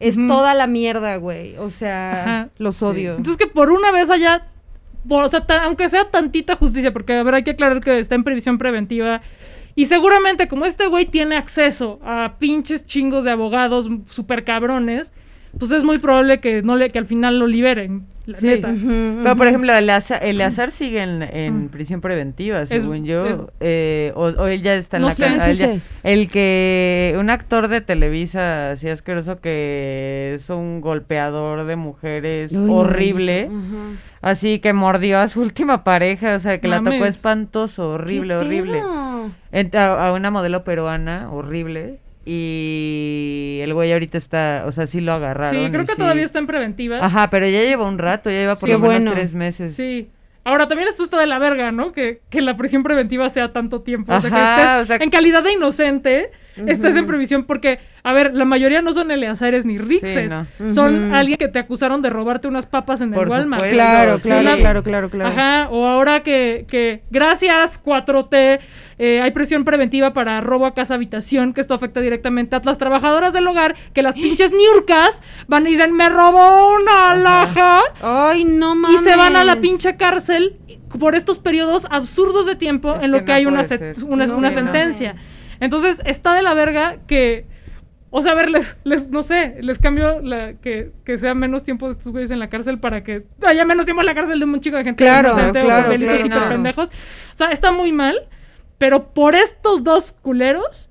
[0.00, 1.56] Es toda la mierda, güey.
[1.56, 2.48] O sea, Ajá.
[2.58, 3.16] los odio.
[3.16, 4.46] Entonces que por una vez haya,
[5.08, 7.98] por- o sea, ta- aunque sea tantita justicia, porque a ver, hay que aclarar que
[7.98, 9.22] está en previsión preventiva.
[9.74, 15.12] Y seguramente como este güey tiene acceso a pinches chingos de abogados super cabrones,
[15.56, 18.46] pues es muy probable que no le, que al final lo liberen, la Sí.
[18.46, 18.74] neta.
[19.22, 23.26] Pero, por ejemplo, Eleazar, Eleazar sigue en, en prisión preventiva, según yo.
[23.26, 25.80] es- eh, o, o él ya está en No la cárcel.
[26.02, 27.16] El que.
[27.18, 33.48] Un actor de Televisa, así asqueroso, que es un golpeador de mujeres no, horrible.
[34.20, 38.40] Así que mordió a su última pareja, o sea, que la tocó espantoso, horrible, ¿Qué
[38.40, 38.72] horrible.
[38.80, 39.30] pedo?
[39.52, 41.98] En- a, a una modelo peruana, horrible.
[42.30, 45.52] Y el güey ahorita está, o sea, sí lo agarraron.
[45.52, 45.98] Sí, creo que sí.
[45.98, 46.98] todavía está en preventiva.
[47.04, 49.12] Ajá, pero ya lleva un rato, ya lleva por lo menos bueno.
[49.12, 49.74] tres meses.
[49.74, 50.10] Sí.
[50.44, 51.92] Ahora, también esto está de la verga, ¿no?
[51.92, 54.14] Que, que la prisión preventiva sea tanto tiempo.
[54.14, 56.30] O sea, que Ajá, estés o sea- en calidad de inocente,
[56.66, 57.08] estés en Ujú.
[57.08, 60.32] previsión porque, a ver, la mayoría no son Eleazares ni Rixes.
[60.58, 60.70] no.
[60.70, 63.62] Son alguien que te acusaron de robarte unas papas en el Walmart.
[63.62, 64.28] supuesto, Claro, sí.
[64.28, 65.30] claro, claro, claro, claro.
[65.30, 68.60] Ajá, o ahora que, que gracias 4T,
[69.00, 72.78] eh, hay presión preventiva para robo a casa habitación, que esto afecta directamente a las
[72.78, 78.44] trabajadoras del hogar, que las pinches niurcas van y dicen, me robó una alhaja, Ay,
[78.44, 79.02] no y mames.
[79.02, 80.56] se van a la pinche cárcel
[80.98, 83.94] por estos periodos absurdos de tiempo Es en lo que que, no hay una, ser.
[84.06, 85.14] una, No sentencia.
[85.60, 87.46] Entonces, está de la verga que...
[88.10, 91.62] O sea, a ver, les, les, no sé, les cambio la, que, que sea menos
[91.62, 94.38] tiempo de estos güeyes en la cárcel para que haya menos tiempo en la cárcel
[94.38, 96.32] de un chico de gente Claro, inocente claro, o delitos claro.
[96.34, 96.48] súper No.
[96.48, 96.88] pendejos.
[96.88, 98.16] O sea, está muy mal,
[98.78, 100.88] pero por estos dos culeros,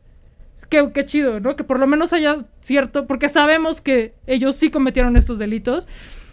[0.69, 1.55] que qué chido, ¿no?
[1.55, 5.87] Que por lo menos haya cierto, porque sabemos que ellos sí cometieron estos delitos.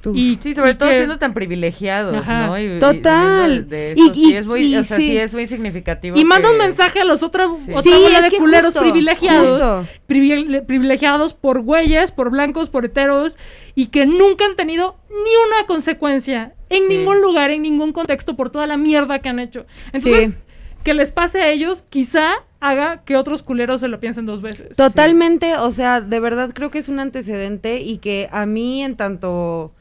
[0.07, 0.17] Uf.
[0.17, 2.47] Y, Sí, sobre y todo que- siendo tan privilegiados, Ajá.
[2.49, 2.59] ¿no?
[2.61, 3.67] Y- Total.
[3.97, 5.07] Y- es muy, y o sea, sí.
[5.09, 6.17] sí es muy significativo.
[6.19, 7.71] Y manda un mensaje a los otros Sí.
[7.71, 9.87] otra Sí, bola de culeros justo, privilegiados, justo.
[10.07, 13.39] privile- privilegiados por güeyes, por blancos, por heteros,
[13.75, 15.17] y que nunca han tenido ni
[15.49, 16.89] una consecuencia en Sí.
[16.99, 19.67] ningún lugar, en ningún contexto, por toda la mierda que han hecho.
[19.93, 20.37] Entonces, Sí.
[20.83, 24.77] que les pase a ellos, quizá haga que otros culeros se lo piensen dos veces.
[24.77, 28.97] Totalmente, o sea, de verdad creo que es un antecedente y que a mí en
[28.97, 29.73] tanto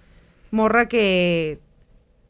[0.54, 1.60] morra que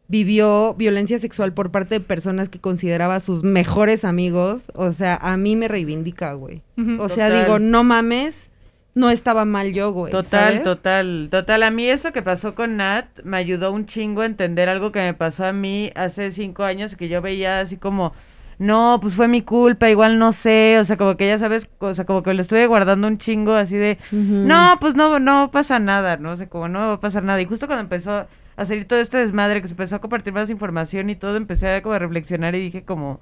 [0.08, 5.38] vivió violencia sexual por parte de personas que consideraba sus mejores amigos, o sea, a
[5.38, 6.62] mí me reivindica, güey.
[7.00, 7.44] O sea, Total.
[7.44, 8.50] digo, no mames,
[8.96, 10.12] no estaba mal yo, güey.
[10.12, 10.64] Total, ¿sabes?
[10.64, 11.64] total, total.
[11.64, 15.00] A mí eso que pasó con Nat me ayudó un chingo a entender algo que
[15.00, 18.14] me pasó a mí hace cinco años que yo veía así como
[18.60, 21.94] no, pues fue mi culpa, igual no sé, o sea, como que ya sabes, o
[21.94, 25.80] sea, como que lo estuve guardando un chingo así de, no, pues no, no pasa
[25.80, 26.32] nada, ¿no?
[26.32, 27.42] O sea, como no va a pasar nada.
[27.42, 30.50] Y justo cuando empezó a salir todo este desmadre, que se empezó a compartir más
[30.50, 33.20] información y todo, empecé a como a reflexionar y dije como,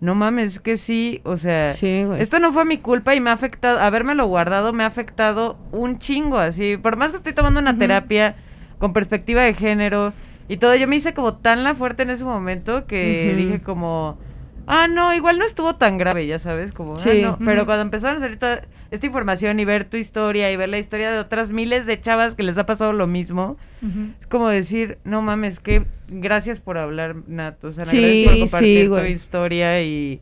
[0.00, 3.30] no mames, es que sí, o sea, Sí, esto no fue mi culpa y me
[3.30, 7.60] ha afectado, habérmelo guardado me ha afectado un chingo, así, por más que estoy tomando
[7.60, 8.36] una terapia
[8.78, 10.12] con perspectiva de género
[10.48, 14.18] y todo, yo me hice como tan la fuerte en ese momento que dije como,
[14.66, 17.22] ah, no, igual no estuvo tan grave, ya sabes, como, ah, Sí.
[17.22, 20.68] no, pero cuando empezaron a salir toda esta información y ver tu historia y ver
[20.68, 23.56] la historia de otras miles de chavas que les ha pasado lo mismo,
[24.20, 27.62] es como decir, no mames, que gracias por hablar, Nat.
[27.64, 30.20] O sea, Sí, agradezco por sí, compartir tu historia y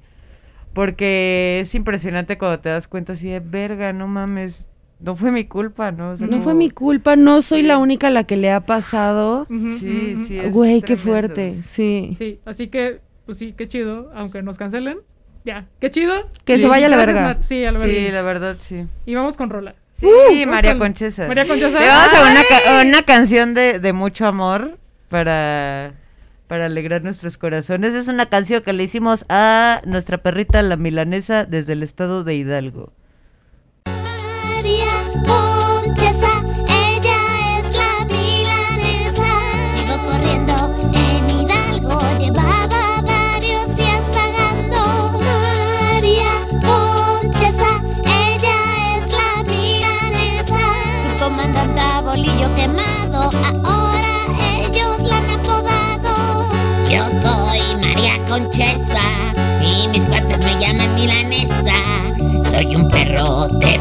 [0.72, 4.68] porque es impresionante cuando te das cuenta así de verga, no mames,
[5.00, 6.10] no fue mi culpa, ¿no?
[6.12, 8.50] O sea, No como- fue mi culpa, no soy la única a la que le
[8.50, 9.46] ha pasado.
[9.78, 10.38] Sí, sí.
[10.38, 12.14] es Güey, qué fuerte, sí.
[12.18, 14.98] Sí, así que, pues sí, qué chido, aunque nos cancelen.
[15.44, 16.28] Ya, qué chido.
[16.44, 16.62] Que Sí.
[16.62, 17.36] se vaya a la verga.
[17.42, 18.12] Sí, a la Sí, verga.
[18.12, 18.86] la verdad, sí.
[19.06, 19.74] Y vamos con Rola.
[20.00, 21.26] Sí, vamos María con- Conchesa.
[21.28, 21.80] María Conchesa.
[21.80, 24.78] Le vamos a una, ca- una canción de, de mucho amor
[25.08, 25.94] para,
[26.48, 27.94] para alegrar nuestros corazones.
[27.94, 32.34] Es una canción que le hicimos a nuestra perrita la milanesa desde el estado de
[32.34, 32.92] Hidalgo.
[53.64, 54.14] Ahora
[54.58, 56.48] ellos la han apodado.
[56.88, 59.02] Yo soy María Conchesa
[59.62, 61.74] y mis cuates me llaman milanesa.
[62.50, 63.78] Soy un perro de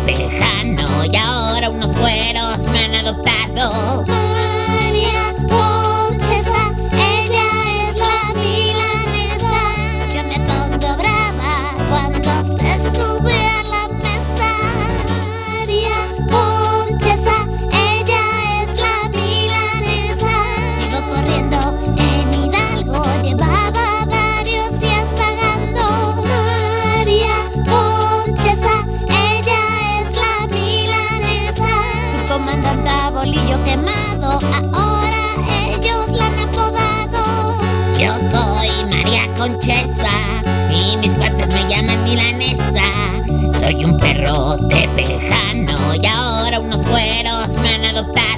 [48.07, 48.32] me han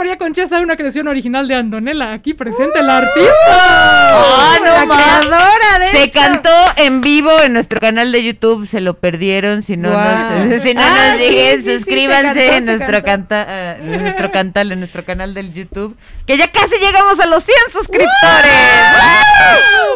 [0.00, 3.32] María Conchesa, una creación original de Andonela, aquí presente la artista.
[3.48, 6.18] ¡Ah, no la ma- creadora de Se esto.
[6.18, 10.46] cantó en vivo en nuestro canal de YouTube, se lo perdieron, si no, Guau.
[10.46, 13.76] nos, si no Ah, nos sí, sí, sí, se suscríbanse cantó, en, nuestro canta, ah,
[13.76, 15.94] en nuestro canal, en nuestro canal del YouTube,
[16.26, 18.10] que ya casi llegamos a los 100 suscriptores.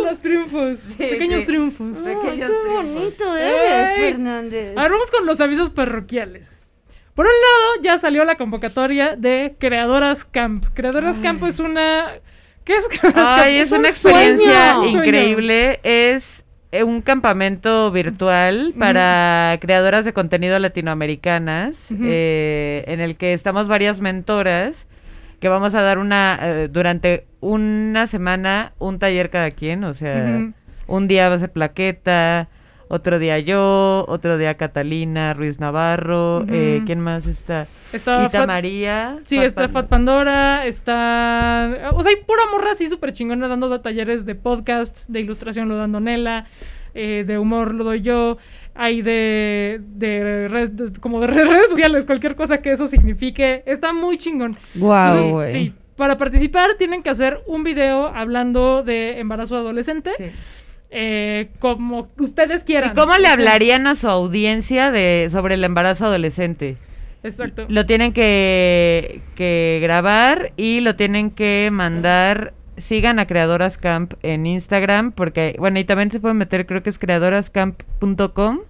[0.05, 1.47] Los triunfos, pequeños sí.
[1.47, 1.99] triunfos.
[1.99, 3.95] Pequeños Qué bonito eres.
[3.97, 4.77] Fernández.
[4.77, 6.64] A ver, vamos con los avisos parroquiales.
[7.15, 10.67] Por un lado, ya salió la convocatoria de Creadoras Camp.
[10.75, 12.09] Creadoras Camp es una...
[12.65, 13.63] ¿Qué es Creadoras Ay, Camp?
[13.65, 15.05] es una un experiencia sueño.
[15.05, 15.81] increíble.
[15.85, 23.69] Es eh, un campamento virtual para creadoras de contenido latinoamericanas, eh, en el que estamos
[23.69, 24.89] varias mentoras
[25.39, 30.51] que vamos a dar una eh, durante una semana un taller cada quien, o sea,
[30.89, 32.49] un día va a ser plaqueta,
[32.95, 37.67] otro día yo, otro día Catalina Ruiz Navarro, eh, ¿quién más está?
[37.93, 39.19] Está Fat- María.
[39.25, 41.91] Sí, Fat está Fat Pandora, está...
[41.95, 45.77] O sea, hay pura morra así súper chingona dando talleres de podcasts, de ilustración lo
[45.77, 46.47] dando Nela,
[46.95, 48.39] eh, de humor lo doy yo,
[48.75, 53.63] hay de, de, red- de- como de redes sociales, cualquier cosa que eso signifique.
[53.67, 54.57] Está muy chingón.
[54.75, 55.51] Guau, Entonces, güey.
[55.53, 60.11] Sí, para participar tienen que hacer un video hablando de embarazo adolescente.
[60.19, 60.25] Sí.
[60.97, 62.93] Eh, como ustedes quieran.
[62.93, 66.77] ¿Y cómo le hablarían a su audiencia de sobre el embarazo adolescente?
[67.25, 67.67] Exacto.
[67.69, 72.55] Lo tienen que, que grabar y lo tienen que mandar.
[72.77, 76.91] Sigan a Creadoras Camp en Instagram, porque, bueno, y también se pueden meter, creo que
[76.91, 78.61] es creadorascamp.com.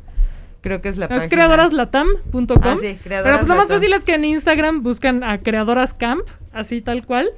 [0.60, 1.36] Creo que es la No, es página.
[1.36, 2.56] creadoraslatam.com.
[2.62, 6.22] Ah, sí, Pero pues lo más fácil es que en Instagram buscan a Creadoras Camp,
[6.52, 7.30] así tal cual.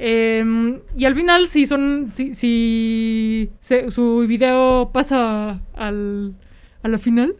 [0.00, 2.08] Em, y al final, si son.
[2.14, 6.34] Si, si se- su video pasa al,
[6.84, 7.34] a la final,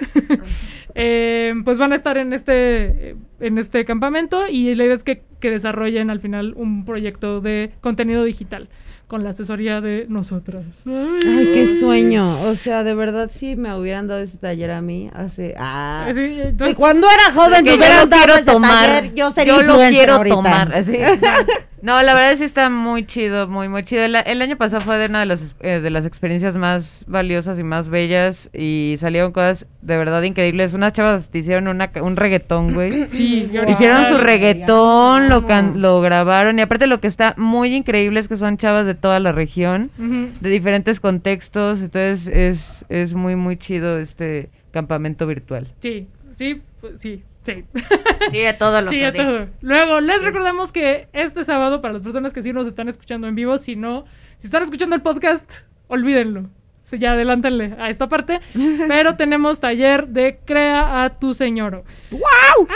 [0.95, 4.49] em, pues van a estar en este, en este campamento.
[4.49, 8.69] Y la idea es que, que desarrollen al final un proyecto de contenido digital
[9.07, 10.85] con la asesoría de nosotras.
[10.87, 12.43] Ay, qué sueño.
[12.43, 15.55] O sea, de verdad, si me hubieran dado ese taller a mí hace.
[15.57, 16.05] Ah.
[16.09, 18.87] Sí, De entonces- cuando era joven, me yo hubieran lo dado ese tomar.
[18.87, 20.35] taller, yo sería Yo lo quiero ahorita.
[20.37, 20.75] tomar.
[20.75, 20.99] así.
[21.83, 24.03] No, la verdad sí está muy chido, muy, muy chido.
[24.05, 27.59] El, el año pasado fue de una de las, eh, de las experiencias más valiosas
[27.59, 30.73] y más bellas y salieron cosas de verdad increíbles.
[30.73, 33.05] Unas chavas te hicieron una, ca- un reggaetón, güey.
[33.09, 37.75] Sí, y Hicieron su reggaetón, lo, can- lo grabaron y aparte lo que está muy
[37.75, 43.15] increíble es que son chavas de toda la región, de diferentes contextos, entonces es, es
[43.15, 45.67] muy, muy chido este campamento virtual.
[45.81, 46.07] Sí,
[46.37, 47.23] sí, pues, sí,
[47.55, 47.65] sí.
[48.31, 49.25] Sí, a todo lo Sí, que a digo.
[49.25, 49.47] todo.
[49.63, 53.35] Luego, les recordamos que este sábado, para las personas que sí nos están escuchando en
[53.35, 54.05] vivo, si no,
[54.37, 55.51] si están escuchando el podcast,
[55.87, 56.51] olvídenlo.
[56.83, 58.41] Sí, ya adelántenle a esta parte.
[58.89, 61.85] Pero tenemos taller de Crea a tu Señoro.
[62.11, 62.69] ¡Wow!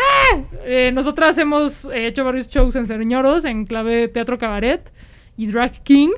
[0.93, 4.93] nosotras hemos eh, hecho varios shows en Señoros, en clave teatro cabaret
[5.36, 6.11] y drag king.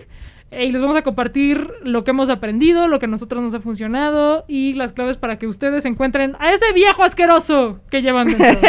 [0.63, 3.61] Y les vamos a compartir lo que hemos aprendido, lo que a nosotros nos ha
[3.61, 8.47] funcionado y las claves para que ustedes encuentren a ese viejo asqueroso que llevan dentro.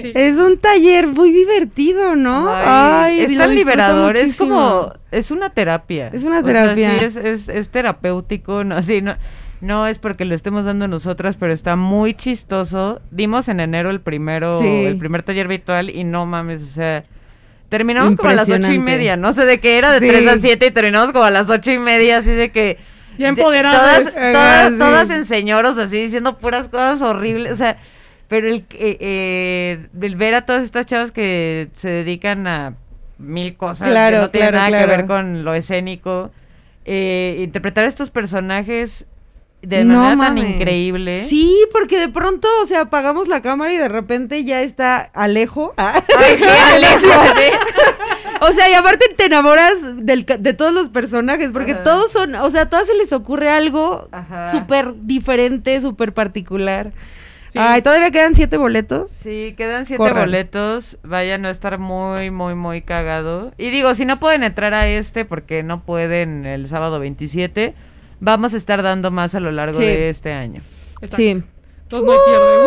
[0.00, 0.12] Sí.
[0.14, 2.46] Es un taller muy divertido, ¿no?
[2.48, 4.48] Ay, es lo tan liberador, es muchísimo.
[4.48, 6.08] como, es una terapia.
[6.12, 6.98] Es una O sea, terapia.
[6.98, 9.16] sí, es, es, es terapéutico, no, sí, no,
[9.60, 13.00] no es porque lo estemos dando nosotras, pero está muy chistoso.
[13.10, 14.66] Dimos en enero el primero, Sí.
[14.66, 17.02] el primer taller virtual y no mames, o sea,
[17.68, 20.08] terminamos como a las ocho y media, no sé de qué era, de Sí.
[20.08, 22.78] 3 a 7 y terminamos como a las ocho y media, así de que...
[23.18, 24.14] Ya de- empoderadas.
[24.14, 24.78] Todas, todas, sí.
[24.78, 27.78] todas en señoros así, diciendo puras cosas horribles, o sea...
[28.28, 32.74] Pero el, eh, eh, el ver a todas estas chavas que se dedican a
[33.18, 34.98] mil cosas Claro, que no tienen claro, nada que claro.
[35.02, 36.32] ver con lo escénico,
[36.84, 39.06] eh, interpretar estos personajes
[39.66, 41.26] de No manera tan increíble.
[41.28, 45.74] Sí, porque de pronto, o sea, apagamos la cámara y de repente ya está Alejo.
[45.76, 46.02] Ay,
[46.38, 47.08] sí, Alejo.
[48.42, 51.82] O sea, y aparte te enamoras del de todos los personajes, porque Ajá.
[51.84, 54.10] todos son, o sea, a todas se les ocurre algo
[54.52, 56.92] súper diferente, súper particular.
[57.50, 57.58] Sí.
[57.58, 59.10] Ay, todavía quedan siete boletos.
[59.10, 60.24] Sí, quedan siete Corran.
[60.26, 60.98] boletos.
[61.02, 63.52] Vayan a estar muy, muy, muy cagado.
[63.56, 67.74] Y digo, si no pueden entrar a este porque no pueden el sábado 27,
[68.20, 69.84] vamos a estar dando más a lo largo Sí.
[69.86, 70.62] de este año.
[70.94, 71.16] Exacto.
[71.16, 71.42] Sí.
[71.82, 72.66] Entonces no hay pierde.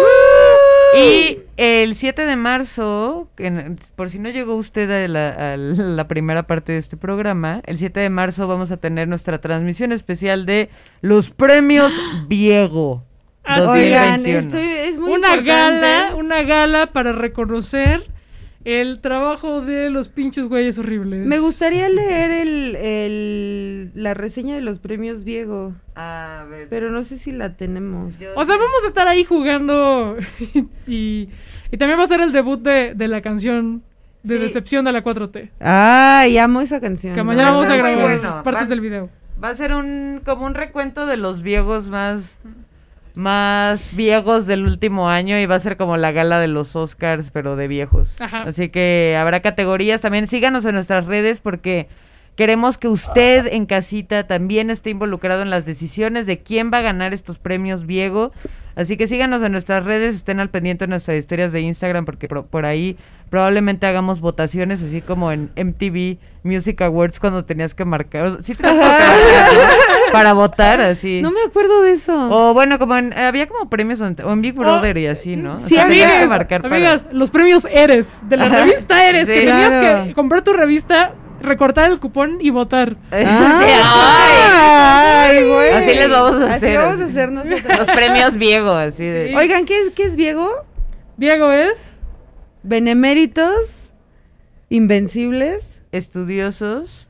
[0.97, 3.29] Y el 7 de marzo,
[3.95, 7.77] por si no llegó usted a la, a la primera parte de este programa, el
[7.77, 10.69] 7 de marzo vamos a tener nuestra transmisión especial de
[11.01, 11.93] los premios
[12.27, 13.03] Viego.
[13.43, 14.39] Así Oigan, 2021.
[14.39, 15.45] esto es muy una importante.
[15.85, 18.09] gala, una gala para reconocer
[18.65, 21.25] el trabajo de los pinches güeyes horribles.
[21.25, 26.67] Me gustaría leer el, el- la reseña de los premios Viego, A ver.
[26.69, 28.15] pero no sé si la tenemos.
[28.15, 30.17] O sea, vamos a estar ahí jugando
[30.87, 31.29] y,
[31.71, 33.83] y también va a ser el debut de, de la canción
[34.23, 34.43] de Sí.
[34.43, 35.49] Decepción de la 4T.
[35.61, 37.15] Ay, amo esa canción.
[37.15, 38.43] Que mañana vamos a grabar bueno.
[38.43, 39.09] partes Va- del video.
[39.41, 42.37] Va a ser un como un recuento de los viejos más
[43.15, 47.31] más viejos del último año y va a ser como la gala de los Oscars,
[47.31, 48.19] pero de viejos.
[48.21, 48.43] Ajá.
[48.43, 50.27] Así que habrá categorías también.
[50.27, 51.87] Síganos en nuestras redes porque
[52.39, 56.81] queremos que usted en casita también esté involucrado en las decisiones de quién va a
[56.81, 58.31] ganar estos premios Viego.
[58.77, 62.29] Así que síganos en nuestras redes, estén al pendiente de nuestras historias de Instagram porque
[62.29, 62.95] por, por ahí
[63.29, 68.37] probablemente hagamos votaciones, así como en MTV Music Awards cuando tenías que marcar.
[68.45, 70.11] ¿sí tenías que marcar, ¿no?
[70.13, 71.21] Para votar, así.
[71.21, 72.29] No me acuerdo de eso.
[72.31, 75.55] O bueno, como en, había como premios en- o en Big Brother y así, ¿no?
[75.55, 78.61] O Sí, tenías que amigas, marcar para- amigas, los premios Eres, de la Ajá.
[78.63, 79.33] revista Eres, Sí.
[79.33, 80.05] que tenías Claro.
[80.05, 82.97] que comprar tu revista, recortar el cupón y votar.
[83.11, 85.69] Ah, Ay, güey.
[85.69, 86.77] Así les vamos a Así hacer.
[86.79, 87.77] vamos a hacer nosotros.
[87.77, 89.29] Los premios Viego, así de.
[89.29, 89.35] Sí.
[89.35, 90.49] Oigan, ¿qué es, qué es Viego?
[91.17, 91.97] Diego es
[92.63, 93.91] Beneméritos,
[94.69, 97.07] Invencibles Estudiosos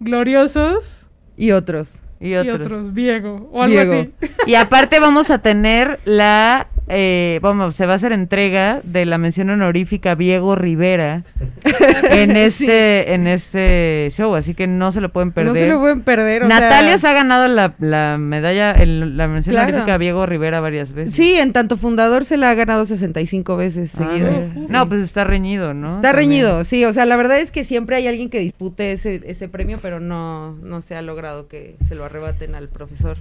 [0.00, 1.96] gloriosos y otros.
[2.20, 2.94] y y otros.
[2.94, 4.12] Diego, o algo así.
[4.46, 9.18] Y aparte vamos a tener la eh, vamos, se va a hacer entrega de la
[9.18, 11.24] mención honorífica Diego Rivera
[12.10, 15.52] en este, en este show, así que no se lo pueden perder.
[15.52, 16.44] No se lo pueden perder.
[16.44, 19.68] o Natalia se ha ganado la, la medalla, el- la mención Claro.
[19.68, 21.14] honorífica Diego Rivera varias veces.
[21.14, 24.54] Sí, en tanto fundador se la ha ganado 65 veces Ah, seguidas.
[24.54, 24.66] no, Sí.
[24.70, 25.88] no, pues está reñido, ¿no?
[25.88, 26.16] Está También.
[26.30, 29.48] reñido, sí, o sea, la verdad es que siempre hay alguien que dispute ese, ese
[29.48, 33.16] premio, pero no, no se ha logrado que se lo arrebaten al profesor.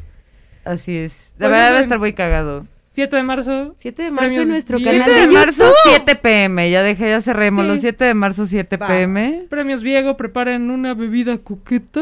[0.65, 1.31] Así es.
[1.37, 2.65] Pues La verdad va a estar muy cagado.
[2.97, 3.73] 7 de marzo.
[3.77, 5.75] 7 de marzo en nuestro canal 7 de de marzo, YouTube.
[6.05, 6.71] 7 pm.
[6.71, 7.63] Ya dejé, ya cerremos.
[7.63, 7.67] Sí.
[7.67, 8.87] Los 7 de marzo, 7 Va.
[8.87, 9.45] pm.
[9.49, 12.01] Premios Viego, preparen una bebida coqueta.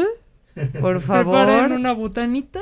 [0.80, 1.72] Por Preparen favor.
[1.72, 2.60] una botanita.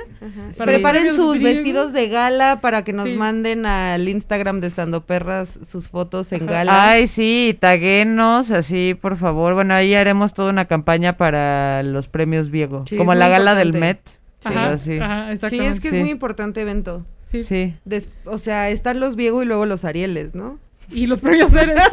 [0.58, 3.16] para Preparen sus vestidos de gala para que nos Sí.
[3.16, 6.90] manden al Instagram de Estando Perras sus fotos en gala.
[6.90, 9.54] Ay, sí, taguenos, así, por favor.
[9.54, 12.82] Bueno, ahí haremos toda una campaña para los premios Viego.
[12.88, 13.72] Sí, como la gala del.
[13.74, 14.00] Met.
[14.44, 14.98] Ajá, así.
[14.98, 15.68] ajá, sí, exactamente.
[15.74, 15.96] es que Sí.
[15.96, 17.06] es muy importante evento.
[17.34, 17.44] Sí.
[17.44, 17.74] Sí.
[17.84, 20.58] Des- o sea, están los Viego y luego los Arieles, ¿no?
[20.90, 21.80] Y los premios Ceres.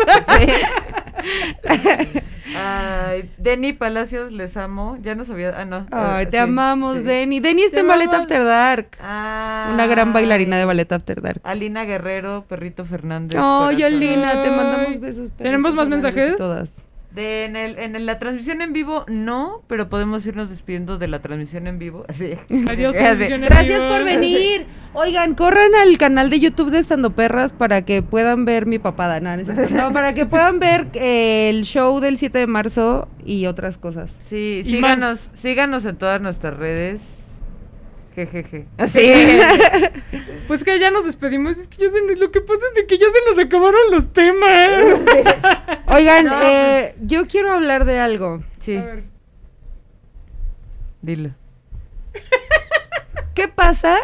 [2.56, 4.98] Ay, Denny Palacios, les amo.
[5.02, 5.54] Ya no sabía.
[5.58, 5.78] Ah, no.
[5.92, 7.04] Ay, Ah, te sí, amamos, sí.
[7.04, 7.40] Denny.
[7.40, 8.14] Denny está en Ballet.
[8.14, 8.98] After Dark.
[9.02, 9.70] Ah.
[9.74, 11.40] Una gran bailarina de Ballet After Dark.
[11.44, 13.40] Alina Guerrero, Perrito Fernández.
[13.42, 13.82] Ay.
[13.84, 15.32] Alina, te mandamos besos.
[15.38, 16.36] ¿Tenemos más mensajes?
[16.36, 16.72] Todas.
[17.14, 21.10] De, en, el, en el- la transmisión en vivo, no, pero podemos irnos despidiendo de
[21.10, 22.06] la transmisión en vivo.
[22.08, 22.34] Así.
[22.70, 23.90] Adiós, en Gracias vivo.
[23.90, 24.66] por venir.
[24.94, 29.20] Oigan, corran al canal de YouTube de Estando Perras para que puedan ver mi papada.
[29.20, 33.78] No, no para que puedan ver eh, el show del 7 de marzo y otras
[33.78, 34.10] cosas.
[34.30, 37.02] Sí, síganos, síganos en todas nuestras redes.
[38.16, 38.66] Jejeje.
[38.78, 39.00] Así.
[40.48, 41.58] Pues que ya nos despedimos.
[41.58, 43.80] Es que ya se nos- lo que pasa es de que ya se nos acabaron
[43.92, 45.00] los temas.
[45.88, 48.44] Oigan, No, eh, yo quiero hablar de algo.
[48.60, 49.04] Sí, A ver.
[51.02, 51.30] dilo.
[53.34, 53.96] ¿Qué pasa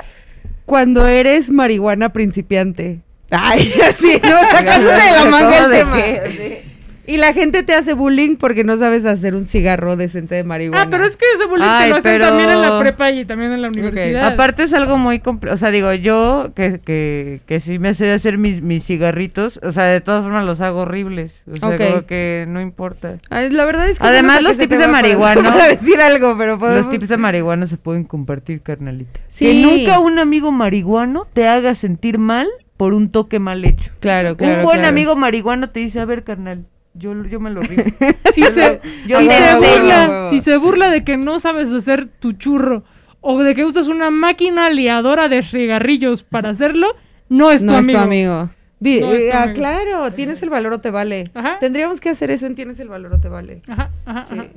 [0.66, 3.02] cuando eres marihuana principiante?
[3.30, 3.60] Ay,
[3.90, 5.96] así, no, sacándote de la manga el ¿De tema.
[5.96, 6.22] qué?
[6.26, 6.77] Así.
[7.08, 10.82] Y la gente te hace bullying porque no sabes hacer un cigarro decente de marihuana.
[10.84, 13.24] Ah, pero es que ese bullying te lo hacen pero- también en la prepa y
[13.24, 14.26] también en la universidad.
[14.26, 18.12] Aparte es algo muy complejo, o sea, digo, yo que, que, que sí me sé
[18.12, 21.82] hacer mis, mis cigarritos, o sea, de todas formas los hago horribles, o sea, Ok.
[21.82, 23.20] como que no importa.
[23.30, 25.44] Ay, la verdad es que Además, los tips de marihuana.
[25.50, 26.88] Para decir algo, pero podemos...
[26.88, 29.22] Los tips de marihuana se pueden compartir, carnalita.
[29.30, 29.46] Sí.
[29.46, 33.92] Que nunca un amigo marihuano te haga sentir mal por un toque mal hecho.
[34.02, 34.60] Claro, claro.
[34.60, 34.90] un buen claro.
[34.90, 36.66] amigo marihuano te dice, a ver, carnal,
[36.98, 37.84] yo, yo me lo rifo.
[38.34, 42.84] Si se, si se burla, si se burla de que no sabes hacer tu churro
[43.22, 46.96] o de que usas una máquina liadora de cigarrillos para hacerlo,
[47.30, 47.92] no es tu no amigo.
[47.92, 48.50] es tu amigo.
[48.80, 49.56] Vi- No es eh, tu ah, amigo.
[49.56, 51.32] claro, tienes el valor o te vale.
[51.34, 51.58] Ajá.
[51.60, 53.62] Tendríamos que hacer eso en Tienes el valor o te vale.
[53.68, 54.36] Ajá, ajá, Sí.
[54.38, 54.48] ajá.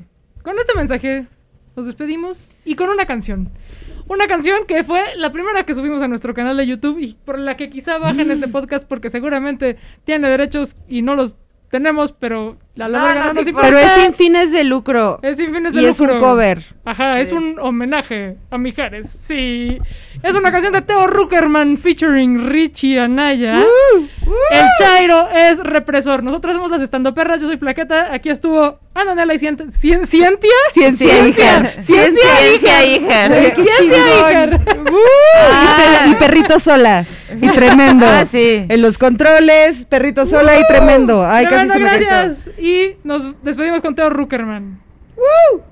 [0.43, 1.27] Con este mensaje
[1.77, 3.49] nos despedimos y con una canción.
[4.09, 7.39] Una canción que fue la primera que subimos a nuestro canal de YouTube y por
[7.39, 11.37] la que quizá bajen este podcast porque seguramente tiene derechos y no los
[11.71, 13.69] tenemos, pero la, No, verga no, no nos sí, importa.
[13.69, 15.19] Pero es sin fines de lucro.
[15.23, 16.23] Es sin fines de y es un lucro.
[16.23, 16.63] cover.
[16.85, 19.11] Ajá, es un homenaje a Mijares.
[19.11, 19.79] Sí.
[20.23, 23.59] Es una canción de Teo Ruckerman featuring Richie Anaya.
[24.51, 26.23] El Chairo es represor.
[26.23, 27.41] Nosotros somos las estando perras.
[27.41, 28.13] Yo soy Plaqueta.
[28.13, 29.67] Aquí estuvo Ananela y Cientia.
[29.67, 30.51] ¿Cien- ¿Cientia?
[30.73, 31.59] Ciencia, Ciencia.
[31.59, 31.83] hija.
[31.83, 33.29] Ciencia, Ciencia, hija.
[33.55, 34.45] Ciencia, hija.
[34.45, 37.07] Y, per- y perrito sola.
[37.41, 38.07] Y tremendo.
[38.07, 38.67] Ah, sí.
[38.69, 41.25] En los controles, perrito sola y tremendo.
[41.25, 42.51] Ay, casi se me gracias.
[42.61, 44.81] Y nos despedimos con Teo Ruckerman.
[45.17, 45.65] odiar,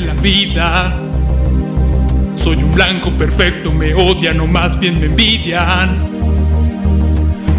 [0.00, 0.92] la vida.
[2.34, 5.96] Soy un blanco perfecto, me odian o más bien me envidian.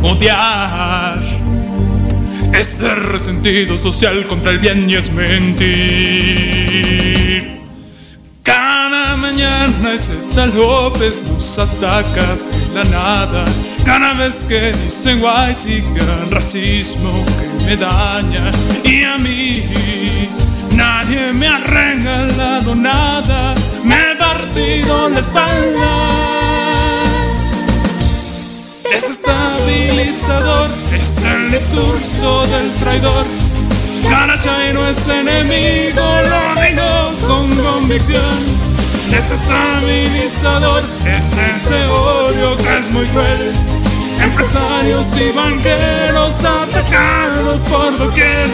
[0.01, 1.19] Odiar
[2.53, 5.65] es ser resentido social contra el bien y es mentir.
[8.43, 12.35] Cada mañana ese tal López nos ataca
[12.73, 13.45] de la nada.
[13.83, 18.51] Cada vez que dicen white chican, racismo que me daña.
[18.83, 19.63] Y a mí
[20.75, 25.91] nadie me ha regalado nada, me he partido la espalda.
[28.93, 33.25] Es estabilizador, es el discurso del traidor.
[34.09, 38.75] Cara Chairo es enemigo, lo digo con convicción.
[39.09, 43.51] Desestabilizador es ese odio que es muy cruel.
[44.21, 48.49] Empresarios y banqueros atacados por doquier.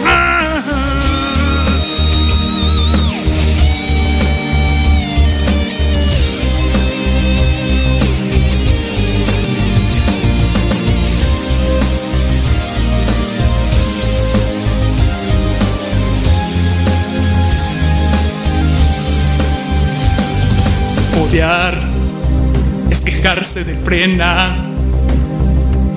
[22.90, 24.54] Es quejarse de frena,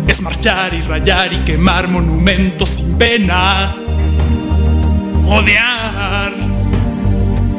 [0.08, 3.76] es marchar y rayar y quemar monumentos sin pena.
[5.26, 6.34] Odiar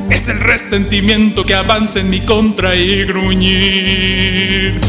[0.09, 4.81] es el resentimiento que avanza en mi contra y gruñir.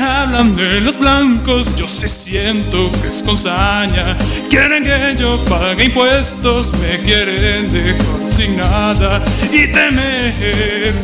[0.00, 4.16] Hablan de los blancos, yo sí siento que es con saña.
[4.48, 9.22] Quieren que yo pague impuestos, me quieren dejar sin nada
[9.52, 10.94] y temer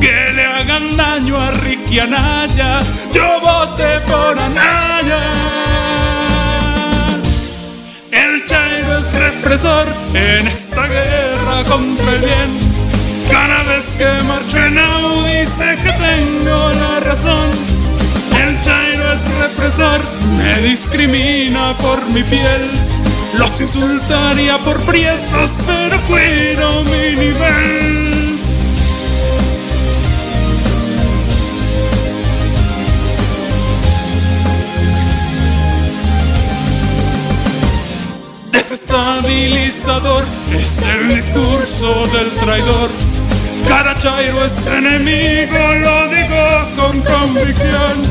[0.00, 2.80] que le hagan daño a Ricky Anaya.
[3.12, 5.20] Yo voté por Anaya.
[8.10, 12.58] El Chairo es represor en esta guerra contra el bien.
[13.30, 17.77] Cada vez que marcho en Audi sé que tengo la razón.
[18.42, 20.00] El Chairo es represor,
[20.36, 22.70] me discrimina por mi piel.
[23.34, 28.38] Los insultaría por prietos, pero cuido mi nivel.
[38.50, 42.90] Desestabilizador es el discurso del traidor.
[43.68, 46.46] Cada chairo es enemigo, lo digo
[46.76, 48.07] con convicción.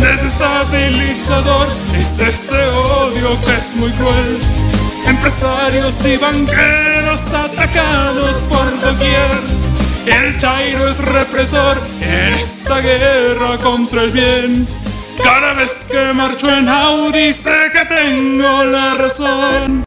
[0.00, 4.38] Desestabilizador es ese odio que es muy cruel.
[5.06, 9.30] Empresarios y banqueros atacados por doquier.
[10.06, 14.66] El chairo es represor en esta guerra contra el bien.
[15.22, 19.78] Cada vez que marcho en Audi sé que tengo la razón.